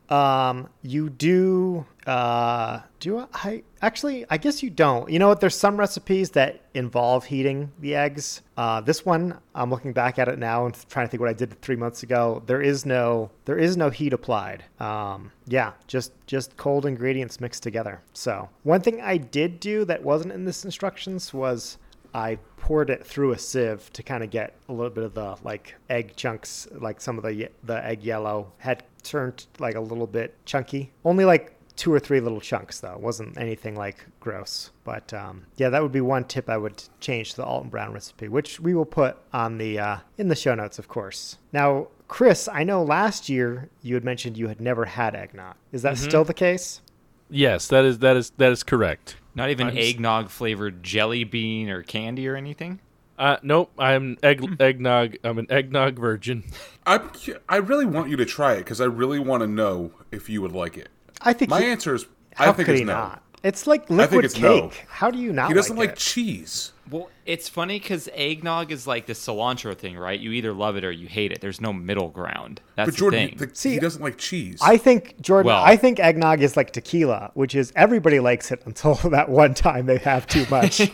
[0.09, 1.87] Um, you do.
[2.07, 4.25] Uh, do I actually?
[4.31, 5.11] I guess you don't.
[5.11, 5.41] You know what?
[5.41, 8.43] There's some recipes that involve heating the eggs.
[8.57, 11.33] Uh, this one, I'm looking back at it now and trying to think what I
[11.33, 12.43] did three months ago.
[12.47, 14.65] There is no, there is no heat applied.
[14.79, 18.01] Um, yeah, just just cold ingredients mixed together.
[18.13, 21.79] So one thing I did do that wasn't in this instructions was
[22.17, 25.37] I poured it through a sieve to kind of get a little bit of the
[25.45, 30.07] like egg chunks, like some of the the egg yellow had turned like a little
[30.07, 30.93] bit chunky.
[31.05, 32.95] Only like two or three little chunks though.
[32.95, 34.71] It wasn't anything like gross.
[34.83, 37.93] But um, yeah, that would be one tip I would change to the Alton Brown
[37.93, 41.37] recipe, which we will put on the uh, in the show notes, of course.
[41.53, 45.57] Now, Chris, I know last year you had mentioned you had never had eggnog.
[45.71, 46.81] Is that still the case?
[47.29, 49.17] Yes, that is that is that is correct.
[49.37, 52.81] Not even I'm s- eggnog flavored jelly bean or candy or anything.
[53.19, 55.17] Uh, nope, I'm egg eggnog.
[55.23, 56.43] I'm an eggnog virgin.
[56.87, 57.01] I
[57.49, 60.43] I really want you to try it because I really want to know if you
[60.43, 60.89] would like it.
[61.23, 62.93] I think My he- answer is How I think could it's he no.
[62.95, 63.23] not?
[63.43, 64.43] It's like liquid it's cake.
[64.43, 64.71] no.
[64.89, 65.49] How do you not?
[65.49, 66.01] He doesn't like, like it?
[66.01, 66.73] cheese.
[66.91, 70.19] Well, it's funny because eggnog is like the cilantro thing, right?
[70.19, 71.41] You either love it or you hate it.
[71.41, 72.61] There's no middle ground.
[72.77, 73.49] That's But Jordan, the thing.
[73.49, 74.61] the, See, he doesn't like cheese.
[74.63, 75.47] I think Jordan.
[75.49, 79.55] Well- I think eggnog is like tequila, which is everybody likes it until that one
[79.55, 80.81] time they have too much.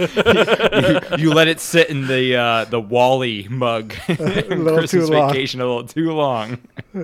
[1.18, 3.94] you let it sit in the uh, the Wally mug.
[4.08, 4.16] in
[4.64, 5.28] little Christmas too long.
[5.32, 6.58] vacation a little too long.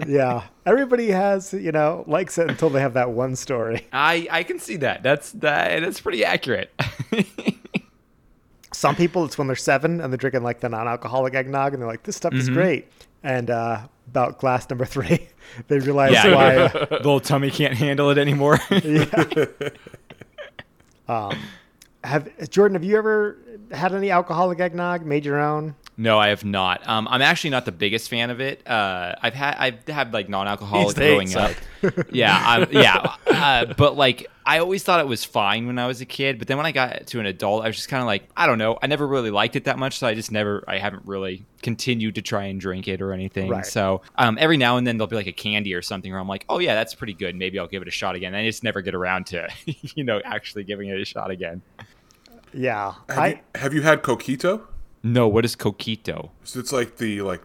[0.07, 3.87] yeah, everybody has you know likes it until they have that one story.
[3.93, 5.03] I I can see that.
[5.03, 5.81] That's that.
[5.81, 6.73] That's pretty accurate.
[8.77, 11.89] Some people, it's when they're seven and they're drinking like the non-alcoholic eggnog, and they're
[11.89, 12.41] like, "This stuff Mm-hmm.
[12.41, 12.89] is great."
[13.23, 15.29] And uh, about glass number three,
[15.69, 16.57] they realize yeah, why.
[16.75, 18.59] Uh, little tummy can't handle it anymore.
[22.05, 22.75] have Jordan?
[22.75, 23.39] Have you ever
[23.73, 25.05] had any alcoholic eggnog?
[25.07, 25.75] Made your own?
[25.97, 26.87] No, I have not.
[26.87, 28.67] Um, I'm actually not the biggest fan of it.
[28.69, 31.53] Uh, I've had I've had like non-alcoholic growing up.
[32.11, 33.15] yeah, I'm, yeah.
[33.27, 36.39] Uh, but like, I always thought it was fine when I was a kid.
[36.39, 38.47] But then when I got to an adult, I was just kind of like, I
[38.47, 38.79] don't know.
[38.81, 40.63] I never really liked it that much, so I just never.
[40.69, 43.51] I haven't really continued to try and drink it or anything.
[43.51, 43.67] Right.
[43.67, 46.29] So um, every now and then there'll be like a candy or something where I'm
[46.29, 47.35] like, oh yeah, that's pretty good.
[47.35, 48.35] Maybe I'll give it a shot again.
[48.35, 51.61] And I just never get around to you know actually giving it a shot again.
[52.55, 54.63] Yeah, have, I you, have you had coquito?
[55.03, 56.31] No, what is coquito?
[56.45, 57.43] So it's like the like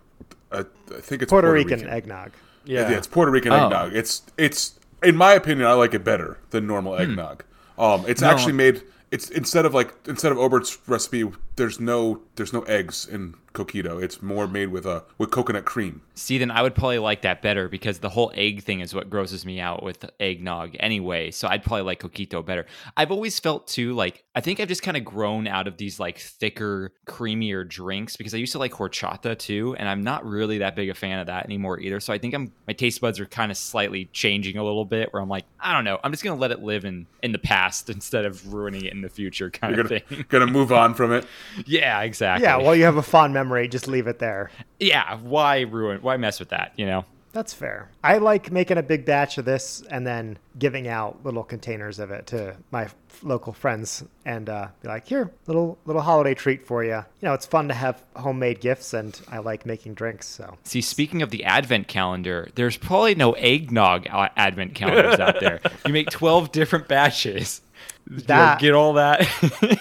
[0.51, 0.63] uh,
[0.95, 2.31] I think it's Puerto, Rican, eggnog.
[2.63, 2.89] Yeah.
[2.91, 3.65] Yeah, it's Puerto Rican Oh.
[3.65, 3.93] eggnog.
[3.95, 7.01] It's it's in my opinion, I like it better than normal Hmm.
[7.01, 7.43] eggnog.
[7.77, 8.83] Um, it's actually made.
[9.11, 14.01] It's instead of like instead of Obert's recipe, there's no there's no eggs in coquito.
[14.01, 16.01] It's more made with uh with coconut cream.
[16.15, 19.09] See, then I would probably like that better because the whole egg thing is what
[19.09, 21.31] grosses me out with eggnog anyway.
[21.31, 22.65] So I'd probably like coquito better.
[22.95, 25.99] I've always felt too like I think I've just kind of grown out of these
[25.99, 30.59] like thicker, creamier drinks because I used to like horchata too, and I'm not really
[30.59, 31.99] that big a fan of that anymore either.
[31.99, 35.11] So I think I'm my taste buds are kind of slightly changing a little bit.
[35.11, 37.39] Where I'm like, I don't know, I'm just gonna let it live in in the
[37.39, 40.25] past instead of ruining it in the future, kind You're of gonna thing.
[40.29, 41.25] gonna move on from it.
[41.65, 42.43] Yeah, exactly.
[42.45, 43.67] Yeah, well, you have a fond memory.
[43.67, 44.51] Just leave it there.
[44.79, 45.17] yeah.
[45.17, 46.01] Why ruin?
[46.01, 46.73] Why mess with that?
[46.77, 47.05] You know.
[47.33, 47.89] That's fair.
[48.03, 52.11] I like making a big batch of this and then giving out little containers of
[52.11, 56.67] it to my f- local friends and uh, be like, "Here, little little holiday treat
[56.67, 60.27] for you." You know, it's fun to have homemade gifts, and I like making drinks.
[60.27, 65.61] So See, speaking of the advent calendar, there's probably no eggnog advent calendars out there.
[65.85, 67.61] You make 12 different batches.
[68.09, 69.21] You know, That- get all that.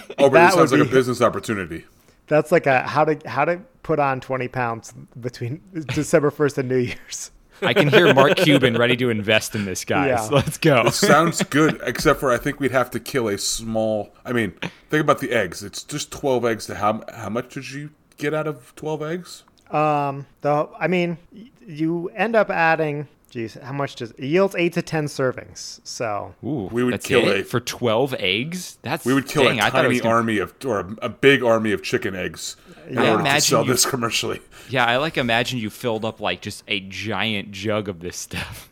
[0.23, 1.85] Oh, but That it sounds would like a business opportunity.
[2.27, 5.61] that's like a how to how to put on twenty pounds between
[5.93, 7.31] December first and New Year's.
[7.63, 10.07] I can hear Mark Cuban ready to invest in this, guy.
[10.07, 10.27] Yeah.
[10.31, 10.89] Let's go.
[10.89, 14.13] Sounds good, except for I think we'd have to kill a small.
[14.25, 14.53] I mean,
[14.89, 15.61] think about the eggs.
[15.63, 16.65] It's just twelve eggs.
[16.67, 19.43] To how how much did you get out of twelve eggs?
[19.69, 21.17] Um, though I mean,
[21.65, 23.07] you end up adding.
[23.31, 25.79] Geez, how much does it yields eight to ten servings?
[25.85, 27.39] So Ooh, We would kill it?
[27.39, 28.77] a- for 12 eggs?
[28.81, 30.79] That's We would kill dang, a I thought it was tiny gonna- army of or
[30.81, 32.57] a, a big army of chicken eggs
[32.89, 34.41] in Yeah, order to sell you- this commercially.
[34.69, 38.69] Yeah, I like imagine you filled up like just a giant jug of this stuff.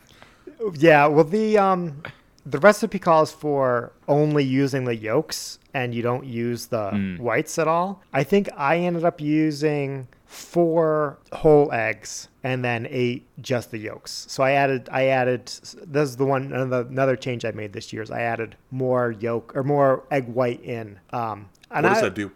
[0.75, 2.03] Yeah, well the um
[2.49, 7.67] the recipe calls for only using the yolks and you don't use the whites at
[7.67, 8.01] all.
[8.13, 14.25] I think I ended up using four whole eggs and then ate just the yolks.
[14.29, 17.91] So I added I added this is the one another, another change I made this
[17.91, 20.99] year is I added more yolk or more egg white in.
[21.11, 22.31] Um and What does I, that do?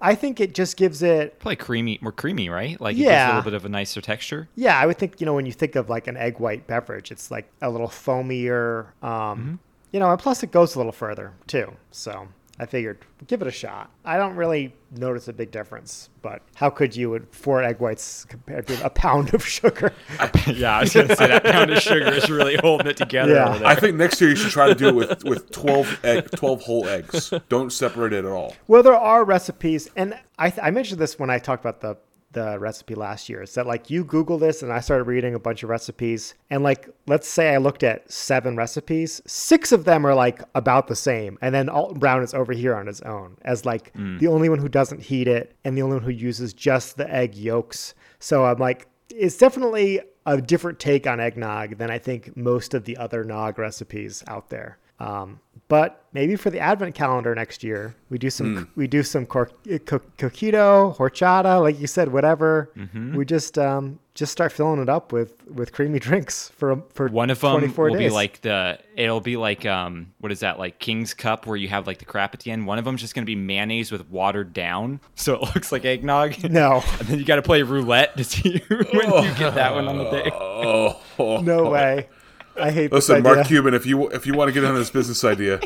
[0.00, 2.80] I think it just gives it Probably creamy, more creamy, right?
[2.80, 3.26] Like it gives Yeah.
[3.26, 4.48] a little bit of a nicer texture.
[4.56, 7.10] Yeah, I would think you know when you think of like an egg white beverage,
[7.10, 9.54] it's like a little foamier, um, Mm-hmm.
[9.92, 11.72] you know, and plus it goes a little further too.
[11.90, 12.28] So
[12.58, 13.90] I figured give it a shot.
[14.04, 18.24] I don't really notice a big difference, but how could you with four egg whites
[18.26, 19.92] compared to a pound of sugar?
[20.46, 23.34] yeah, I was gonna say that pound of sugar is really holding it together.
[23.34, 23.48] Yeah.
[23.48, 23.68] over there.
[23.68, 26.62] I think next year you should try to do it with, with 12, egg, 12
[26.62, 27.32] whole eggs.
[27.48, 28.54] Don't separate it at all.
[28.68, 31.96] well, there are recipes, and I, th- I mentioned this when I talked about the
[32.32, 33.42] the recipe last year.
[33.42, 36.62] Is that like you Google this, and I started reading a bunch of recipes, and
[36.62, 40.96] like let's say I looked at seven recipes, six of them are like about the
[40.96, 44.48] same, and then Alton Brown is over here on his own as like the only
[44.48, 47.94] one who doesn't heat it and the only one who uses just the egg yolks.
[48.18, 52.84] So I'm like, it's definitely a different take on eggnog than I think most of
[52.84, 54.78] the other nog recipes out there.
[55.00, 59.24] Um, but maybe for the advent calendar next year, we do some we do some
[59.26, 59.50] cor-
[59.86, 62.70] co- coquito, horchata, like you said, whatever.
[63.14, 67.30] We just um, just start filling it up with with creamy drinks for for One
[67.30, 68.10] of them 24 will days.
[68.10, 71.68] be like the it'll be like um what is that like King's Cup where you
[71.68, 72.66] have like the crap at the end.
[72.66, 76.50] One of them's just gonna be mayonnaise with watered down, so it looks like eggnog.
[76.50, 79.88] no, and then you got to play roulette to see when you get that one
[79.88, 80.30] on the day.
[80.34, 81.00] Oh,
[81.40, 82.08] no way.
[82.56, 83.46] I hate Listen, this Mark.
[83.46, 85.60] Cuban, if you if you want to get on this business idea,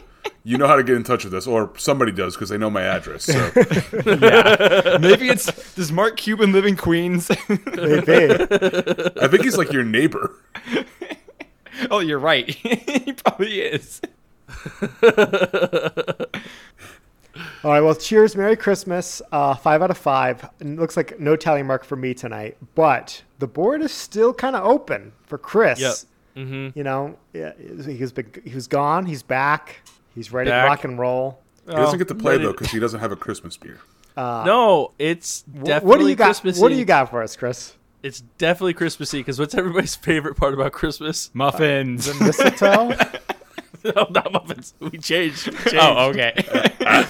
[0.44, 2.70] you know how to get in touch with us, or somebody does because they know
[2.70, 3.24] my address.
[3.24, 3.32] So
[5.00, 7.30] Maybe it's does Mark Cuban live in Queens?
[7.48, 8.34] Maybe.
[9.20, 10.34] I think he's like your neighbor.
[11.90, 12.48] oh, you're right.
[12.54, 14.00] he probably is.
[17.64, 17.80] All right.
[17.80, 18.36] Well, cheers.
[18.36, 19.20] Merry Christmas.
[19.32, 20.48] Uh, five out of five.
[20.60, 24.54] It looks like no tally mark for me tonight, but the board is still kind
[24.54, 25.80] of open for Chris.
[25.80, 25.94] Yep.
[26.36, 26.78] Mm-hmm.
[26.78, 27.52] You know, yeah,
[27.86, 29.06] he's been he was gone.
[29.06, 29.80] He's back.
[30.14, 30.64] He's ready Back.
[30.64, 31.40] to rock and roll.
[31.66, 33.80] He doesn't get to play though because he doesn't have a Christmas beer.
[34.16, 36.24] no, it's definitely what do you got?
[36.26, 36.60] Christmassy.
[36.62, 37.74] What do you got for us, Chris?
[38.02, 41.30] It's definitely Christmassy because what's everybody's favorite part about Christmas?
[41.34, 42.06] Muffins.
[42.06, 42.88] And mistletoe.
[43.84, 44.74] no, not muffins.
[44.78, 45.48] We changed.
[45.48, 45.76] We changed.
[45.80, 46.34] oh, okay.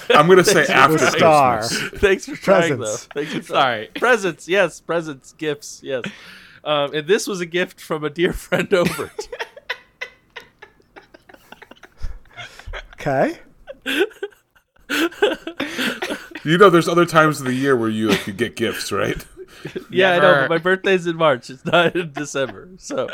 [0.09, 1.59] I'm gonna say after the star.
[1.59, 2.01] Christmas.
[2.01, 3.07] Thanks for trying, Presents.
[3.07, 3.21] though.
[3.21, 3.89] Thanks for Sorry.
[3.95, 4.79] Presents, yes.
[4.81, 6.03] Presents, gifts, yes.
[6.67, 9.29] Um, and this was a gift from a dear friend, Obert.
[12.93, 13.37] Okay.
[16.43, 19.25] You know, there's other times of the year where you like, you get gifts, right?
[19.89, 21.49] yeah, I know, but my birthday's in March.
[21.49, 22.69] It's not in December.
[22.77, 23.07] So,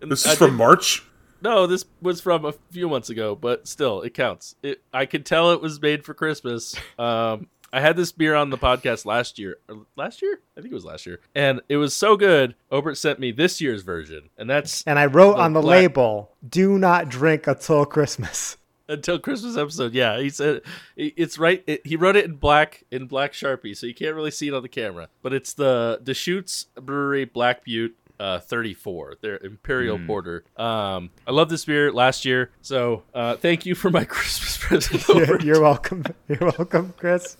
[0.00, 1.02] This I is from think- March.
[1.40, 4.56] No, this was from a few months ago, but still, it counts.
[4.62, 6.74] It, I could tell it was made for Christmas.
[6.98, 9.58] Um, I had this beer on the podcast last year.
[9.96, 10.40] Last year?
[10.56, 11.20] I think it was last year.
[11.34, 12.54] And it was so good.
[12.72, 15.80] Obert sent me this year's version, and that's And I wrote The on the black-
[15.82, 18.56] label, "Do not drink until Christmas."
[18.90, 19.92] until Christmas episode.
[19.92, 20.62] Yeah, he said
[20.96, 21.62] it's right.
[21.66, 24.54] It, he wrote it in black in black sharpie, so you can't really see it
[24.54, 25.08] on the camera.
[25.20, 27.94] But it's the Deschutes Brewery Black Butte.
[28.18, 33.64] Uh, 34 their imperial porter um i love this beer last year so uh thank
[33.64, 36.04] you for my christmas present You're, you're welcome.
[36.28, 37.36] You're welcome, Chris.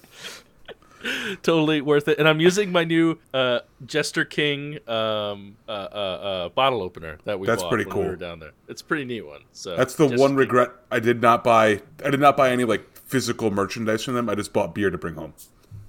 [1.42, 2.18] totally worth it.
[2.18, 7.38] And I'm using my new uh, Jester King um, uh, uh, uh, bottle opener that
[7.38, 8.02] we That's bought pretty when cool.
[8.02, 8.52] we were down there.
[8.68, 9.42] It's a pretty neat one.
[9.52, 10.36] So That's the Jester one King.
[10.38, 11.82] regret I did not buy.
[12.04, 14.28] I did not buy any like physical merchandise from them.
[14.28, 15.34] I just bought beer to bring home.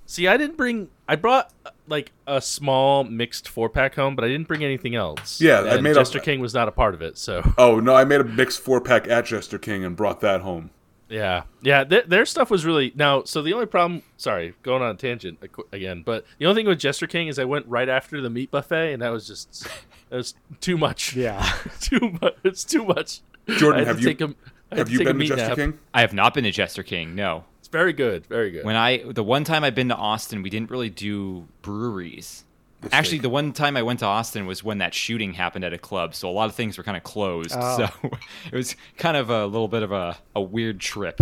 [0.05, 0.89] See, I didn't bring.
[1.07, 4.95] I brought uh, like a small mixed four pack home, but I didn't bring anything
[4.95, 5.41] else.
[5.41, 7.17] Yeah, I and made a- Jester King was not a part of it.
[7.17, 10.41] So Oh no, I made a mixed four pack at Jester King and brought that
[10.41, 10.69] home.
[11.09, 13.23] yeah, yeah, their, their stuff was really now.
[13.23, 15.39] So the only problem, sorry, going on a tangent
[15.71, 18.51] again, but the only thing with Jester King is I went right after the meat
[18.51, 19.63] buffet, and that was just
[20.09, 21.15] that was too much.
[21.15, 21.43] Yeah.
[21.81, 22.35] too much.
[22.43, 23.21] It's too much.
[23.47, 24.35] Jordan, have to you take a,
[24.71, 25.55] I have you been to Jester nap.
[25.55, 25.79] King?
[25.95, 27.15] I have not been to Jester King.
[27.15, 27.45] No.
[27.69, 28.65] It's very good, very good.
[28.65, 32.43] When I the one time I've been to Austin, we didn't really do breweries.
[32.91, 35.77] Actually, the one time I went to Austin was when that shooting happened at a
[35.77, 37.53] club, so a lot of things were kind of closed.
[37.55, 37.77] Oh.
[37.77, 38.09] So
[38.51, 41.21] it was kind of a little bit of a, a weird trip.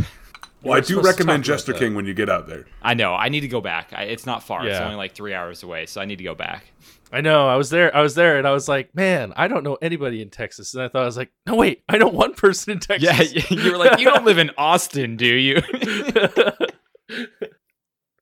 [0.64, 1.74] Well, I do recommend Jester.
[1.74, 2.66] King when you get out there.
[2.82, 3.14] I know.
[3.14, 3.92] I need to go back.
[3.94, 4.66] I, it's not far.
[4.66, 6.72] It's only like three hours away, so I need to go back.
[7.12, 7.48] I know.
[7.48, 7.96] I was there.
[7.96, 10.74] I was there, and I was like, man, I don't know anybody in Texas.
[10.74, 13.34] And I thought I was like, no, wait, I know one person in Texas.
[13.34, 15.62] Yeah, you were like, you don't live in Austin, do you?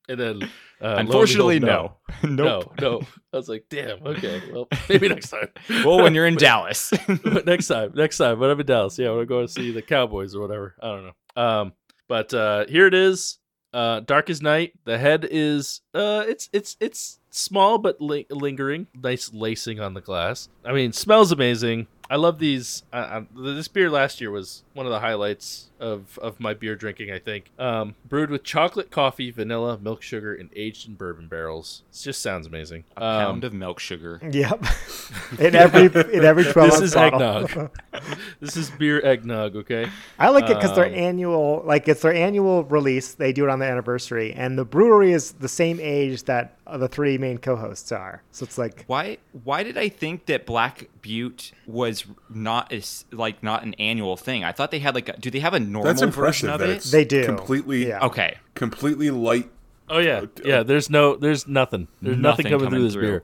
[0.07, 0.43] and then,
[0.81, 1.91] uh, Unfortunately, behold,
[2.23, 2.29] no.
[2.29, 2.73] nope.
[2.79, 3.01] no, no.
[3.33, 4.05] I was like, damn.
[4.05, 5.49] Okay, well, maybe next time.
[5.83, 6.93] Well, when you're in Dallas.
[7.23, 9.81] But next time, next time, when I'm in Dallas, yeah, we're going to see the
[9.81, 10.75] Cowboys or whatever.
[10.81, 11.41] I don't know.
[11.41, 11.73] Um,
[12.07, 13.39] but uh, here it is.
[13.75, 14.71] Uh, Dark as night.
[14.85, 18.87] The head is uh, it's it's it's small but li- lingering.
[18.95, 20.47] Nice lacing on the glass.
[20.63, 21.87] I mean, smells amazing.
[22.09, 22.83] I love these.
[22.93, 26.75] Uh, uh, this beer last year was one of the highlights of of my beer
[26.75, 27.11] drinking.
[27.11, 31.83] I think um, brewed with chocolate, coffee, vanilla, milk sugar, and aged in bourbon barrels.
[31.91, 32.83] It just sounds amazing.
[32.97, 34.19] a Um, pound of milk sugar.
[34.29, 34.65] Yep.
[35.39, 37.21] in every in every twelve this is bottle.
[37.21, 37.71] eggnog.
[38.39, 39.55] this is beer eggnog.
[39.55, 39.87] Okay.
[40.19, 43.13] I like it because their Um, annual, like it's their annual release.
[43.13, 46.77] They do it on the anniversary, and the brewery is the same age that uh,
[46.77, 48.23] the three main co-hosts are.
[48.31, 49.17] So it's like, Why?
[49.43, 54.43] Why did I think that Black Butte was not as like not an annual thing?
[54.43, 55.09] I thought they had like.
[55.09, 56.09] A, do they have a normal That's version
[56.49, 56.49] impressive.
[56.49, 56.75] of That it?
[56.77, 57.25] it's They do.
[57.25, 58.05] completely, Yeah.
[58.05, 58.37] Okay.
[58.55, 59.49] completely light.
[59.89, 60.63] Oh yeah, yeah.
[60.63, 61.87] There's no, there's nothing.
[62.01, 63.01] There's nothing, Nothing coming, coming through this through.
[63.03, 63.23] beer.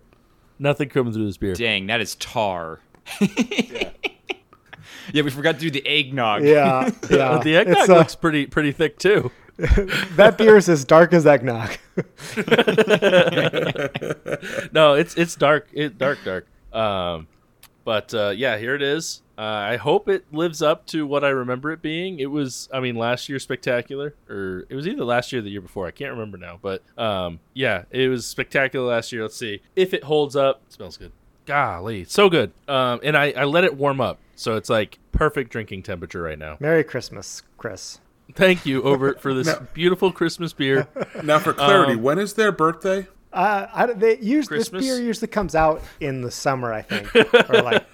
[0.60, 1.56] Nothing coming through this beer.
[1.56, 2.82] Dang, that is tar.
[3.20, 3.90] yeah.
[5.24, 6.44] we forgot to do the eggnog.
[6.44, 7.18] yeah, yeah.
[7.32, 9.32] Uh, the eggnog It's, uh, looks pretty, pretty thick too.
[10.16, 11.70] that beer is as dark as eggnog.
[14.72, 16.48] No, it's it's dark, it dark, dark.
[16.74, 17.28] Um,
[17.84, 19.22] But uh, yeah, here it is.
[19.38, 22.20] Uh, I hope it lives up to what I remember it being.
[22.20, 25.50] It was, I mean, last year spectacular, or it was either last year or the
[25.50, 25.88] year before.
[25.88, 29.24] I can't remember now, but um, yeah, it was spectacular last year.
[29.24, 30.62] Let's see if it holds up.
[30.68, 31.12] It smells good.
[31.48, 32.52] Golly, so good.
[32.68, 36.38] Um, and I, I let it warm up, so it's like perfect drinking temperature right
[36.38, 36.58] now.
[36.60, 38.00] Merry Christmas, Chris.
[38.36, 40.88] Thank you, Obert, for this beautiful Christmas beer.
[41.24, 43.08] Now, for clarity, Um, when is their birthday?
[43.34, 47.16] Uh, I, they use this beer usually comes out in the summer, I think,
[47.50, 47.86] or like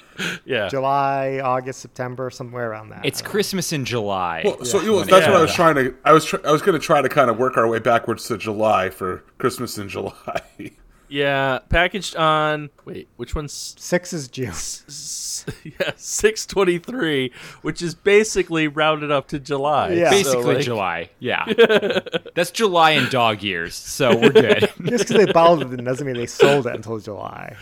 [0.46, 0.68] Yeah.
[0.68, 3.06] July, August, September, somewhere around that.
[3.06, 3.32] It's I don't know.
[3.32, 4.42] Christmas in July.
[4.46, 5.96] Well, so you know, that's what I was trying to.
[6.06, 8.28] I was tr- I was going to try to kind of work our way backwards
[8.30, 10.42] to July for Christmas in July.
[11.10, 12.70] Yeah, packaged on.
[12.86, 14.48] Wait, which one's Six is June.
[14.50, 17.32] s- yeah, six twenty three,
[17.62, 19.92] which is basically rounded up to July.
[19.92, 20.10] Yeah.
[20.10, 21.10] So, Basically like, July.
[21.20, 21.46] Yeah.
[22.36, 24.60] That's July in dog years, so we're good.
[24.84, 27.56] Just because they bottled it doesn't mean they sold it until July.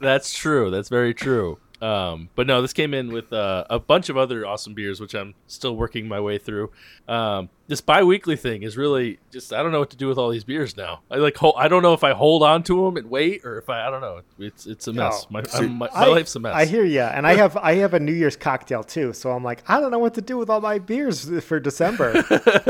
[0.00, 0.70] That's true.
[0.70, 1.58] That's very true.
[1.82, 5.14] Um, but no, this came in with uh, a bunch of other awesome beers, which
[5.14, 6.70] I'm still working my way through.
[7.08, 10.30] Um, this bi-weekly thing is really just I don't know what to do with all
[10.30, 11.00] these beers now.
[11.10, 13.58] I like hol- I don't know if I hold on to them and wait or
[13.58, 14.20] if I I don't know.
[14.38, 15.26] It's it's a mess.
[15.28, 15.40] No.
[15.40, 16.54] My, See, I'm- my, my I, life's a mess.
[16.54, 19.12] I hear you, and I have I have a New Year's cocktail too.
[19.12, 22.24] So I'm like, I don't know what to do with all my beers for December.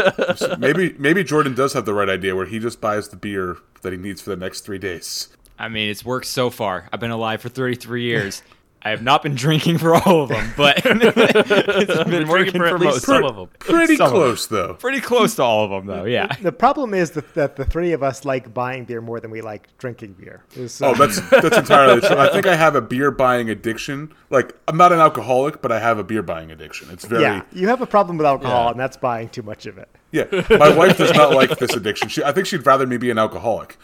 [0.59, 3.93] maybe maybe Jordan does have the right idea where he just buys the beer that
[3.93, 5.29] he needs for the next three days.
[5.59, 6.89] I mean, it's worked so far.
[6.93, 8.43] I've been alive for 33 years.
[8.85, 12.53] I have not been drinking for all of them, but it's I've been been working
[12.53, 13.05] drinking for for at least most.
[13.07, 13.49] some of them.
[13.61, 14.75] Pretty Some of close though.
[14.75, 16.05] Pretty close to all of them, though.
[16.05, 16.27] Yeah.
[16.43, 19.41] the problem is that, that the three of us like buying beer more than we
[19.41, 20.43] like drinking beer.
[20.67, 22.17] So, Oh, uh, that's that's entirely true.
[22.17, 24.13] I think I have a beer buying addiction.
[24.31, 26.89] Like I'm not an alcoholic, but I have a beer buying addiction.
[26.91, 28.71] It's very yeah, you have a problem with alcohol, Yeah.
[28.73, 29.89] and that's buying too much of it.
[30.13, 30.25] Yeah.
[30.51, 32.09] My wife does not like this addiction.
[32.09, 33.79] She, I think she'd rather me be an alcoholic.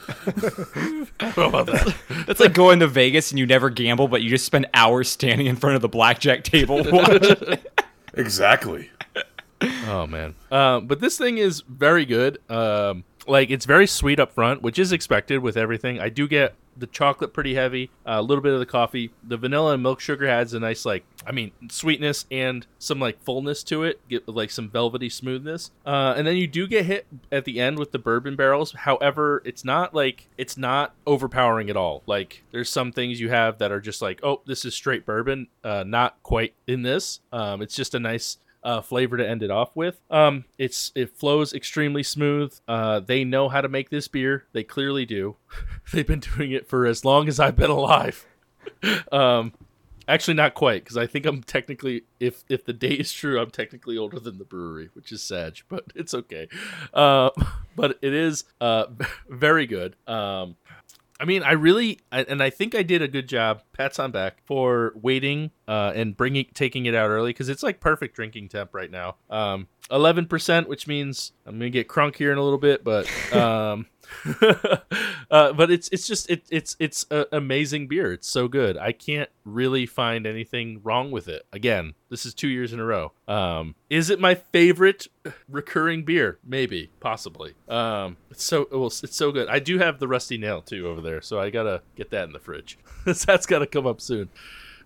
[2.26, 5.46] That's like going to Vegas and you never gamble, but you just spend hours standing
[5.46, 6.84] in front of the blackjack table.
[8.14, 8.90] Exactly.
[9.86, 10.34] Oh man.
[10.50, 12.38] Um, but this thing is very good.
[12.50, 16.00] Um, like it's very sweet up front, which is expected with everything.
[16.00, 19.12] I do get the chocolate pretty heavy, a little bit of the coffee.
[19.24, 23.22] The vanilla and milk sugar adds a nice like, I mean, sweetness and some like
[23.22, 24.00] fullness to it.
[24.08, 25.72] Get like some velvety smoothness.
[25.84, 28.72] Uh, and then you do get hit at the end with the bourbon barrels.
[28.72, 32.02] However, it's not like it's not overpowering at all.
[32.06, 35.48] Like there's some things you have that are just like, oh, this is straight bourbon.
[35.64, 37.20] Uh, not quite in this.
[37.32, 40.00] Um, it's just a nice uh, flavor to end it off with.
[40.10, 42.58] Um, it's it flows extremely smooth.
[42.66, 44.44] Uh, they know how to make this beer.
[44.52, 45.36] They clearly do.
[45.92, 48.26] They've been doing it for as long as I've been alive.
[49.12, 49.52] um,
[50.06, 53.50] actually, not quite because I think I'm technically, if if the date is true, I'm
[53.50, 56.48] technically older than the brewery, which is sad, but it's okay.
[56.92, 57.30] Uh,
[57.76, 58.86] but it is uh,
[59.28, 59.96] very good.
[60.06, 60.56] Um,
[61.20, 63.62] I mean, I really, I- and I think I did a good job.
[63.72, 67.80] Pats on back for waiting uh, and bringing, taking it out early because it's like
[67.80, 69.16] perfect drinking temp right now.
[69.28, 73.08] Um, eleven percent, which means I'm gonna get crunk here in a little bit, but
[73.34, 73.86] um,
[75.30, 78.12] uh, but it's it's just it, it's it's an amazing beer.
[78.12, 78.76] It's so good.
[78.76, 81.46] I can't really find anything wrong with it.
[81.52, 83.12] Again, this is two years in a row.
[83.26, 85.08] Um, is it my favorite
[85.48, 86.38] recurring beer?
[86.44, 87.54] Maybe, possibly.
[87.68, 89.48] Um, it's so well, it's so good.
[89.48, 92.32] I do have the rusty nail too over there, so I gotta get that in
[92.32, 92.78] the fridge.
[93.04, 94.28] That's gotta come up soon.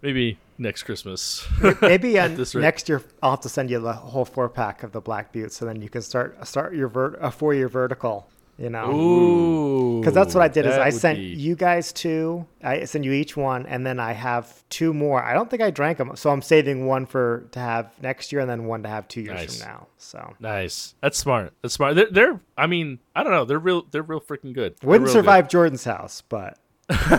[0.03, 1.47] Maybe next Christmas.
[1.81, 5.01] Maybe uh, next year I'll have to send you the whole four pack of the
[5.01, 8.29] Black Butte, so then you can start start your vert a four year vertical.
[8.59, 12.47] You know, because that's what I did is I sent be- you guys two.
[12.63, 15.23] I sent you each one, and then I have two more.
[15.23, 18.41] I don't think I drank them, so I'm saving one for to have next year,
[18.41, 19.59] and then one to have two years Nice.
[19.59, 19.87] from now.
[19.97, 20.95] So Nice.
[21.01, 21.55] That's smart.
[21.63, 21.97] That's smart.
[21.97, 23.47] They're, they're I mean, I don't know.
[23.47, 23.87] They're real.
[23.91, 24.77] They're real freaking good.
[24.79, 26.59] They're wouldn't real survive Jordan's house, but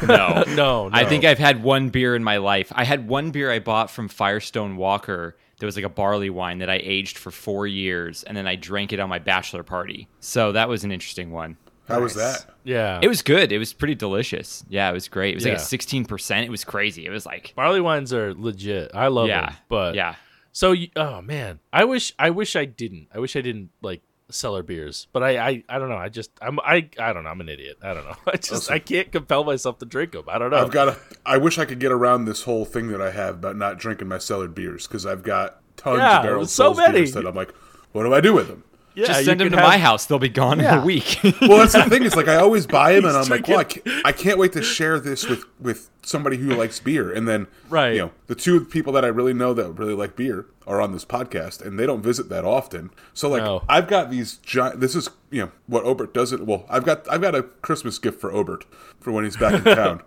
[0.04, 0.44] No.
[0.48, 0.90] No, no.
[0.94, 2.72] I think I've had one beer in my life.
[2.76, 5.36] I had one beer I bought from Firestone Walker.
[5.60, 8.56] That was like a barley wine that I aged for four years, and then I
[8.56, 10.08] drank it on my bachelor party.
[10.20, 11.58] So that was an interesting one.
[11.88, 12.46] How was that?
[12.64, 13.00] Yeah.
[13.02, 13.52] It was good.
[13.52, 14.64] It was pretty delicious.
[14.70, 15.32] Yeah, it was great.
[15.32, 16.46] It was like a sixteen percent.
[16.46, 17.06] It was crazy.
[17.06, 18.92] It was like barley wines are legit.
[18.94, 19.56] I love yeah, them.
[19.68, 20.16] But yeah.
[20.54, 23.08] So you, oh man, I wish I wish I didn't.
[23.14, 24.02] I wish I didn't like
[24.34, 25.08] cellar beers.
[25.14, 25.98] But I I, I don't know.
[25.98, 27.30] I just I'm I I don't know.
[27.30, 27.78] I'm an idiot.
[27.82, 28.16] I don't know.
[28.28, 28.70] I just.
[28.72, 30.26] I can't compel myself to drink them.
[30.28, 30.58] I don't know.
[30.58, 30.98] I've got a.
[31.26, 34.08] I wish I could get around this whole thing that I have about not drinking
[34.08, 37.00] my cellared beers because I've got tons Yeah, of barrel so many.
[37.00, 37.52] beers that I'm like,
[37.92, 38.64] what do I do with them?
[38.96, 40.06] Yeah, Just send them to have- my house.
[40.06, 41.20] They'll be gone in a week.
[41.42, 42.04] Well, that's the thing.
[42.04, 44.54] Is like I always buy them, and I'm like, well, I can't, I can't wait
[44.54, 47.12] to share this with with somebody who likes beer.
[47.12, 47.94] And then, Right.
[47.94, 50.92] you know, the two people that I really know that really like beer are on
[50.92, 52.90] this podcast, and they don't visit that often.
[53.14, 53.64] So like, No.
[53.70, 54.80] I've got these giant.
[54.80, 56.46] This is you know what Obert doesn't.
[56.46, 58.66] Well, I've got I've got a Christmas gift for Obert
[59.00, 60.02] for when he's back in town.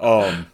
[0.00, 0.46] Um,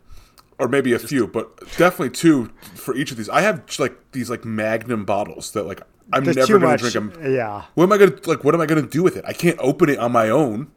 [0.59, 3.29] or maybe a few, but definitely two for each of these.
[3.29, 5.81] I have like these like Magnum bottles that like
[6.13, 6.81] I'm There's never gonna much.
[6.81, 7.13] drink them.
[7.35, 7.65] Yeah.
[7.75, 8.45] What am I gonna like?
[8.45, 9.25] What am I gonna do with it?
[9.27, 10.69] I can't open it on my own.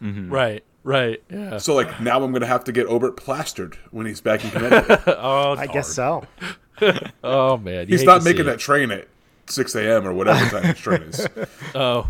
[0.00, 1.22] Right, right.
[1.30, 1.58] Yeah.
[1.58, 5.02] So like now I'm gonna have to get Obert plastered when he's back in Connecticut.
[5.18, 6.24] Oh, I guess so.
[7.24, 9.08] Oh man, you he's not making that train at
[9.46, 10.06] 6 a.m.
[10.06, 11.26] or whatever time his train is.
[11.74, 12.08] Oh.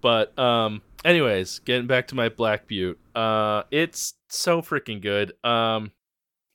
[0.00, 2.98] but um anyways, getting back to my Black Butte.
[3.14, 5.32] Uh it's so freaking good.
[5.44, 5.92] Um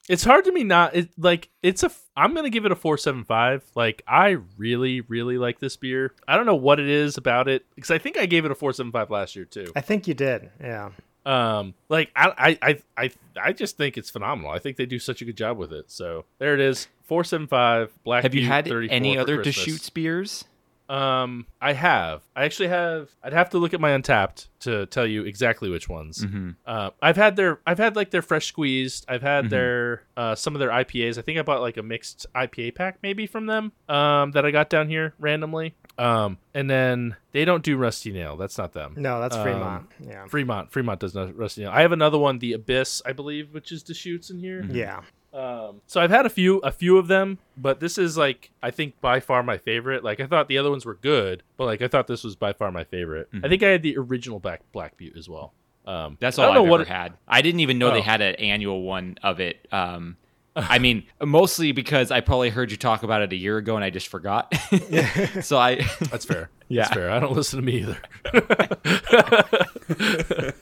[0.09, 2.75] it's hard to me not it like it's a i'm going to give it a
[2.75, 3.63] 475.
[3.75, 6.13] Like I really really like this beer.
[6.27, 8.55] I don't know what it is about it cuz I think I gave it a
[8.55, 9.71] 475 last year too.
[9.75, 10.49] I think you did.
[10.59, 10.91] Yeah.
[11.25, 14.51] Um like I I I I, I just think it's phenomenal.
[14.51, 15.89] I think they do such a good job with it.
[15.89, 16.87] So there it is.
[17.05, 19.55] 475 Black Have you had any other Christmas.
[19.55, 20.45] Deschutes beers?
[20.89, 22.21] Um, I have.
[22.35, 23.09] I actually have.
[23.23, 26.25] I'd have to look at my Untappd to tell you exactly which ones.
[26.25, 26.51] Mm-hmm.
[26.65, 27.59] Uh, I've had their.
[27.65, 29.05] I've had like their fresh squeezed.
[29.07, 31.17] I've had their uh, some of their IPAs.
[31.17, 33.71] I think I bought like a mixed IPA pack maybe from them.
[33.87, 35.73] Um, that I got down here randomly.
[35.97, 38.35] Um, and then they don't do Rusty Nail.
[38.35, 38.95] That's not them.
[38.97, 39.91] No, that's Um, Fremont.
[39.99, 40.25] yeah.
[40.25, 40.71] Fremont.
[40.71, 41.71] Fremont does not Rusty Nail.
[41.71, 44.65] I have another one, the Abyss, I believe, which is Deschutes in here.
[44.69, 45.01] Yeah.
[45.33, 48.69] Um, so I've had a few, a few of them, but this is like I
[48.71, 50.03] think by far my favorite.
[50.03, 52.53] Like I thought the other ones were good, but like I thought this was by
[52.53, 53.29] far my favorite.
[53.43, 55.53] I think I had the original Black Black Butte as well.
[55.85, 57.13] Um, That's I all don't I've know what ever had.
[57.27, 57.93] I didn't even know Oh.
[57.93, 59.67] they had an annual one of it.
[59.71, 60.15] Um,
[60.55, 63.83] I mean, mostly because I probably heard you talk about it a year ago and
[63.83, 64.53] I just forgot.
[65.41, 66.49] so I, That's fair.
[66.69, 66.83] Yeah.
[66.83, 67.11] That's fair.
[67.11, 67.97] I don't listen to me either.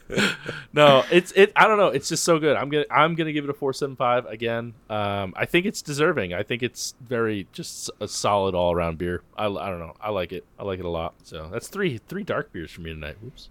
[0.74, 1.54] no, it's it.
[1.56, 1.88] I don't know.
[1.88, 2.58] It's just so good.
[2.58, 4.74] I'm gonna I'm gonna give it a four seven five again.
[4.90, 6.34] Um, I think it's deserving.
[6.34, 9.22] I think it's very just a solid all around beer.
[9.38, 9.94] I, I don't know.
[10.02, 10.44] I like it.
[10.60, 11.14] I like it a lot.
[11.24, 13.16] So that's three three dark beers for me tonight.
[13.26, 13.50] Oops.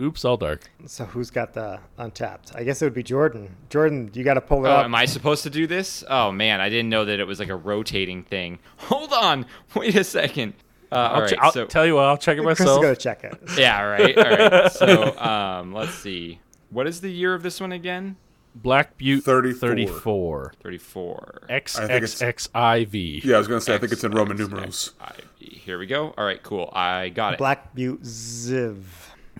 [0.00, 0.70] Oops, all dark.
[0.86, 2.56] So who's got the Untappd?
[2.56, 3.54] I guess it would be Jordan.
[3.68, 4.84] Jordan, you got to pull it oh, up.
[4.84, 6.02] am I supposed to do this?
[6.08, 8.58] Oh man, I didn't know that it was like a rotating thing.
[8.78, 10.54] Hold on, wait a second.
[10.90, 12.04] Uh, I'll, right, ch- I'll so tell you what.
[12.04, 12.82] I'll check it Chris is myself.
[12.82, 13.38] going to check it.
[13.58, 14.72] yeah, right, all right.
[14.72, 16.40] So um, let's see.
[16.70, 18.16] What is the year of this one again?
[18.54, 19.68] Black Butte 34.
[19.68, 20.52] 34.
[20.62, 21.42] Thirty-four.
[21.48, 23.22] X I think X I V.
[23.24, 24.92] Yeah, I was gonna say I think it's in Roman numerals.
[25.38, 26.12] Here we go.
[26.18, 26.70] All right, cool.
[26.74, 27.38] I got it.
[27.38, 28.82] Black Butte Ziv.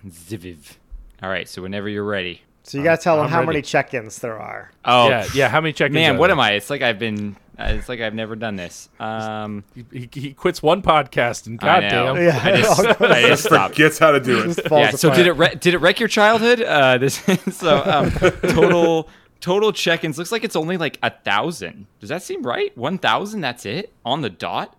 [0.09, 0.77] Ziviv.
[1.21, 2.41] All right, so whenever you're ready.
[2.63, 3.47] So you got to tell them I'm how ready.
[3.47, 4.71] many check-ins there are.
[4.85, 5.49] Oh, Yeah, yeah.
[5.49, 5.93] How many check-ins?
[5.93, 6.35] man, are what there?
[6.35, 6.51] am I?
[6.53, 7.35] It's like I've been.
[7.59, 8.87] uh, It's like I've never done this.
[9.01, 12.13] Um, He, he quits one podcast and I know.
[12.15, 12.23] goddamn.
[12.25, 13.73] Yeah, I just, I just stopped.
[13.75, 14.43] Forgets how to do it.
[14.45, 14.91] Just falls Yeah.
[14.91, 15.17] So apart.
[15.17, 15.33] did it?
[15.33, 16.61] Re- did it wreck your childhood?
[16.61, 17.15] Uh, this.
[17.51, 18.11] so um,
[18.53, 19.09] total
[19.41, 21.87] total check-ins looks like it's only like a thousand.
[21.99, 22.75] Does that seem right?
[22.77, 23.41] One thousand.
[23.41, 24.73] That's it on the dot.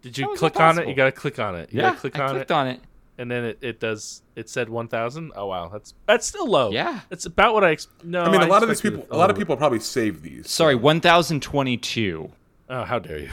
[0.00, 0.88] Did you click on it?
[0.88, 1.70] You gotta click on it.
[1.72, 1.88] You yeah.
[1.90, 2.80] gotta click I on clicked it, on it.
[3.18, 4.22] And then it, it does.
[4.34, 5.32] It said one thousand.
[5.36, 6.70] Oh wow, that's that's still low.
[6.70, 7.00] Yeah.
[7.10, 7.72] it's about what I.
[7.72, 10.22] Ex- no, I mean, a lot of these people, a lot of people probably save
[10.22, 10.50] these.
[10.50, 12.30] Sorry, one thousand twenty-two.
[12.68, 13.30] Oh, how dare you?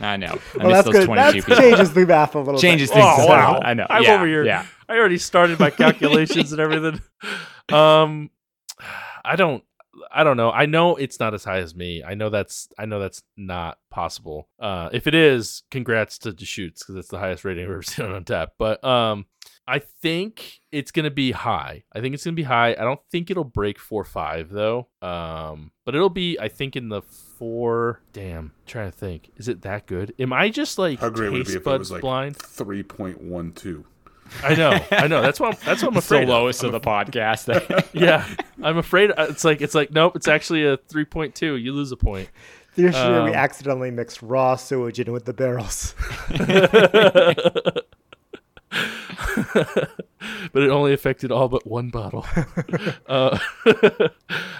[0.00, 0.26] I know.
[0.54, 1.06] I Well, missed that's those good.
[1.06, 1.56] twenty-two That people.
[1.56, 2.94] changes the math a little Changes bit.
[2.96, 3.06] things.
[3.20, 3.60] Oh wow.
[3.62, 3.86] I know.
[3.88, 4.44] I'm yeah, over here.
[4.44, 4.66] Yeah.
[4.88, 7.00] I already started my calculations and everything.
[7.72, 8.30] Um,
[9.24, 9.64] I don't.
[10.16, 10.50] I don't know.
[10.50, 12.02] I know it's not as high as me.
[12.02, 12.68] I know that's.
[12.78, 14.48] I know that's not possible.
[14.58, 18.06] Uh, if it is, congrats to Deschutes because it's the highest rating I've ever seen
[18.06, 18.52] on tap.
[18.58, 19.26] But um,
[19.68, 21.84] I think it's gonna be high.
[21.92, 22.70] I think it's gonna be high.
[22.70, 24.88] I don't think it'll break four five though.
[25.02, 26.38] Um, but it'll be.
[26.40, 28.00] I think in the four.
[28.12, 29.30] Damn, trying to think.
[29.36, 30.14] Is it that good?
[30.18, 32.36] Am I just like How great would it be taste if it was like blind?
[32.36, 33.84] three point one two?
[34.42, 35.22] I know, I know.
[35.22, 36.22] That's what I'm, that's what I'm It's the afraid.
[36.24, 36.28] of.
[36.30, 37.88] lowest of the podcast.
[37.92, 38.26] Yeah,
[38.62, 39.10] I'm afraid.
[39.10, 40.16] uh, It's like it's like nope.
[40.16, 41.60] It's actually a 3.2.
[41.62, 42.28] You lose a point.
[42.74, 45.94] This year we Um, accidentally mixed raw sewage in with the barrels.
[50.52, 52.26] but it only affected all but one bottle.
[53.08, 53.38] uh,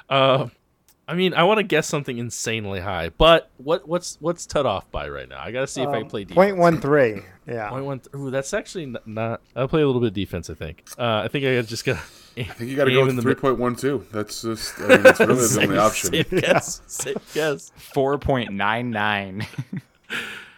[0.09, 0.49] uh,
[1.09, 4.91] I mean, I want to guess something insanely high, but what what's what's Tud off
[4.91, 5.41] by right now?
[5.41, 6.35] I gotta see if I Um, play defense.
[6.35, 7.23] Point one three.
[7.47, 7.69] Yeah.
[7.71, 8.01] Point one.
[8.17, 9.41] Ooh, that's actually n- not.
[9.55, 10.51] I'll play a little bit of defense.
[10.51, 10.83] I think.
[10.99, 12.01] Uh, I think I gotta just gotta.
[12.39, 14.05] I think you got to go with in the three point one two.
[14.13, 14.79] That's just.
[14.81, 16.11] I mean, that's really the only option.
[16.11, 16.83] Safe guess.
[16.89, 17.71] Safe guess.
[17.77, 19.47] Four point nine nine.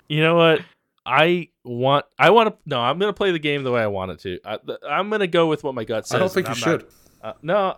[0.08, 0.60] You know what?
[1.04, 2.06] I want.
[2.18, 2.56] I want to.
[2.64, 4.38] No, I'm gonna play the game the way I want it to.
[4.44, 6.14] I, I'm gonna go with what my gut says.
[6.16, 6.86] I don't think you I'm not- should.
[7.20, 7.76] Uh, no,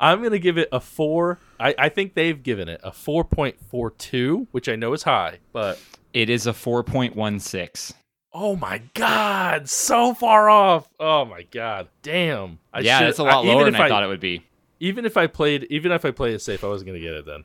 [0.00, 1.38] I'm gonna give it a four.
[1.58, 5.02] I, I think they've given it a four point four two, which I know is
[5.02, 5.78] high, but
[6.12, 7.94] It is a four point one six.
[8.32, 10.88] oh my god, so far off.
[11.00, 12.58] Oh my god, damn.
[12.72, 14.44] I Yeah, should- it's a lot I- lower than I, thought it would be.
[14.78, 17.26] Even if I played, even if I played it safe, I wasn't gonna get it
[17.26, 17.44] then.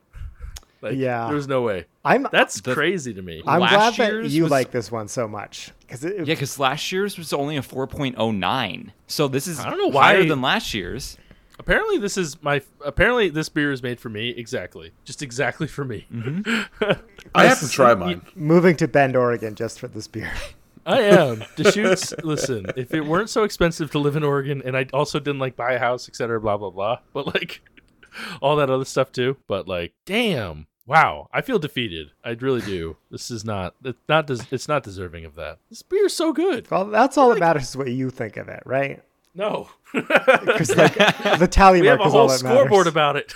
[0.81, 1.25] Like, Yeah.
[1.25, 1.85] there was no way.
[2.03, 3.41] I'm That's The- crazy to me.
[3.47, 6.91] I'm last glad that you was- like this one so much because Yeah, because last
[6.91, 8.91] year's was only a four point oh nine.
[9.07, 11.17] So this is I don't know why- higher than last year's.
[11.57, 12.61] Apparently, this is my.
[12.83, 14.29] Apparently, this beer is made for me.
[14.29, 16.05] Exactly, just exactly for me.
[16.13, 16.91] Mm-hmm.
[17.35, 18.21] I have to try mine.
[18.35, 20.31] Moving to Bend, Oregon, just for this beer.
[20.85, 21.43] I am.
[21.55, 25.39] Deschutes, listen, if it weren't so expensive to live in Oregon and I also didn't
[25.39, 27.61] like buy a house, etc., blah, blah, blah, but like
[28.41, 29.37] all that other stuff too.
[29.47, 30.67] But like, damn.
[30.85, 31.27] Wow.
[31.33, 32.11] I feel defeated.
[32.23, 32.97] I really do.
[33.09, 35.57] This is not, it's not, des- it's not deserving of that.
[35.69, 36.69] This beer's so good.
[36.69, 39.01] Well, that's all that matters is what you think of it, right?
[39.35, 39.69] No.
[39.93, 40.93] Because like
[41.39, 42.87] the tally we mark have a is all whole that scoreboard matters.
[42.87, 43.33] about it.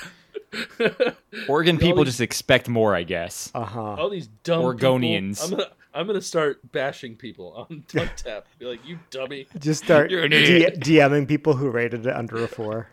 [1.49, 3.51] Oregon people these- just expect more, I guess.
[3.53, 3.81] Uh huh.
[3.95, 5.41] All these dumb Oregonians.
[5.41, 5.45] people.
[5.45, 7.83] I'm gonna, I'm gonna start bashing people on
[8.15, 8.47] Tap.
[8.57, 9.47] Be like, you dummy.
[9.59, 10.79] Just start You're an D- idiot.
[10.79, 12.89] DMing people who rated it under a four.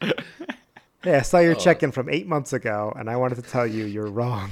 [1.03, 1.41] hey, I saw Oh.
[1.43, 4.51] your check-in from eight months ago, and I wanted to tell you you're wrong.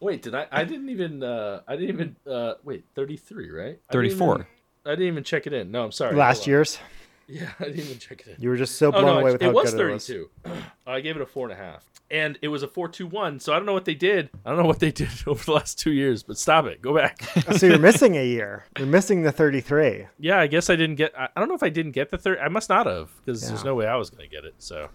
[0.00, 0.46] Wait, did I?
[0.50, 1.22] I didn't even.
[1.22, 2.16] Uh, I didn't even.
[2.30, 3.78] Uh, wait, thirty three, right?
[3.88, 4.34] I didn't 34.
[4.34, 4.46] even-
[4.86, 5.70] I didn't even check it in.
[5.70, 6.14] No, I'm sorry.
[6.16, 6.78] Last year's,
[7.26, 8.42] Yeah, I didn't even check it in.
[8.42, 10.06] you were just so Oh blown no, away with it how was good it was.
[10.06, 10.30] 32.
[10.86, 13.40] I gave it a four and a half, and it was a four two one.
[13.40, 14.28] So I don't know what they did.
[14.44, 16.22] I don't know what they did over the last two years.
[16.22, 16.82] But stop it.
[16.82, 17.22] Go back.
[17.56, 18.64] so you're missing a year.
[18.76, 20.06] You're missing the 33.
[20.18, 21.18] yeah, I guess I didn't get.
[21.18, 22.38] I, I don't know if I didn't get the third.
[22.40, 24.54] I must not have because there's no way I was gonna get it.
[24.58, 24.90] So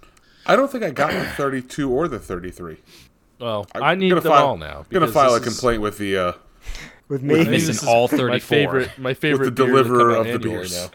[0.46, 2.78] I don't think I got the 32 or the 33.
[3.40, 4.80] well, I'm I need gonna them file- all now.
[4.82, 6.16] I'm gonna file a this is- complaint with the.
[6.16, 6.32] Uh,
[7.10, 8.92] With me, think Missing this is all My favorite.
[9.00, 10.90] My favorite with the deliverer of the annually beers.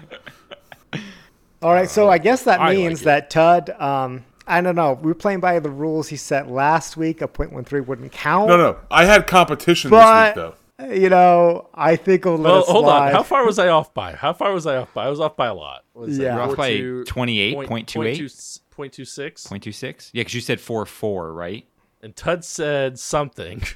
[1.60, 3.04] All right, so I guess that I means it.
[3.06, 6.96] that Tud, um, I don't know, we were playing by the rules he set last
[6.96, 7.20] week.
[7.22, 8.48] A point one three wouldn't count.
[8.48, 8.78] no, no.
[8.90, 10.54] I had competition But- this week, though.
[10.92, 13.12] You know, I think we'll let Well, it hold on.
[13.12, 14.12] How far was I off by?
[14.12, 15.06] How far was I off by?
[15.06, 15.84] I was off by a lot.
[15.94, 16.36] Was Yeah.
[16.38, 17.94] off by 4.2 28, point- 0.28?
[17.94, 18.28] point two-
[18.74, 19.46] point two six?
[19.46, 20.10] 0.26?
[20.12, 21.64] Yeah, because you said 4 4, right?
[22.02, 23.62] And Tud said something.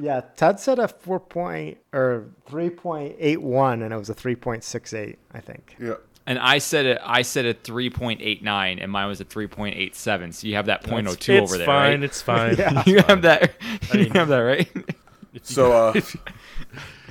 [0.00, 4.14] Yeah, Ted said a four point or three point eight one, and it was a
[4.14, 5.18] three point six eight.
[5.32, 5.76] I think.
[5.80, 5.94] Yeah.
[6.28, 6.98] And I said it.
[7.04, 10.34] I said a 3.89, and mine was a 3.87.
[10.34, 11.90] So you have that 0.02 it's over there, It's fine.
[11.92, 12.02] right?
[12.02, 12.56] It's fine.
[12.58, 12.82] Yeah.
[12.84, 13.54] you have that.
[13.92, 14.68] You mean- have that, right?
[15.42, 16.16] So, uh, If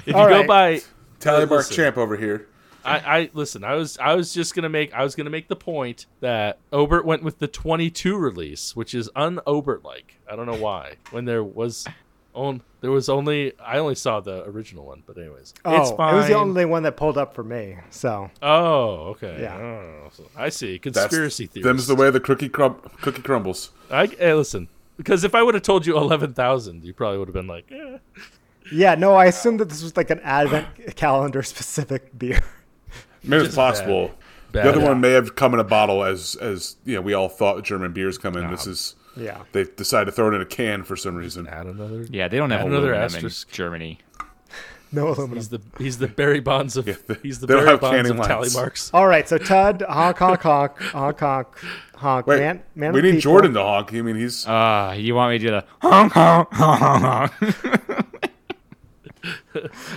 [0.06, 0.48] you All go right.
[0.48, 0.82] by,
[1.22, 1.70] Tally uh, Mark.
[1.70, 2.48] Champ over here.
[2.84, 3.64] I, I listen.
[3.64, 7.06] I was I was just gonna make I was gonna make the point that Obert
[7.06, 10.20] went with the 22 release, which is un Obert like.
[10.30, 10.96] I don't know why.
[11.12, 11.88] When there was
[12.36, 16.14] on there was only I only saw the original one, but anyways, Oh, it's fine.
[16.14, 17.78] it was the only one that pulled up for me.
[17.90, 19.38] So Oh, okay.
[19.42, 19.58] Yeah.
[19.58, 20.78] Oh, so- I see.
[20.78, 21.66] Conspiracy theories.
[21.66, 23.72] Them's the way the cookie crum- cookie crumbles.
[23.90, 24.68] I hey, listen.
[24.98, 27.72] Because if I would have told you eleven thousand, you probably would have been like,
[27.72, 27.98] eh.
[28.72, 32.42] yeah, no, I assumed that this was like an advent calendar specific beer.
[33.24, 34.08] Maybe it's possible.
[34.52, 34.64] bad.
[34.64, 34.88] The other Yeah.
[34.90, 37.92] one may have come in a bottle as as you know we all thought German
[37.94, 38.50] beers come in.
[38.52, 39.44] This is Yeah.
[39.54, 41.48] they decided to throw it in a can for some reason.
[41.48, 42.04] add another.
[42.10, 43.48] Yeah, they don't have another aluminum asterisk.
[43.50, 44.00] in Germany.
[44.92, 45.36] No aluminum.
[45.38, 48.20] He's the he's the Barry Bonds of Yeah, they- he's the Barry have Bonds canning
[48.20, 48.92] of tally marks.
[48.94, 51.48] All right, so Tud, honk, honk, honk, honk, honk,
[51.96, 52.28] honk.
[52.28, 53.22] Wait, man, man we need people.
[53.22, 53.94] Jordan to honk.
[53.94, 57.32] I mean, he's Ah, you want me to do the honk honk honk honk?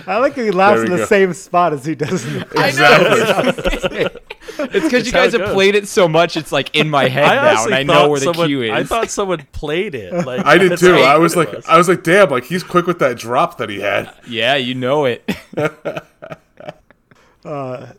[0.07, 1.05] I like how he laughs in the go.
[1.05, 2.25] same spot as he does.
[2.25, 4.07] In the- exactly.
[4.73, 5.53] It's because you guys have goes.
[5.53, 6.37] played it so much.
[6.37, 8.71] It's like in my head I now, and I know where the cue is.
[8.71, 10.13] I thought someone played it.
[10.25, 10.95] Like I did too.
[10.95, 11.65] I was like, was.
[11.67, 14.13] I was like, damn, like he's quick with that drop that he had.
[14.27, 15.23] yeah, you know it.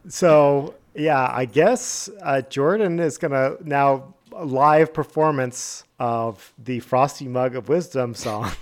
[0.09, 7.57] so yeah, I guess uh, Jordan is gonna now live performance of the Frosty Mug
[7.57, 8.53] of Wisdom song.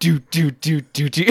[0.00, 1.24] Do do do do do do.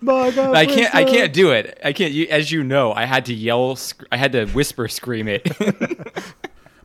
[0.00, 0.94] Mug of I can't.
[0.94, 1.78] I can't do it.
[1.84, 2.12] I can't.
[2.12, 3.76] You, as you know, I had to yell.
[3.76, 5.46] sc- I had to whisper, scream it.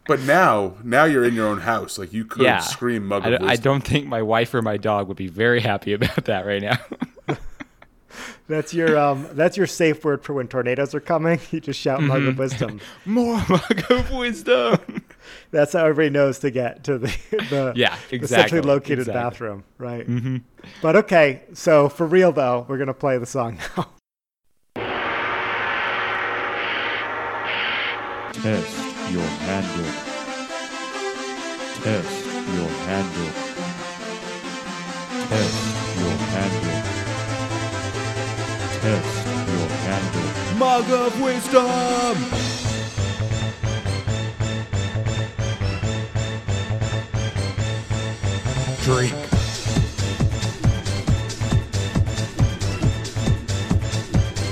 [0.07, 1.97] But now, now you're in your own house.
[1.99, 2.57] Like you could yeah.
[2.57, 5.61] scream mug I, don't- I don't think my wife or my dog would be very
[5.61, 6.77] happy about that right now.
[8.49, 9.27] That's your um.
[9.31, 11.39] That's your safe word for when tornadoes are coming.
[11.51, 12.29] You just shout "Mug Mm-hmm.
[12.29, 15.03] of Wisdom." More mug of wisdom.
[15.51, 17.07] That's how everybody knows to get to the
[17.49, 19.21] the, Yeah, the exactly, centrally located exactly.
[19.21, 20.07] bathroom, right?
[20.07, 20.37] Mm-hmm.
[20.81, 23.87] But okay, so for real though, we're gonna play the song now.
[28.33, 28.75] Test
[29.11, 29.91] your handle.
[31.83, 32.25] Test
[32.55, 33.31] your handle.
[35.27, 35.57] Test
[35.99, 36.79] your handle.
[38.81, 40.57] Test your handle.
[40.57, 42.50] mug of wisdom.
[48.83, 49.13] Drink.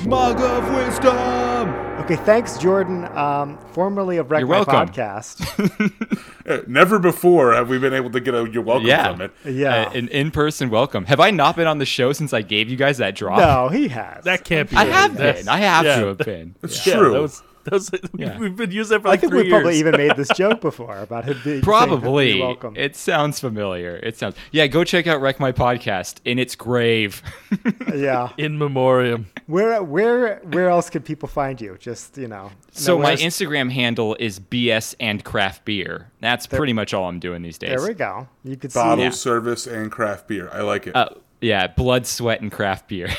[0.06, 1.70] Mug of wisdom.
[2.04, 3.06] Okay, thanks, Jordan.
[3.16, 4.88] Um, formerly of Wreck You're My welcome.
[4.88, 6.16] Podcast.
[6.50, 9.12] Uh, Never before have we been able to get a you're welcome Yeah.
[9.12, 9.32] from it.
[9.46, 9.84] Yeah.
[9.84, 11.06] Uh, an in-person welcome.
[11.06, 13.38] Have I not been on the show since I gave you guys that drop?
[13.38, 14.24] no, he has.
[14.24, 14.76] That can't be.
[14.76, 14.92] I right.
[14.92, 15.48] have That's- been.
[15.48, 16.56] I have yeah, to have been.
[16.64, 17.12] It's yeah, true.
[17.14, 18.38] That was That Yeah.
[18.38, 20.98] We've been using it for I think three we probably even made this joke before
[20.98, 22.38] about him being Probably.
[22.38, 22.76] "You're welcome.
[22.76, 23.98] It sounds familiar.
[23.98, 24.36] It sounds.
[24.52, 27.22] Yeah, go check out Wreck My Podcast in its grave.
[27.96, 28.30] yeah.
[28.38, 29.28] in memoriam.
[29.48, 31.78] Where where where else can people find you?
[31.80, 32.52] Just you know.
[32.72, 36.12] so my nowhere's- Instagram handle is BS and craft beer.
[36.20, 37.70] That's pretty much all I'm doing these days.
[37.80, 38.28] There we go.
[38.44, 38.80] You could see.
[38.80, 39.10] Bottle Yeah.
[39.12, 40.50] service and craft beer.
[40.52, 40.96] I like it.
[40.96, 41.10] Uh,
[41.42, 43.10] yeah, blood, sweat, and craft beer.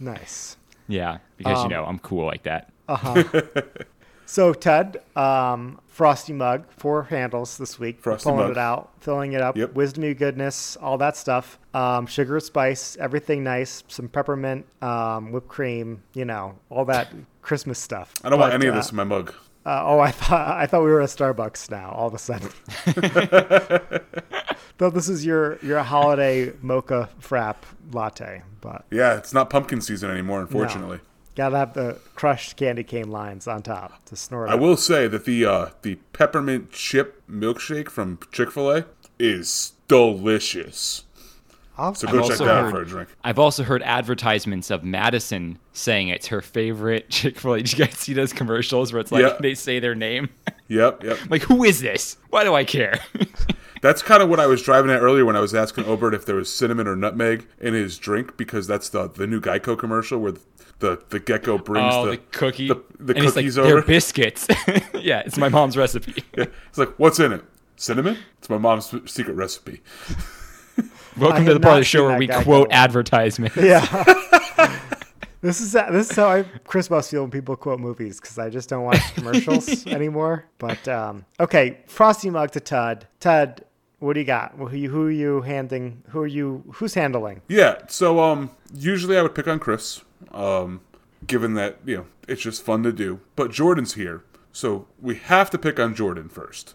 [0.00, 0.56] Nice.
[0.88, 2.71] yeah, because Um, you know I'm cool like that.
[4.24, 8.00] So Ted, um, Frosty mug, four handles this week.
[8.00, 8.50] Frosty pulling mug.
[8.52, 9.74] it out, filling it up, Yep.
[9.74, 11.58] wisdomy goodness, all that stuff.
[11.74, 13.84] Um, sugar, spice, everything nice.
[13.88, 16.02] Some peppermint, um, whipped cream.
[16.14, 18.14] You know, all that Christmas stuff.
[18.24, 19.34] I don't want But, any of uh, this in my mug.
[19.66, 21.90] Uh, oh, I thought I thought we were at Starbucks now.
[21.90, 22.48] All of a sudden,
[24.78, 27.56] though this is your your holiday mocha frap
[27.92, 31.00] latte, but Yeah, it's not pumpkin season anymore, unfortunately.
[31.34, 34.48] Gotta have the crushed candy cane lines on top to snort.
[34.50, 34.60] I up.
[34.60, 38.84] will say that the uh, the peppermint chip milkshake from Chick Fil A
[39.18, 41.04] is delicious.
[41.78, 43.08] I'll- So I've go check also that out heard- for a drink.
[43.24, 47.58] I've also heard advertisements of Madison saying it's her favorite Chick Fil A.
[47.62, 49.36] Did you guys see those commercials where it's like Yeah.
[49.40, 50.28] they say their name?
[50.68, 51.18] Yep, yep.
[51.30, 52.18] like, who is this?
[52.30, 52.98] Why do I care?
[53.82, 56.24] That's kind of what I was driving at earlier when I was asking Obert if
[56.24, 60.20] there was cinnamon or nutmeg in his drink because that's the the new Geico commercial
[60.20, 60.34] where
[60.78, 62.68] the the gecko brings oh, the, the, cookie.
[62.68, 64.46] the, the and he's like, cookies they're biscuits.
[64.94, 66.24] yeah, it's my mom's recipe.
[66.34, 67.44] It's like, what's in it?
[67.76, 68.16] Cinnamon?
[68.38, 69.82] It's my mom's secret recipe.
[71.18, 72.72] Welcome to the part of the show where we Geico quote one.
[72.72, 73.56] advertisements.
[73.56, 73.80] Yeah.
[75.40, 78.48] this is this is how I Chris must feel when people quote movies because I
[78.48, 80.46] just don't watch commercials anymore.
[80.58, 83.08] But um, okay, Frosty mug to Todd.
[83.20, 83.64] Tud,
[84.02, 84.52] what do you got?
[84.56, 86.02] Who you who are you handing?
[86.08, 86.64] Who are you?
[86.74, 87.40] Who's handling?
[87.48, 90.02] Yeah, so um usually I would pick on Chris,
[90.32, 90.80] um,
[91.26, 93.20] given that, you know, it's just fun to do.
[93.36, 96.74] But Jordan's here, so we have to pick on Jordan first.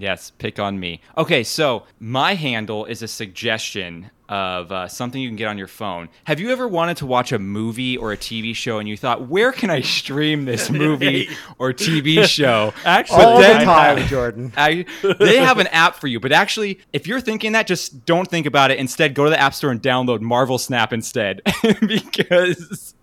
[0.00, 1.00] Yes, pick on me.
[1.16, 5.66] Okay, so my handle is a suggestion of uh, something you can get on your
[5.66, 6.08] phone.
[6.24, 9.26] Have you ever wanted to watch a movie or a TV show and you thought,
[9.26, 12.74] where can I stream this movie or TV show?
[12.84, 14.52] Actually, All then- the time, Jordan.
[14.56, 14.84] I,
[15.18, 18.44] they have an app for you, but actually, if you're thinking that, just don't think
[18.46, 18.78] about it.
[18.78, 21.40] Instead, go to the App Store and download Marvel Snap instead,
[21.80, 22.94] because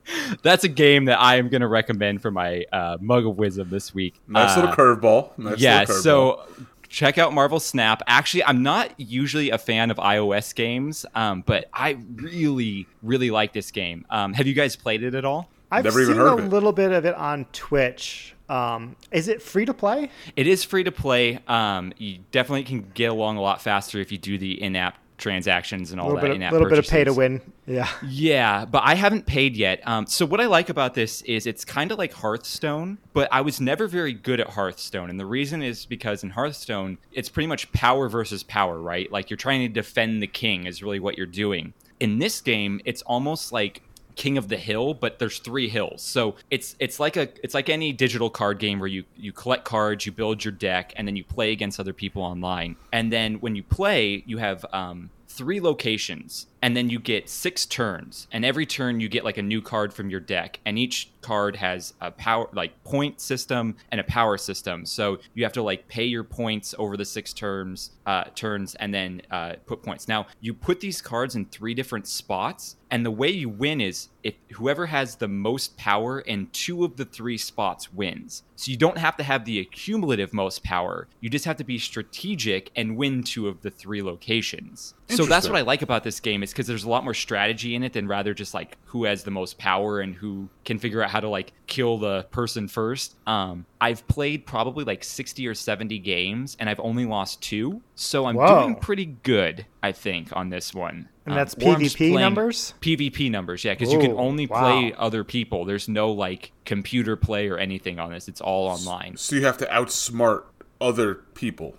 [0.43, 3.69] that's a game that I am going to recommend for my uh, Mug of Wisdom
[3.69, 4.13] this week.
[4.27, 5.37] Nice Uh, little curveball.
[5.39, 6.01] Nice yeah, little curveball.
[6.03, 6.45] so
[6.89, 8.01] check out Marvel Snap.
[8.07, 13.53] Actually, I'm not usually a fan of iOS games, um, but I really, really like
[13.53, 14.05] this game.
[14.09, 15.49] Um, have you guys played it at all?
[15.71, 16.49] I've Never even seen heard a of it.
[16.49, 18.35] little bit of it on Twitch.
[18.47, 20.09] Um, is it free to play?
[20.35, 21.39] It is free to play.
[21.47, 25.91] Um, you definitely can get along a lot faster if you do the in-app transactions
[25.91, 27.41] and A all that in-app little bit of pay to win.
[27.65, 27.89] Yeah.
[28.07, 29.85] Yeah, but I haven't paid yet.
[29.87, 33.41] Um, so what I like about this is it's kind of like Hearthstone, but I
[33.41, 37.47] was never very good at Hearthstone, and the reason is because in Hearthstone it's pretty
[37.47, 39.11] much power versus power, right?
[39.11, 41.73] Like you're trying to defend the king is really what you're doing.
[41.99, 43.81] In this game, it's almost like
[44.15, 46.01] King of the Hill, but there's three hills.
[46.01, 49.65] So it's it's like a it's like any digital card game where you you collect
[49.65, 52.75] cards, you build your deck, and then you play against other people online.
[52.91, 57.65] And then when you play, you have um, three locations, and then you get six
[57.65, 58.27] turns.
[58.31, 61.55] And every turn you get like a new card from your deck, and each card
[61.55, 64.85] has a power like point system and a power system.
[64.85, 68.93] So you have to like pay your points over the six terms uh, turns, and
[68.93, 70.07] then uh, put points.
[70.07, 74.09] Now you put these cards in three different spots, and the way you win is
[74.21, 78.43] if whoever has the most power in two of the three spots wins.
[78.55, 81.07] So you don't have to have the accumulative most power.
[81.19, 84.93] You just have to be strategic and win two of the three locations.
[85.09, 87.75] So that's what I like about this game is because there's a lot more strategy
[87.75, 91.03] in it than rather just like who has the most power and who can figure
[91.03, 93.15] out how to like kill the person first.
[93.25, 97.81] Um, I've played probably like 60 or 70 games and I've only lost two.
[97.95, 98.63] So I'm Whoa.
[98.63, 101.07] doing pretty good, I think, on this one.
[101.25, 102.73] And Um, that's or I'm just PvP numbers?
[102.81, 104.59] PvP numbers, yeah, because you can only wow.
[104.59, 105.63] play other people.
[105.63, 108.27] There's no like computer play or anything on this.
[108.27, 109.15] It's all online.
[109.15, 110.43] So you have to outsmart
[110.81, 111.75] other people.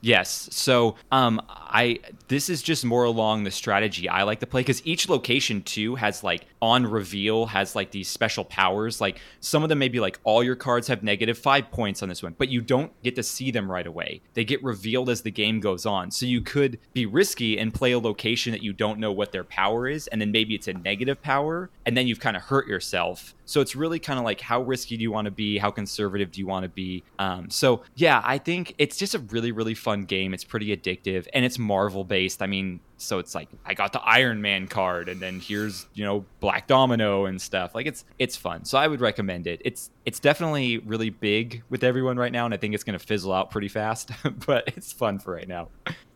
[0.00, 0.48] Yes.
[0.52, 4.84] So, um, I this is just more along the strategy I like to play because
[4.86, 9.00] each location too has like on reveal has like these special powers.
[9.00, 12.08] Like some of them may be like all your cards have negative five points on
[12.08, 14.20] this one, but you don't get to see them right away.
[14.34, 16.10] They get revealed as the game goes on.
[16.10, 19.44] So you could be risky and play a location that you don't know what their
[19.44, 22.66] power is, and then maybe it's a negative power, and then you've kind of hurt
[22.66, 23.34] yourself.
[23.44, 25.58] So it's really kind of like how risky do you want to be?
[25.58, 27.02] How conservative do you want to be?
[27.18, 30.34] Um, so yeah, I think it's just a really, really fun game.
[30.34, 32.42] It's pretty addictive and it's Marvel based.
[32.42, 36.04] I mean, So it's like I got the Iron Man card, and then here's you
[36.04, 37.74] know Black Domino and stuff.
[37.74, 38.64] Like it's it's fun.
[38.64, 39.60] So I would recommend it.
[39.64, 43.04] It's it's definitely really big with everyone right now, and I think it's going to
[43.04, 44.10] fizzle out pretty fast.
[44.46, 45.68] but it's fun for right now.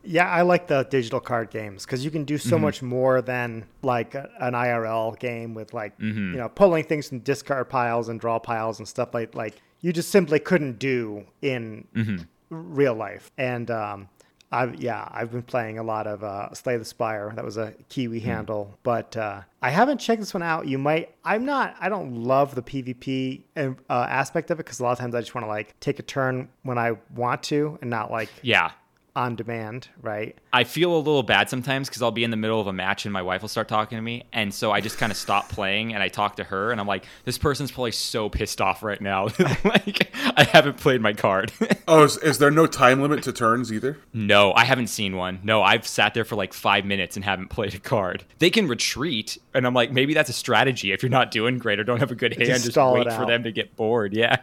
[0.06, 2.64] Yeah, I like the digital card games because you can do so mm-hmm.
[2.64, 6.32] much more than like an IRL game with like mm-hmm.
[6.32, 9.92] you know pulling things from discard piles and draw piles and stuff like like you
[9.92, 12.16] just simply couldn't do in mm-hmm.
[12.50, 13.30] Real life.
[13.38, 14.08] And um,
[14.52, 17.32] I've yeah, I've been playing a lot of uh, Slay the Spire.
[17.34, 20.68] That was a Kiwi handle, but uh, I haven't checked this one out.
[20.68, 21.14] You might.
[21.24, 21.74] I'm not.
[21.80, 25.20] I don't love the PvP uh, aspect of it because a lot of times I
[25.20, 28.70] just want to like take a turn when I want to and not like Yeah.
[29.16, 30.36] On demand, right?
[30.52, 33.06] I feel a little bad sometimes because I'll be in the middle of a match
[33.06, 35.48] and my wife will start talking to me, and so I just kind of stop
[35.48, 38.82] playing and I talk to her, and I'm like, "This person's probably so pissed off
[38.82, 39.24] right now.
[39.64, 41.52] like, I haven't played my card."
[41.86, 43.98] Oh, is, is there no time limit to turns either?
[44.14, 45.40] no, I haven't seen one.
[45.42, 48.24] No, I've sat there for like five minutes and haven't played a card.
[48.38, 51.78] They can retreat, and I'm like, maybe that's a strategy if you're not doing great
[51.78, 52.48] or don't have a good hand.
[52.48, 54.14] Just, stall it wait for them to get bored.
[54.24, 54.36] Yeah.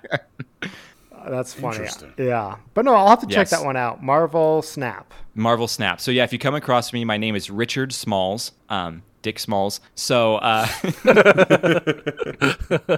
[1.30, 1.88] That's funny.
[2.18, 2.58] Yeah.
[2.74, 4.04] But no, I'll have to check that one out.
[4.04, 5.14] Marvel Snap.
[5.36, 6.02] Marvel Snap.
[6.02, 9.82] So yeah, if you come across me, my name is Richard Smalls, um, Dick Smalls.
[9.96, 10.68] So uh,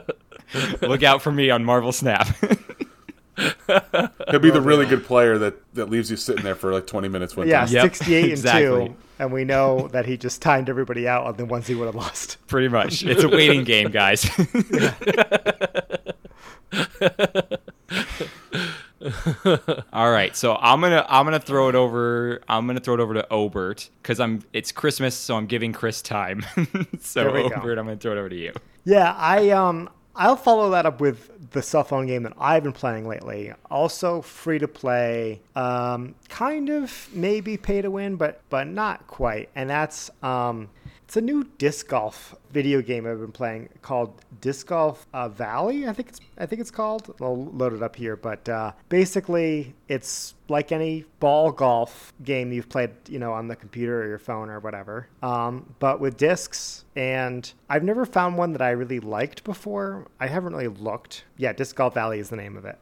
[0.81, 2.27] look out for me on Marvel Snap.
[3.35, 7.07] He'll be the really good player that, that leaves you sitting there for like 20
[7.07, 7.73] minutes one Yeah, time.
[7.73, 8.87] Yep, 68 and exactly.
[8.89, 8.95] 2.
[9.19, 11.95] And we know that he just timed everybody out on the ones he would have
[11.95, 12.37] lost.
[12.47, 14.23] Pretty much, it's a waiting game, guys.
[19.93, 23.13] All right, so I'm gonna I'm gonna throw it over I'm gonna throw it over
[23.13, 26.45] to Obert because I'm it's Christmas, so I'm giving Chris time.
[26.99, 27.55] so we go.
[27.55, 28.53] Obert, I'm gonna throw it over to you.
[28.85, 32.73] Yeah, I um I'll follow that up with the cell phone game that I've been
[32.73, 33.51] playing lately.
[33.69, 39.49] Also free to play, um, kind of maybe pay to win, but but not quite.
[39.55, 40.69] And that's um,
[41.05, 45.87] it's a new disc golf video game I've been playing called Disc Golf uh, Valley.
[45.87, 47.13] I think it's I think it's called.
[47.21, 52.69] I'll load it up here, but uh, basically it's like any ball golf game you've
[52.69, 56.85] played, you know, on the computer or your phone or whatever, um, but with discs.
[56.95, 60.07] And I've never found one that I really liked before.
[60.19, 61.25] I haven't really looked.
[61.37, 62.79] Yeah, Disc Golf Valley is the name of it.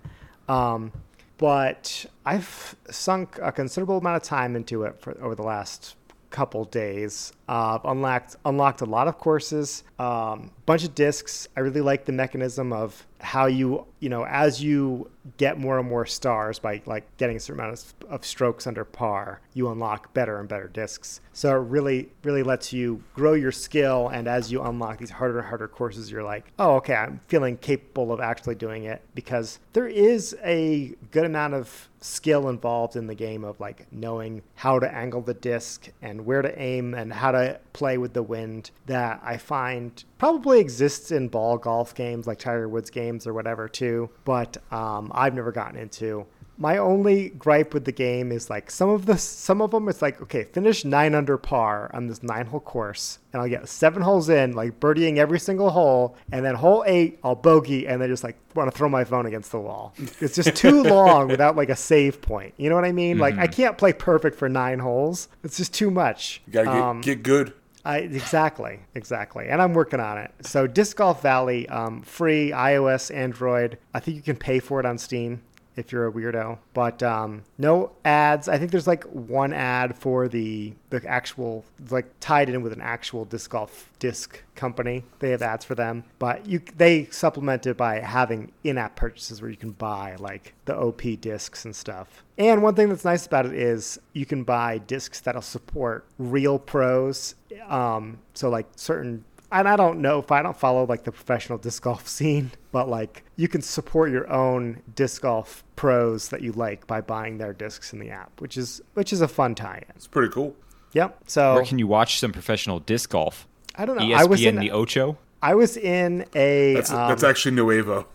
[0.47, 0.91] Um,
[1.37, 5.95] but I've sunk a considerable amount of time into it for over the last
[6.29, 7.33] couple days.
[7.51, 11.49] Uh, unlocked unlocked a lot of courses, um, bunch of discs.
[11.57, 15.87] I really like the mechanism of how you you know as you get more and
[15.87, 20.13] more stars by like getting a certain amount of, of strokes under par, you unlock
[20.13, 21.19] better and better discs.
[21.33, 25.39] So it really really lets you grow your skill, and as you unlock these harder
[25.39, 29.59] and harder courses, you're like, oh okay, I'm feeling capable of actually doing it because
[29.73, 34.79] there is a good amount of skill involved in the game of like knowing how
[34.79, 37.40] to angle the disc and where to aim and how to
[37.73, 42.67] play with the wind that I find probably exists in ball golf games like Tiger
[42.69, 46.25] Woods games or whatever too, but um, I've never gotten into.
[46.61, 49.99] My only gripe with the game is like some of the some of them it's
[49.99, 54.03] like okay finish nine under par on this nine hole course and I'll get seven
[54.03, 58.09] holes in like birdieing every single hole and then hole eight I'll bogey and then
[58.09, 59.95] just like want to throw my phone against the wall.
[60.19, 62.53] It's just too long without like a save point.
[62.57, 63.17] You know what I mean?
[63.17, 65.29] Like I can't play perfect for nine holes.
[65.43, 66.43] It's just too much.
[66.45, 67.53] You gotta get, Um, get good.
[67.83, 70.31] I, exactly, exactly, and I'm working on it.
[70.41, 73.79] So, Disc Golf Valley, um, free iOS, Android.
[73.95, 75.41] I think you can pay for it on Steam
[75.75, 78.47] if you're a weirdo, but um, no ads.
[78.47, 82.81] I think there's like one ad for the the actual, like tied in with an
[82.81, 85.03] actual disc golf disc company.
[85.19, 89.51] They have ads for them, but you they supplement it by having in-app purchases where
[89.51, 92.23] you can buy like the OP discs and stuff.
[92.37, 96.57] And one thing that's nice about it is you can buy discs that'll support real
[96.57, 97.35] pros.
[97.67, 101.57] Um, so like certain, and I don't know if I don't follow like the professional
[101.57, 106.51] disc golf scene, but like you can support your own disc golf pros that you
[106.53, 109.85] like by buying their discs in the app, which is which is a fun tie-in.
[109.95, 110.55] It's pretty cool.
[110.93, 111.23] Yep.
[111.27, 113.47] So Where can you watch some professional disc golf?
[113.75, 114.03] I don't know.
[114.03, 115.17] ESPN I was in the Ocho.
[115.41, 118.07] I was in a That's, um, that's actually Nuevo.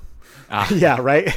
[0.75, 1.37] yeah right.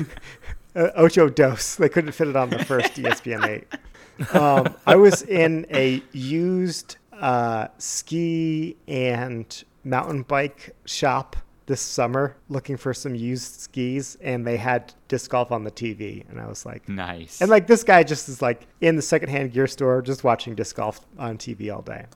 [0.76, 1.76] uh, Ocho Dos.
[1.76, 4.34] They couldn't fit it on the first ESPN eight.
[4.34, 11.36] Um, I was in a used uh, ski and mountain bike shop
[11.66, 16.26] this summer looking for some used skis, and they had disc golf on the TV,
[16.30, 17.42] and I was like, Nice.
[17.42, 20.76] and like this guy just is like in the secondhand gear store, just watching disc
[20.76, 22.06] golf on TV all day.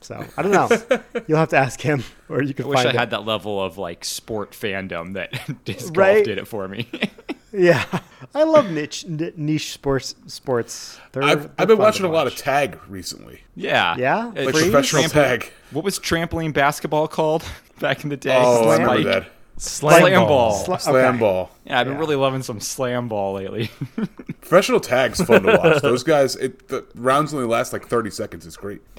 [0.00, 1.00] So I don't know.
[1.26, 2.66] You'll have to ask him, or you can.
[2.66, 2.96] I wish find I it.
[2.98, 5.32] had that level of like sport fandom that
[5.64, 6.24] disc golf Right?
[6.24, 6.88] did it for me.
[7.52, 7.84] Yeah.
[8.34, 10.14] I love niche niche sports.
[10.26, 11.00] Sports.
[11.12, 13.96] They're, I've, they're I've been fun to watching a lot of tag recently, Yeah.
[13.96, 14.26] Yeah?
[14.36, 14.62] Uh, like Freeze?
[14.64, 15.50] professional tag.
[15.70, 17.44] What was trampoline basketball called
[17.80, 18.36] back in the day?
[18.38, 19.30] Oh, I remember that.
[19.58, 20.28] Slam, Slam ball.
[20.28, 20.64] ball.
[20.66, 21.18] Sla- Slam okay.
[21.20, 21.50] ball.
[21.64, 22.00] Yeah, I've been Yeah.
[22.00, 23.70] really loving some slam ball lately.
[24.40, 25.82] Professional tag's fun to watch.
[25.82, 28.46] Those guys, it, the rounds only last like 30 seconds.
[28.46, 28.80] It's great.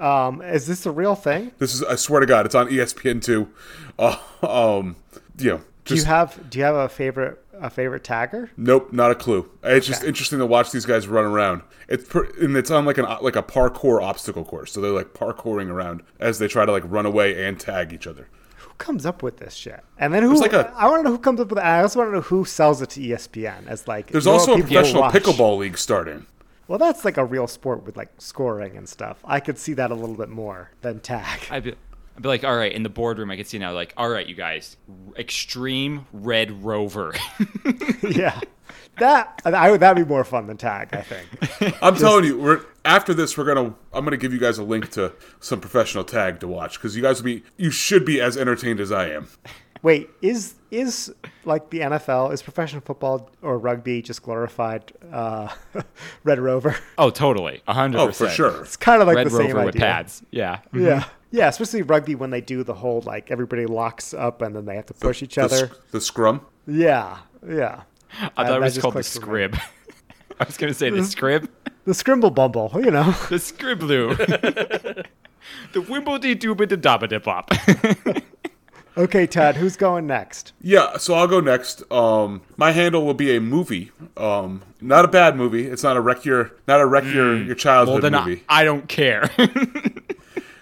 [0.00, 1.52] Um, is this a real thing?
[1.60, 3.48] This is, I swear to God, it's on E ESPN too.
[3.96, 4.96] Uh, um,
[5.38, 8.50] you know, Do you have Do you have a favorite a favorite tagger?
[8.56, 9.48] nope, not a clue.
[9.62, 11.62] It's just interesting to watch these guys run around.
[11.88, 15.14] It's per, and it's on like an like a parkour obstacle course, so they're like
[15.14, 18.26] parkouring around as they try to like run away and tag each other.
[18.74, 19.80] Who comes up with this shit?
[19.98, 20.34] And then who?
[20.34, 21.58] like a- I want to know who comes up with.
[21.58, 21.62] it.
[21.64, 24.08] I also want to know who sells it to ESPN as like.
[24.10, 26.26] There's you know what also a professional pickleball league starting.
[26.66, 29.18] Well, that's like a real sport with like scoring and stuff.
[29.24, 31.42] I could see that a little bit more than tag.
[31.50, 31.74] I'd be,
[32.16, 34.26] I'd be like, all right, in the boardroom, I could see now, like, all right,
[34.26, 34.76] you guys,
[35.16, 37.14] extreme red rover.
[38.02, 38.40] yeah,
[38.98, 40.88] that I would that'd be more fun than tag.
[40.92, 41.76] I think.
[41.82, 44.90] I'm telling you, we're after this, we're gonna I'm gonna give you guys a link
[44.92, 48.36] to some professional tag to watch because you guys will be you should be as
[48.36, 49.28] entertained as I am.
[49.82, 51.12] Wait, is is
[51.44, 55.48] like the NFL is professional football or rugby just glorified uh,
[56.24, 56.74] Red Rover?
[56.98, 58.26] oh, totally, hundred Oh, percent.
[58.26, 58.62] Oh, for sure.
[58.64, 59.66] It's kind of like Red the same rover idea.
[59.66, 60.22] with pads.
[60.30, 60.60] Yeah.
[60.72, 64.64] Yeah, yeah, especially rugby when they do the whole like everybody locks up and then
[64.64, 65.66] they have to push each The, other.
[65.68, 66.40] sc- the scrum.
[66.66, 67.82] Yeah, yeah.
[68.36, 69.42] I That- thought it was called the clicked for me.
[69.48, 69.60] scrib.
[70.40, 71.48] I was gonna say the scrib.
[71.84, 73.04] The scrimble bumble, you know.
[73.28, 74.16] The scribblue.
[75.72, 77.50] the wimbledy doobity dobbity pop.
[78.96, 80.52] Okay, Ted, who's going next?
[80.60, 81.82] Yeah, so I'll go next.
[81.90, 83.90] Um, my handle will be a movie.
[84.16, 85.66] Um, not a bad movie.
[85.66, 88.44] It's not a wreck your not a wreck your your well, childhood then I, movie.
[88.48, 89.30] I don't care.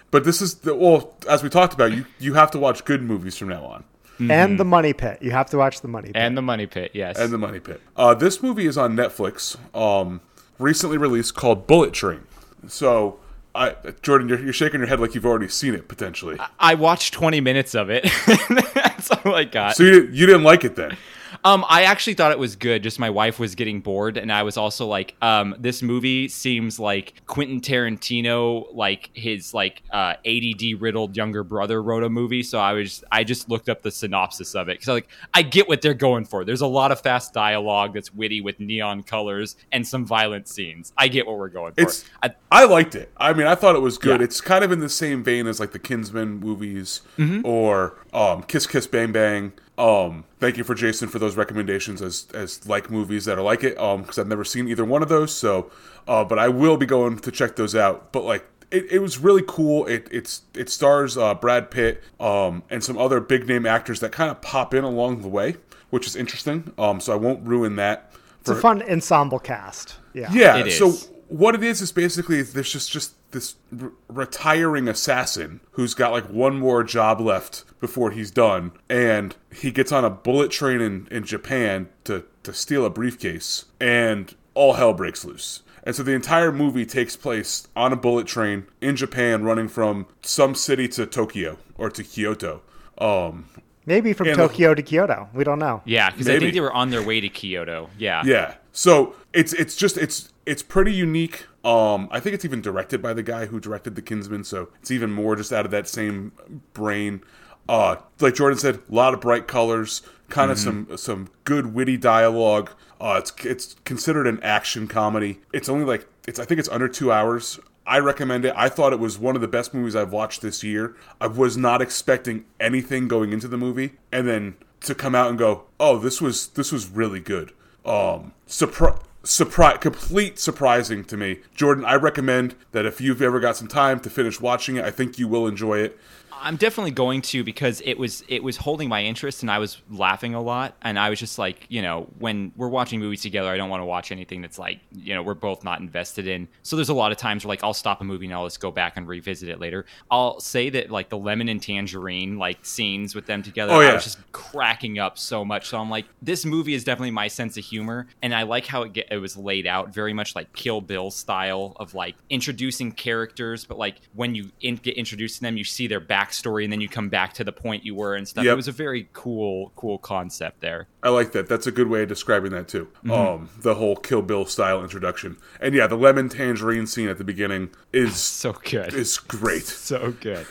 [0.09, 3.01] But this is the well, as we talked about, you you have to watch good
[3.03, 3.83] movies from now on.
[4.31, 5.19] And the Money Pit.
[5.21, 6.15] You have to watch the Money Pit.
[6.15, 7.17] and the money pit, yes.
[7.17, 7.81] And the Money Pit.
[7.95, 9.57] Uh, this movie is on Netflix.
[9.75, 10.21] Um,
[10.59, 12.21] recently released called Bullet Train.
[12.67, 13.19] So,
[13.55, 16.37] I Jordan, you're, you're shaking your head like you've already seen it potentially.
[16.59, 18.03] I watched 20 minutes of it.
[18.73, 19.75] That's all I got.
[19.75, 20.97] So you you didn't like it then?
[21.45, 22.83] Um, I actually thought it was good.
[22.83, 26.79] Just my wife was getting bored, and I was also like, um, this movie seems
[26.79, 32.43] like Quentin Tarantino, like his like uh, ADD riddled younger brother wrote a movie.
[32.43, 35.67] So I was, I just looked up the synopsis of it because like I get
[35.67, 36.45] what they're going for.
[36.45, 40.93] There's a lot of fast dialogue that's witty with neon colors and some violent scenes.
[40.97, 41.81] I get what we're going for.
[41.81, 43.11] It's I, I liked it.
[43.17, 44.19] I mean, I thought it was good.
[44.19, 44.25] Yeah.
[44.25, 47.45] It's kind of in the same vein as like the Kingsman movies Mm-hmm.
[47.45, 49.53] or um, Kiss Kiss Bang Bang.
[49.77, 53.63] Um, thank you for Jason for those recommendations as as like movies that are like
[53.63, 53.77] it.
[53.79, 55.35] Um, because I've never seen either one of those.
[55.35, 55.71] So,
[56.07, 58.11] uh, but I will be going to check those out.
[58.11, 58.45] But like.
[58.71, 59.85] It, it was really cool.
[59.85, 64.11] It it's it stars uh, Brad Pitt um, and some other big name actors that
[64.11, 65.57] kind of pop in along the way,
[65.91, 66.73] which is interesting.
[66.79, 68.11] Um, so I won't ruin that.
[68.41, 69.97] it's a fun ensemble cast.
[70.15, 70.27] Yeah.
[70.33, 70.57] Yeah.
[70.57, 70.91] It so
[71.27, 76.25] what it is is basically there's just just this r- retiring assassin who's got like
[76.29, 81.07] one more job left before he's done, and he gets on a bullet train in
[81.11, 85.61] in Japan to to steal a briefcase, and all hell breaks loose.
[85.85, 90.05] And so the entire movie takes place on a bullet train in Japan, running from
[90.21, 92.61] some city to Tokyo or to Kyoto.
[92.97, 93.47] Um,
[93.85, 95.27] Maybe from And- Tokyo to Kyoto.
[95.33, 95.81] We don't know.
[95.83, 97.89] yeah, because I think they were on their way to Kyoto.
[97.97, 98.23] Yeah.
[98.25, 98.53] Yeah.
[98.71, 101.47] So it's it's just it's it's pretty unique.
[101.63, 104.91] Um, I think it's even directed by the guy who directed The Kingsman, so it's
[104.91, 106.33] even more just out of that same
[106.73, 107.21] brain.
[107.69, 111.95] Uh, like Jordan said, a lot of bright colors, kind of some some good witty
[111.95, 112.71] dialogue.
[112.99, 115.39] Uh, it's it's considered an action comedy.
[115.53, 117.59] It's only like it's I think it's under two hours.
[117.85, 118.53] I recommend it.
[118.55, 120.95] I thought it was one of the best movies I've watched this year.
[121.19, 125.37] I was not expecting anything going into the movie, and then to come out and
[125.37, 127.53] go, "Oh, this was this was really good."
[127.85, 131.39] Um, surprise, surprise, complete surprising to me.
[131.55, 134.91] Jordan, I recommend that if you've ever got some time to finish watching it, I
[134.91, 135.99] think you will enjoy it.
[136.41, 139.81] I'm definitely going to because it was it was holding my interest and I was
[139.89, 140.75] laughing a lot.
[140.81, 143.81] And I was just like you know when we're watching movies together I don't want
[143.81, 146.47] to watch anything that's like you know we're both not invested in.
[146.61, 148.59] So there's a lot of times where like I'll stop a movie and I'll just
[148.59, 149.85] go back and revisit it later.
[150.11, 153.93] I'll say that like the lemon and tangerine like scenes with them together Oh, I
[153.93, 155.67] was just cracking up so much.
[155.67, 158.07] So I'm like this movie is definitely my sense of humor.
[158.21, 161.11] And I like how it get, it was laid out very much like Kill Bill
[161.11, 163.65] style of like introducing characters.
[163.65, 166.71] But like when you in, get introduced to them you see their backstory backstory and
[166.71, 168.43] then you come back to the point you were and stuff.
[168.45, 168.53] Yep.
[168.53, 170.87] It was a very cool, cool concept there.
[171.01, 171.47] I like that.
[171.47, 172.87] That's a good way of describing that too.
[173.03, 173.11] Mm-hmm.
[173.11, 177.23] Um, the whole Kill Bill style introduction, and yeah, the lemon tangerine scene at the
[177.23, 178.93] beginning is So good.
[178.93, 179.63] is great.
[179.65, 180.47] so good.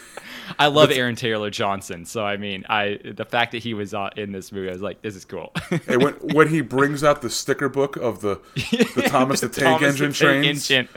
[0.58, 4.10] I love Aaron Taylor Johnson, so I mean, I the fact that he was uh,
[4.16, 5.52] in this movie, I was like, this is cool.
[5.86, 8.40] And when when he brings out the sticker book of the
[8.94, 10.88] the Thomas the Tank Thomas Engine Engine.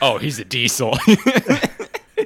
[0.00, 0.98] Oh, he's a diesel.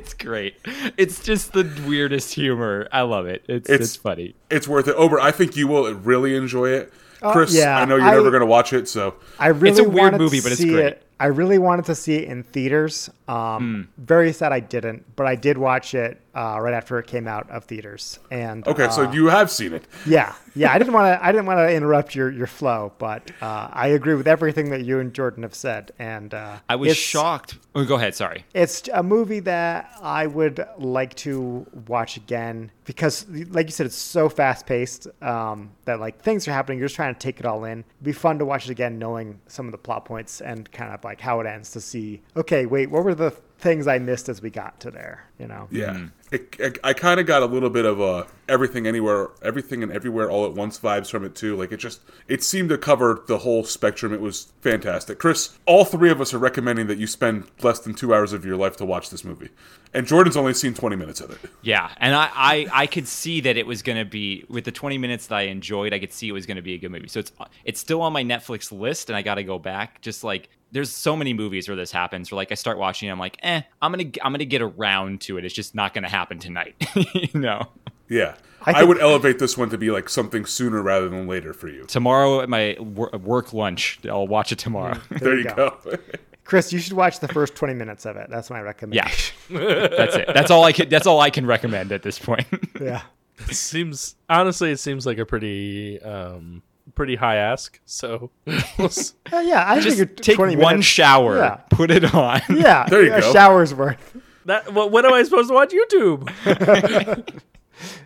[0.08, 0.56] It's great.
[0.96, 2.88] It's just the weirdest humor.
[2.90, 3.44] I love it.
[3.46, 4.34] It's It's- it's, funny.
[4.48, 4.96] it's worth it.
[4.96, 6.90] Obert, I think you will really enjoy it.
[7.20, 9.84] Oh, Chris, yeah, I know you're I- never going to watch it, so I really
[9.84, 10.76] a weird movie, but it's great.
[10.86, 11.02] it.
[11.20, 13.10] I really wanted to see it in theaters.
[13.28, 17.26] Um, Very sad I didn't, but I did watch it uh, right after it came
[17.26, 18.20] out of theaters.
[18.30, 18.84] And okay.
[18.84, 19.84] uh, so you have seen it.
[20.06, 20.72] yeah, yeah.
[20.72, 21.24] I didn't want to.
[21.24, 24.84] I didn't want to interrupt your your flow, but uh, I agree with everything that
[24.84, 25.90] you and Jordan have said.
[25.98, 27.58] And uh, I was shocked.
[27.74, 28.14] Oh, go ahead.
[28.14, 28.44] Sorry.
[28.54, 33.96] It's a movie that I would like to watch again because, like you said, it's
[33.96, 36.78] so fast paced um, that like things are happening.
[36.78, 37.80] You're just trying to take it all in.
[37.80, 40.94] It'd be fun to watch it again, knowing some of the plot points and kind
[40.94, 42.22] of like how it ends to see.
[42.36, 45.24] Okay, wait, what were the things I missed as we got to there?
[45.38, 45.68] You know?
[45.70, 49.82] Yeah, it, it- I kind of got a little bit of uh, everything, anywhere, everything,
[49.82, 51.56] and everywhere, all at once vibes from it too.
[51.56, 54.12] Like it just, it seemed to cover the whole spectrum.
[54.12, 55.18] It was fantastic.
[55.18, 58.44] Chris, all three of us are recommending that you spend less than two hours of
[58.44, 59.50] your life to watch this movie,
[59.94, 61.38] and Jordan's only seen twenty minutes of it.
[61.62, 64.72] Yeah, and I, I, I could see that it was going to be with the
[64.72, 65.92] 20 minutes that I enjoyed.
[65.92, 67.08] I could see it was going to be a good movie.
[67.08, 67.32] So it's
[67.64, 70.00] it's still on my Netflix list, and I got to go back.
[70.00, 72.30] Just like there's so many movies where this happens.
[72.30, 75.38] Where like I start watching, I'm like, eh, I'm gonna I'm gonna get around to
[75.38, 75.44] it.
[75.44, 76.74] It's just not going to happen tonight.
[77.14, 77.68] you know,
[78.08, 78.34] Yeah,
[78.66, 81.68] I I, would elevate this one to be like something sooner rather than later for
[81.68, 81.84] you.
[81.84, 84.98] tomorrow at my wor- work lunch, I'll watch it tomorrow.
[85.10, 85.78] There, you go.
[86.44, 88.28] Chris, you should watch the first 20 minutes of it.
[88.30, 89.34] That's my recommendation.
[89.50, 89.96] yeah, recommendation.
[89.98, 90.30] that's it.
[90.34, 90.88] That's all I can.
[90.88, 92.46] That's all I can recommend at this point.
[92.80, 93.02] Yeah.
[93.48, 96.62] It seems honestly, it seems like a pretty um
[96.94, 97.80] pretty high ask.
[97.84, 101.54] So we'll s- Uh, yeah, I just think take 20 one minutes- shower, Yeah.
[101.70, 102.40] put it on.
[102.50, 103.32] Yeah, There you a go.
[103.32, 104.16] shower's worth.
[104.46, 106.28] that well, when am I supposed to watch YouTube?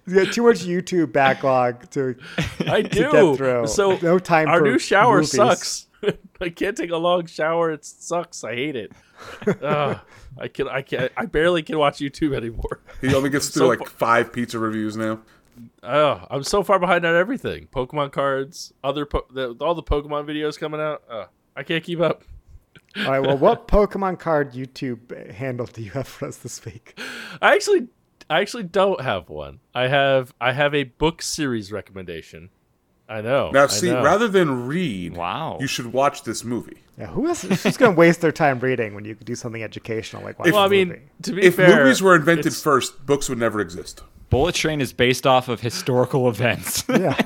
[0.07, 2.17] You got too much YouTube backlog to.
[2.67, 3.11] I to do.
[3.11, 3.67] get through.
[3.69, 5.31] So No time Our for new shower movies.
[5.33, 5.87] sucks.
[6.41, 7.71] I can't take a long shower.
[7.71, 8.43] It sucks.
[8.45, 8.93] I hate it.
[9.63, 9.99] Ugh,
[10.39, 10.69] I can.
[10.69, 11.09] I can.
[11.17, 12.81] I barely can watch YouTube anymore.
[13.01, 15.21] He only gets through So like fu- five pizza reviews now.
[15.83, 17.69] Oh, I'm so far behind on everything.
[17.73, 21.03] Pokemon cards, other po- the, all the Pokemon videos coming out.
[21.11, 21.27] Uh,
[21.57, 22.25] I can't keep up.
[22.97, 23.21] All right.
[23.21, 26.99] Well, what Pokemon card YouTube handle do you have for us this week?
[27.41, 27.89] I actually,
[28.29, 29.61] I actually don't have one.
[29.75, 32.51] I have, I have a book series recommendation.
[33.09, 33.51] I know.
[33.51, 34.03] Now, see, know.
[34.03, 35.59] rather than read, Wow.
[35.61, 36.79] you should watch this movie.
[36.97, 37.43] Yeah, who else?
[37.43, 40.53] Who's going to waste their time reading when you could do something educational like watch
[40.53, 41.01] well, a I mean, movie?
[41.23, 44.03] to be If fair, movies were invented first, books would never exist.
[44.33, 46.85] Bullet Train is based off of historical events.
[46.89, 47.21] yeah.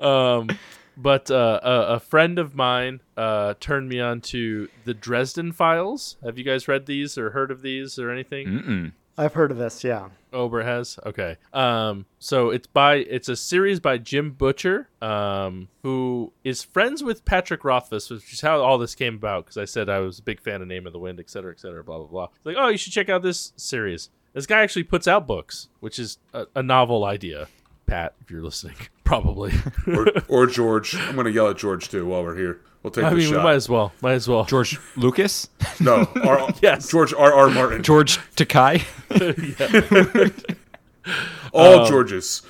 [0.00, 0.48] Um,
[0.96, 6.16] but uh, a, a friend of mine uh, turned me on to the Dresden Files.
[6.24, 8.48] Have you guys read these or heard of these or anything?
[8.48, 8.92] Mm-mm.
[9.16, 9.84] I've heard of this.
[9.84, 10.08] Yeah.
[10.32, 10.98] Obert has.
[11.06, 11.36] Okay.
[11.52, 17.24] Um, so it's by it's a series by Jim Butcher, um, who is friends with
[17.24, 19.44] Patrick Rothfuss, which is how all this came about.
[19.44, 21.52] Because I said I was a big fan of Name of the Wind, et cetera,
[21.52, 22.28] et cetera, blah blah blah.
[22.36, 24.10] It's like, oh, you should check out this series.
[24.38, 27.48] This guy actually puts out books, which is a, a novel idea.
[27.86, 29.52] Pat, if you're listening, probably.
[29.88, 30.94] Or, or George.
[30.94, 32.60] I'm going to yell at George too while we're here.
[32.84, 33.12] We'll take a shot.
[33.12, 33.92] I the mean, we might as well.
[34.00, 34.44] Might as well.
[34.44, 35.48] George Lucas,
[35.80, 36.88] No, R- Yes.
[36.88, 37.34] George R.
[37.34, 37.50] R.
[37.50, 37.82] Martin.
[37.82, 38.84] George Takei.
[41.52, 42.42] All Um, Georges.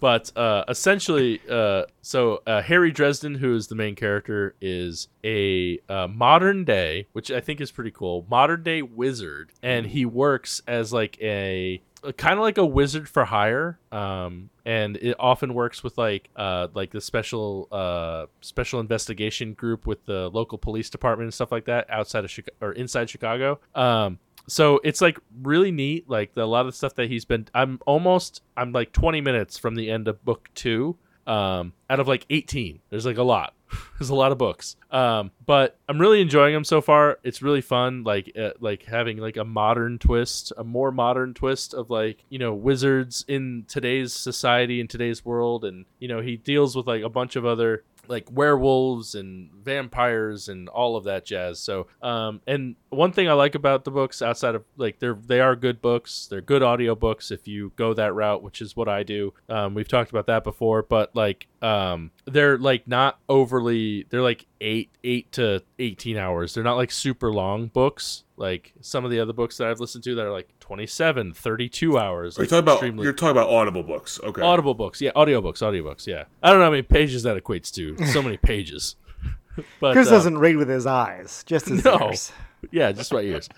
[0.00, 5.78] But uh, essentially, uh, so uh, Harry Dresden, who is the main character, is a
[5.88, 10.62] uh, modern day, which I think is pretty cool, modern day wizard, and he works
[10.66, 11.82] as like a
[12.16, 13.78] kind of like a wizard for hire.
[13.92, 19.86] Um and it often works with like uh like the special uh special investigation group
[19.86, 23.60] with the local police department and stuff like that outside of Chicago or inside chicago.
[23.74, 24.18] Um
[24.50, 27.78] so it's like really neat like the, a lot of stuff that he's been i'm
[27.86, 30.96] almost i'm like 20 minutes from the end of book two
[31.26, 33.54] um out of like 18 there's like a lot.
[34.00, 34.74] There's a lot of books.
[34.90, 37.20] Um but i'm really enjoying them so far.
[37.22, 41.72] It's really fun like uh, like having like a modern twist a more modern twist
[41.72, 45.64] of like you know wizards in today's society in today's world.
[45.64, 50.48] And you know he deals with like a bunch of other like werewolves and vampires
[50.48, 51.60] and all of that jazz.
[51.60, 55.40] So, um, and one thing I like about the books outside of like they're they
[55.40, 56.26] are good books.
[56.28, 59.32] They're good audio books if you go that route, which is what I do.
[59.48, 64.46] Um, we've talked about that before, but like um they're like not overly they're like
[64.60, 66.54] 8 8 to 18 hours.
[66.54, 70.02] They're not like super long books like some of the other books that I've listened
[70.04, 72.38] to that are like 27, 32 hours.
[72.38, 72.72] Are you like talking about?
[72.74, 74.18] extremely- You're talking about audible books.
[74.22, 74.40] Okay.
[74.42, 76.24] Audible books, yeah, audiobooks, audiobooks, yeah.
[76.42, 77.96] I don't know how many pages that equates to.
[78.06, 78.96] So many pages.
[79.78, 82.08] But Chris uh, doesn't read with his eyes, just his No.
[82.08, 82.32] ears.
[82.70, 83.48] Yeah, just my ears.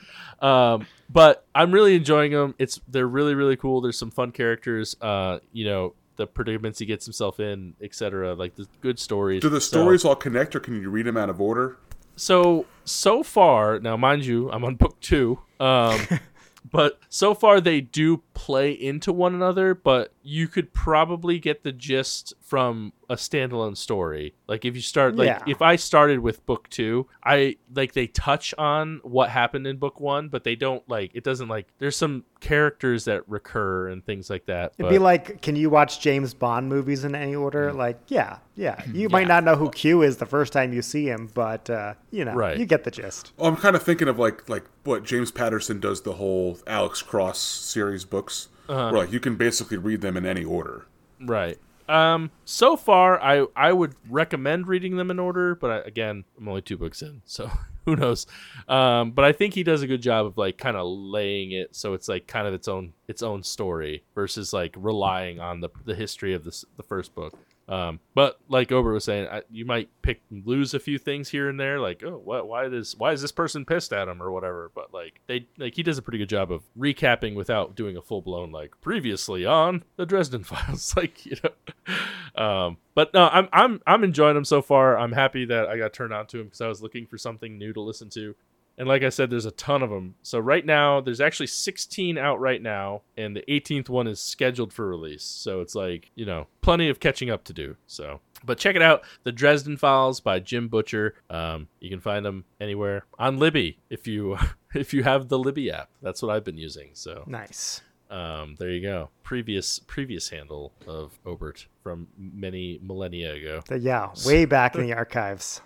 [0.41, 2.55] Um, but I'm really enjoying them.
[2.59, 3.81] It's they're really really cool.
[3.81, 4.97] There's some fun characters.
[5.01, 8.35] Uh, you know the predicaments he gets himself in, etc.
[8.35, 9.41] Like the good stories.
[9.43, 11.77] Do the So- stories all connect, or can you read them out of order?
[12.15, 15.99] so so far now mind you i'm on book two um
[16.71, 21.73] but so far they do play into one another but you could probably get the
[21.73, 25.43] gist from a standalone story like if you start like Yeah.
[25.47, 30.01] if i started with book two i like they touch on what happened in book
[30.01, 34.29] one but they don't like it doesn't like there's some characters that recur and things
[34.31, 37.71] like that It'd but- be like, can you watch James Bond movies in any order?
[37.71, 37.77] Mm.
[37.77, 38.83] Like, yeah, yeah.
[38.93, 41.95] You might not know who Q is the first time you see him, but uh,
[42.11, 42.59] you know, Right.
[42.59, 43.33] you get the gist.
[43.37, 47.01] Well, I'm kind of thinking of like like what James Patterson does the whole Alex
[47.01, 48.91] Cross series books, Uh-huh.
[48.91, 50.87] where like you can basically read them in any order.
[51.21, 51.59] Right.
[51.89, 52.31] Um.
[52.45, 56.63] So far, I I would recommend reading them in order, but I, again, I'm only
[56.63, 57.51] two books in, so
[57.85, 58.27] who knows?
[58.69, 59.11] Um.
[59.11, 61.95] But I think he does a good job of like kind of laying it so
[61.95, 65.95] it's like kind of its own its own story versus like relying on the the
[65.95, 67.35] history of this the first book.
[67.73, 68.01] Um.
[68.15, 71.49] But like Obert was saying, I, you might pick and lose a few things here
[71.49, 74.31] and there, like oh, what why this why is this person pissed at him or
[74.31, 74.71] whatever.
[74.75, 78.03] But like they like he does a pretty good job of recapping without doing a
[78.03, 82.45] full blown like previously on the Dresden Files, like you know.
[82.45, 84.99] Um, but no, I'm I'm I'm enjoying them so far.
[84.99, 87.57] I'm happy that I got turned on to them because I was looking for something
[87.57, 88.35] new to listen to.
[88.79, 90.15] And like I said, there's a ton of them.
[90.23, 94.73] So right now, there's actually 16 out right now, and the 18th one is scheduled
[94.73, 95.23] for release.
[95.25, 97.77] So it's like you know, plenty of catching up to do.
[97.87, 101.15] So, but check it out, the Dresden Files by Jim Butcher.
[101.31, 104.37] Um, you can find them anywhere on Libby if you
[104.75, 105.91] if you have the Libby app.
[106.01, 106.91] That's what I've been using.
[106.95, 107.83] So Nice.
[108.11, 109.11] um, there you go.
[109.23, 113.63] Previous previous handle of Obert from many millennia ago.
[113.79, 115.61] Yeah, way back in the archives.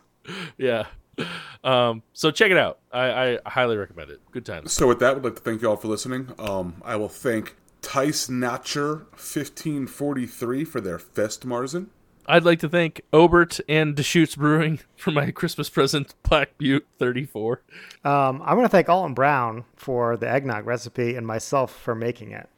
[0.59, 0.87] Yeah.
[1.65, 2.79] Um, so check it out.
[2.93, 4.21] I, I highly recommend it.
[4.31, 4.73] Good times.
[4.73, 6.33] So with that, we'd like to thank you all for listening.
[6.39, 11.89] Um, I will thank Tice Natcher 1543 for their Festmarzen.
[12.29, 17.63] I'd like to thank Obert and Deschutes Brewing for my Christmas present, Black Butte 34.
[18.05, 22.31] Um, I want to thank Alton Brown for the eggnog recipe and myself for making
[22.31, 22.49] it.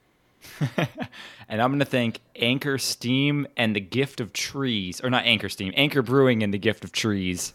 [1.49, 5.01] And I'm going to thank Anchor Steam and the Gift of Trees.
[5.03, 7.55] Or not Anchor Steam, Anchor Brewing and the Gift of Trees.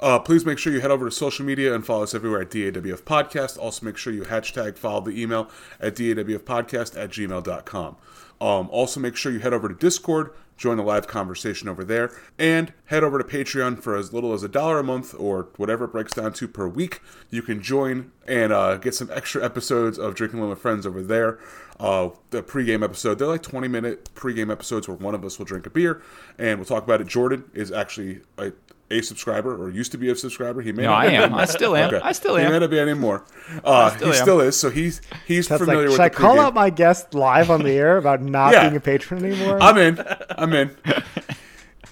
[0.00, 2.50] Uh, please make sure you head over to social media and follow us everywhere at
[2.50, 3.58] DAWF Podcast.
[3.58, 7.96] Also, make sure you hashtag follow the email at DAWFpodcast at gmail.com.
[8.40, 12.10] Um, also, make sure you head over to Discord, join the live conversation over there,
[12.38, 15.84] and head over to Patreon for as little as a dollar a month or whatever
[15.84, 17.02] it breaks down to per week.
[17.28, 21.38] You can join and uh, get some extra episodes of Drinking with Friends over there.
[21.78, 25.46] Uh, the pregame episode, they're like 20 minute pregame episodes where one of us will
[25.46, 26.02] drink a beer
[26.38, 27.06] and we'll talk about it.
[27.06, 28.52] Jordan is actually a,
[28.90, 30.60] a subscriber or used to be a subscriber.
[30.62, 31.22] He may No, not I am.
[31.22, 31.40] anymore.
[31.40, 31.94] I still am.
[31.94, 32.00] Okay.
[32.04, 32.44] I still am.
[32.44, 32.60] He may am.
[32.62, 33.24] not be anymore.
[33.64, 34.22] Uh, still he am.
[34.22, 34.56] still is.
[34.58, 37.50] So he's he's That's familiar like, with should I the call out my guest live
[37.50, 38.62] on the air about not Yeah.
[38.64, 39.58] being a patron anymore?
[39.62, 40.04] I'm in.
[40.30, 40.76] I'm in.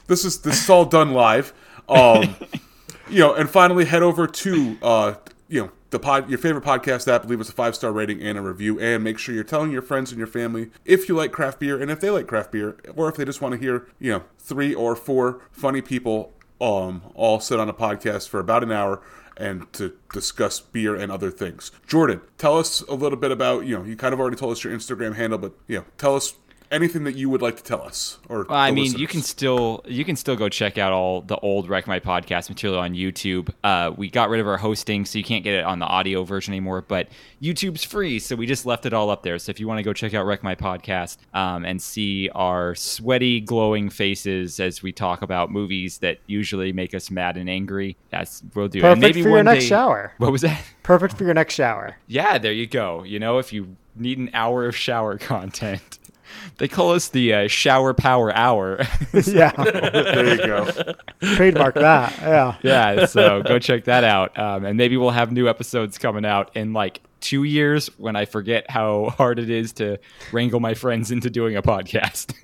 [0.07, 1.53] this is this is all done live.
[1.89, 2.35] Um,
[3.09, 5.15] you know, and finally head over to uh,
[5.49, 7.25] you know the pod your favorite podcast app.
[7.27, 9.83] Leave us a five star rating and a review, and make sure you're telling your
[9.83, 12.77] friends and your family if you like craft beer and if they like craft beer,
[12.97, 17.03] or if they just want to hear you know three or four funny people um
[17.15, 19.01] all sit on a podcast for about an hour
[19.37, 21.71] and to discuss beer and other things.
[21.87, 24.65] Jordan, tell us a little bit about, you know, you kind of already told us
[24.65, 26.35] your Instagram handle, but, you know, tell us
[26.71, 29.23] anything that you would like to tell us or Well, I the mean, you can
[29.23, 32.95] still you can still go check out all the old Wreck My Podcast material on
[32.95, 33.51] YouTube.
[33.65, 36.25] Uh, we got rid of our hosting, so you can't get it on the audio
[36.25, 36.83] version anymore.
[36.87, 37.09] But
[37.43, 39.39] YouTube's free, so we just left it all up there.
[39.39, 42.75] So if you want to go check out Wreck My Podcast um, and see our
[42.75, 47.97] sweaty, glowing faces as we talk about movies that usually make us mad and angry,
[48.11, 48.79] that's we'll do.
[48.81, 50.13] and Perfect maybe for your one next day- shower.
[50.19, 50.63] What was that?
[50.83, 51.97] Perfect for your next shower.
[52.07, 53.03] Yeah, there you go.
[53.05, 55.99] You know, if you need an hour of shower content.
[56.59, 58.79] They call us the uh, Shower Power Hour.
[59.27, 60.69] yeah, there you go.
[61.35, 62.15] trademark that.
[62.21, 62.57] Yeah.
[62.63, 64.39] yeah, so go check that out.
[64.39, 68.25] Um, and maybe we'll have new episodes coming out in like two years when I
[68.25, 69.99] forget how hard it is to
[70.33, 72.35] wrangle my friends into doing a podcast.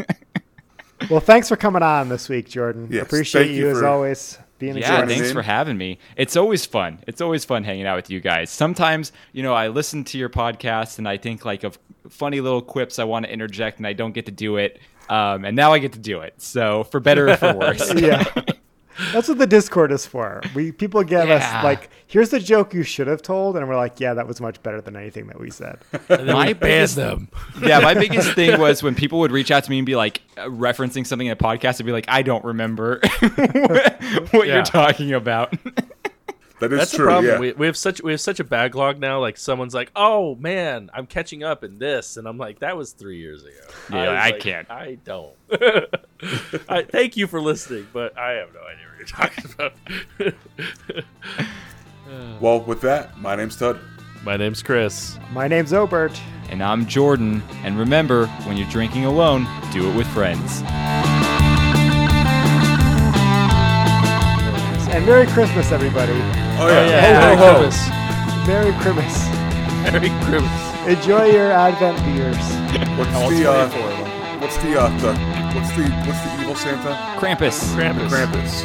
[1.11, 2.89] Well, thanks for coming on this week, Jordan.
[2.90, 4.39] Yes, Appreciate thank you, you as always.
[4.59, 5.98] Being yeah, thanks for having me.
[6.16, 7.01] It's always fun.
[7.06, 8.51] It's always fun hanging out with you guys.
[8.51, 11.78] Sometimes, you know, I listen to your podcast and I think like of
[12.09, 14.78] funny little quips I want to interject and I don't get to do it.
[15.09, 16.35] Um, and now I get to do it.
[16.40, 17.93] So for better or for worse.
[17.94, 18.24] yeah.
[19.12, 20.40] That's what the Discord is for.
[20.54, 21.34] We people give Yeah.
[21.36, 24.40] us like, here's the joke you should have told, and we're like, yeah, that was
[24.40, 25.78] much better than anything that we said.
[26.08, 27.28] My we biggest- them.
[27.62, 30.20] yeah, my biggest thing was when people would reach out to me and be like
[30.36, 33.00] uh, referencing something in a podcast and be like, I don't remember
[34.30, 34.54] what Yeah.
[34.54, 35.54] you're talking about.
[36.60, 37.05] That is That's true.
[37.06, 37.32] the problem.
[37.32, 37.39] Yeah.
[37.40, 39.20] We, we have such we have such a backlog now.
[39.20, 42.93] Like someone's like, "Oh man, I'm catching up in this," and I'm like, "That was
[42.93, 43.55] three years ago."
[43.90, 44.70] Yeah, was I like, can't.
[44.70, 45.35] I don't.
[46.68, 50.35] I, thank you for listening, but I have no idea what you're talking
[50.89, 52.40] about.
[52.40, 53.81] well, with that, my name's Tud.
[54.22, 55.18] My name's Chris.
[55.32, 56.18] My name's Obert.
[56.48, 57.43] and I'm Jordan.
[57.64, 60.62] And remember, when you're drinking alone, do it with friends.
[64.94, 66.12] And Merry Christmas, everybody.
[66.12, 66.86] Oh yeah.
[66.86, 67.58] Merry Ho, ho, ho.
[67.62, 67.88] Christmas.
[68.46, 69.26] Merry Christmas.
[69.90, 70.56] Merry Christmas.
[70.86, 72.36] Enjoy your Advent beers.
[72.96, 73.68] What's the uh,
[74.38, 75.12] what's the uh, the
[75.52, 76.94] what's the what's the evil Santa?
[77.18, 77.58] Krampus.
[77.74, 78.08] Krampus.
[78.08, 78.64] Krampus.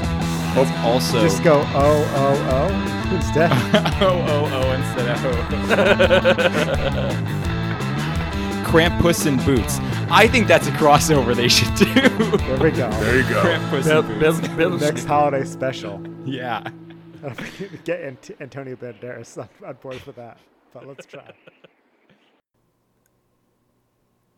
[0.56, 2.70] Oh, Also, Just go oh oh oh
[3.16, 3.52] instead.
[4.00, 5.30] oh, oh, oh, instead of oh.
[8.70, 9.80] Krampus and Boots.
[10.12, 11.86] I think that's a crossover they should do.
[12.38, 12.90] There we go.
[12.92, 13.42] there you go.
[13.42, 14.20] Krampus Bill, and
[14.58, 14.84] Bill, Boots.
[14.84, 16.00] Next holiday special.
[16.30, 16.64] Yeah.
[17.84, 20.38] Get Ant- Antonio Banderas on, on board for that.
[20.74, 21.32] But let's try.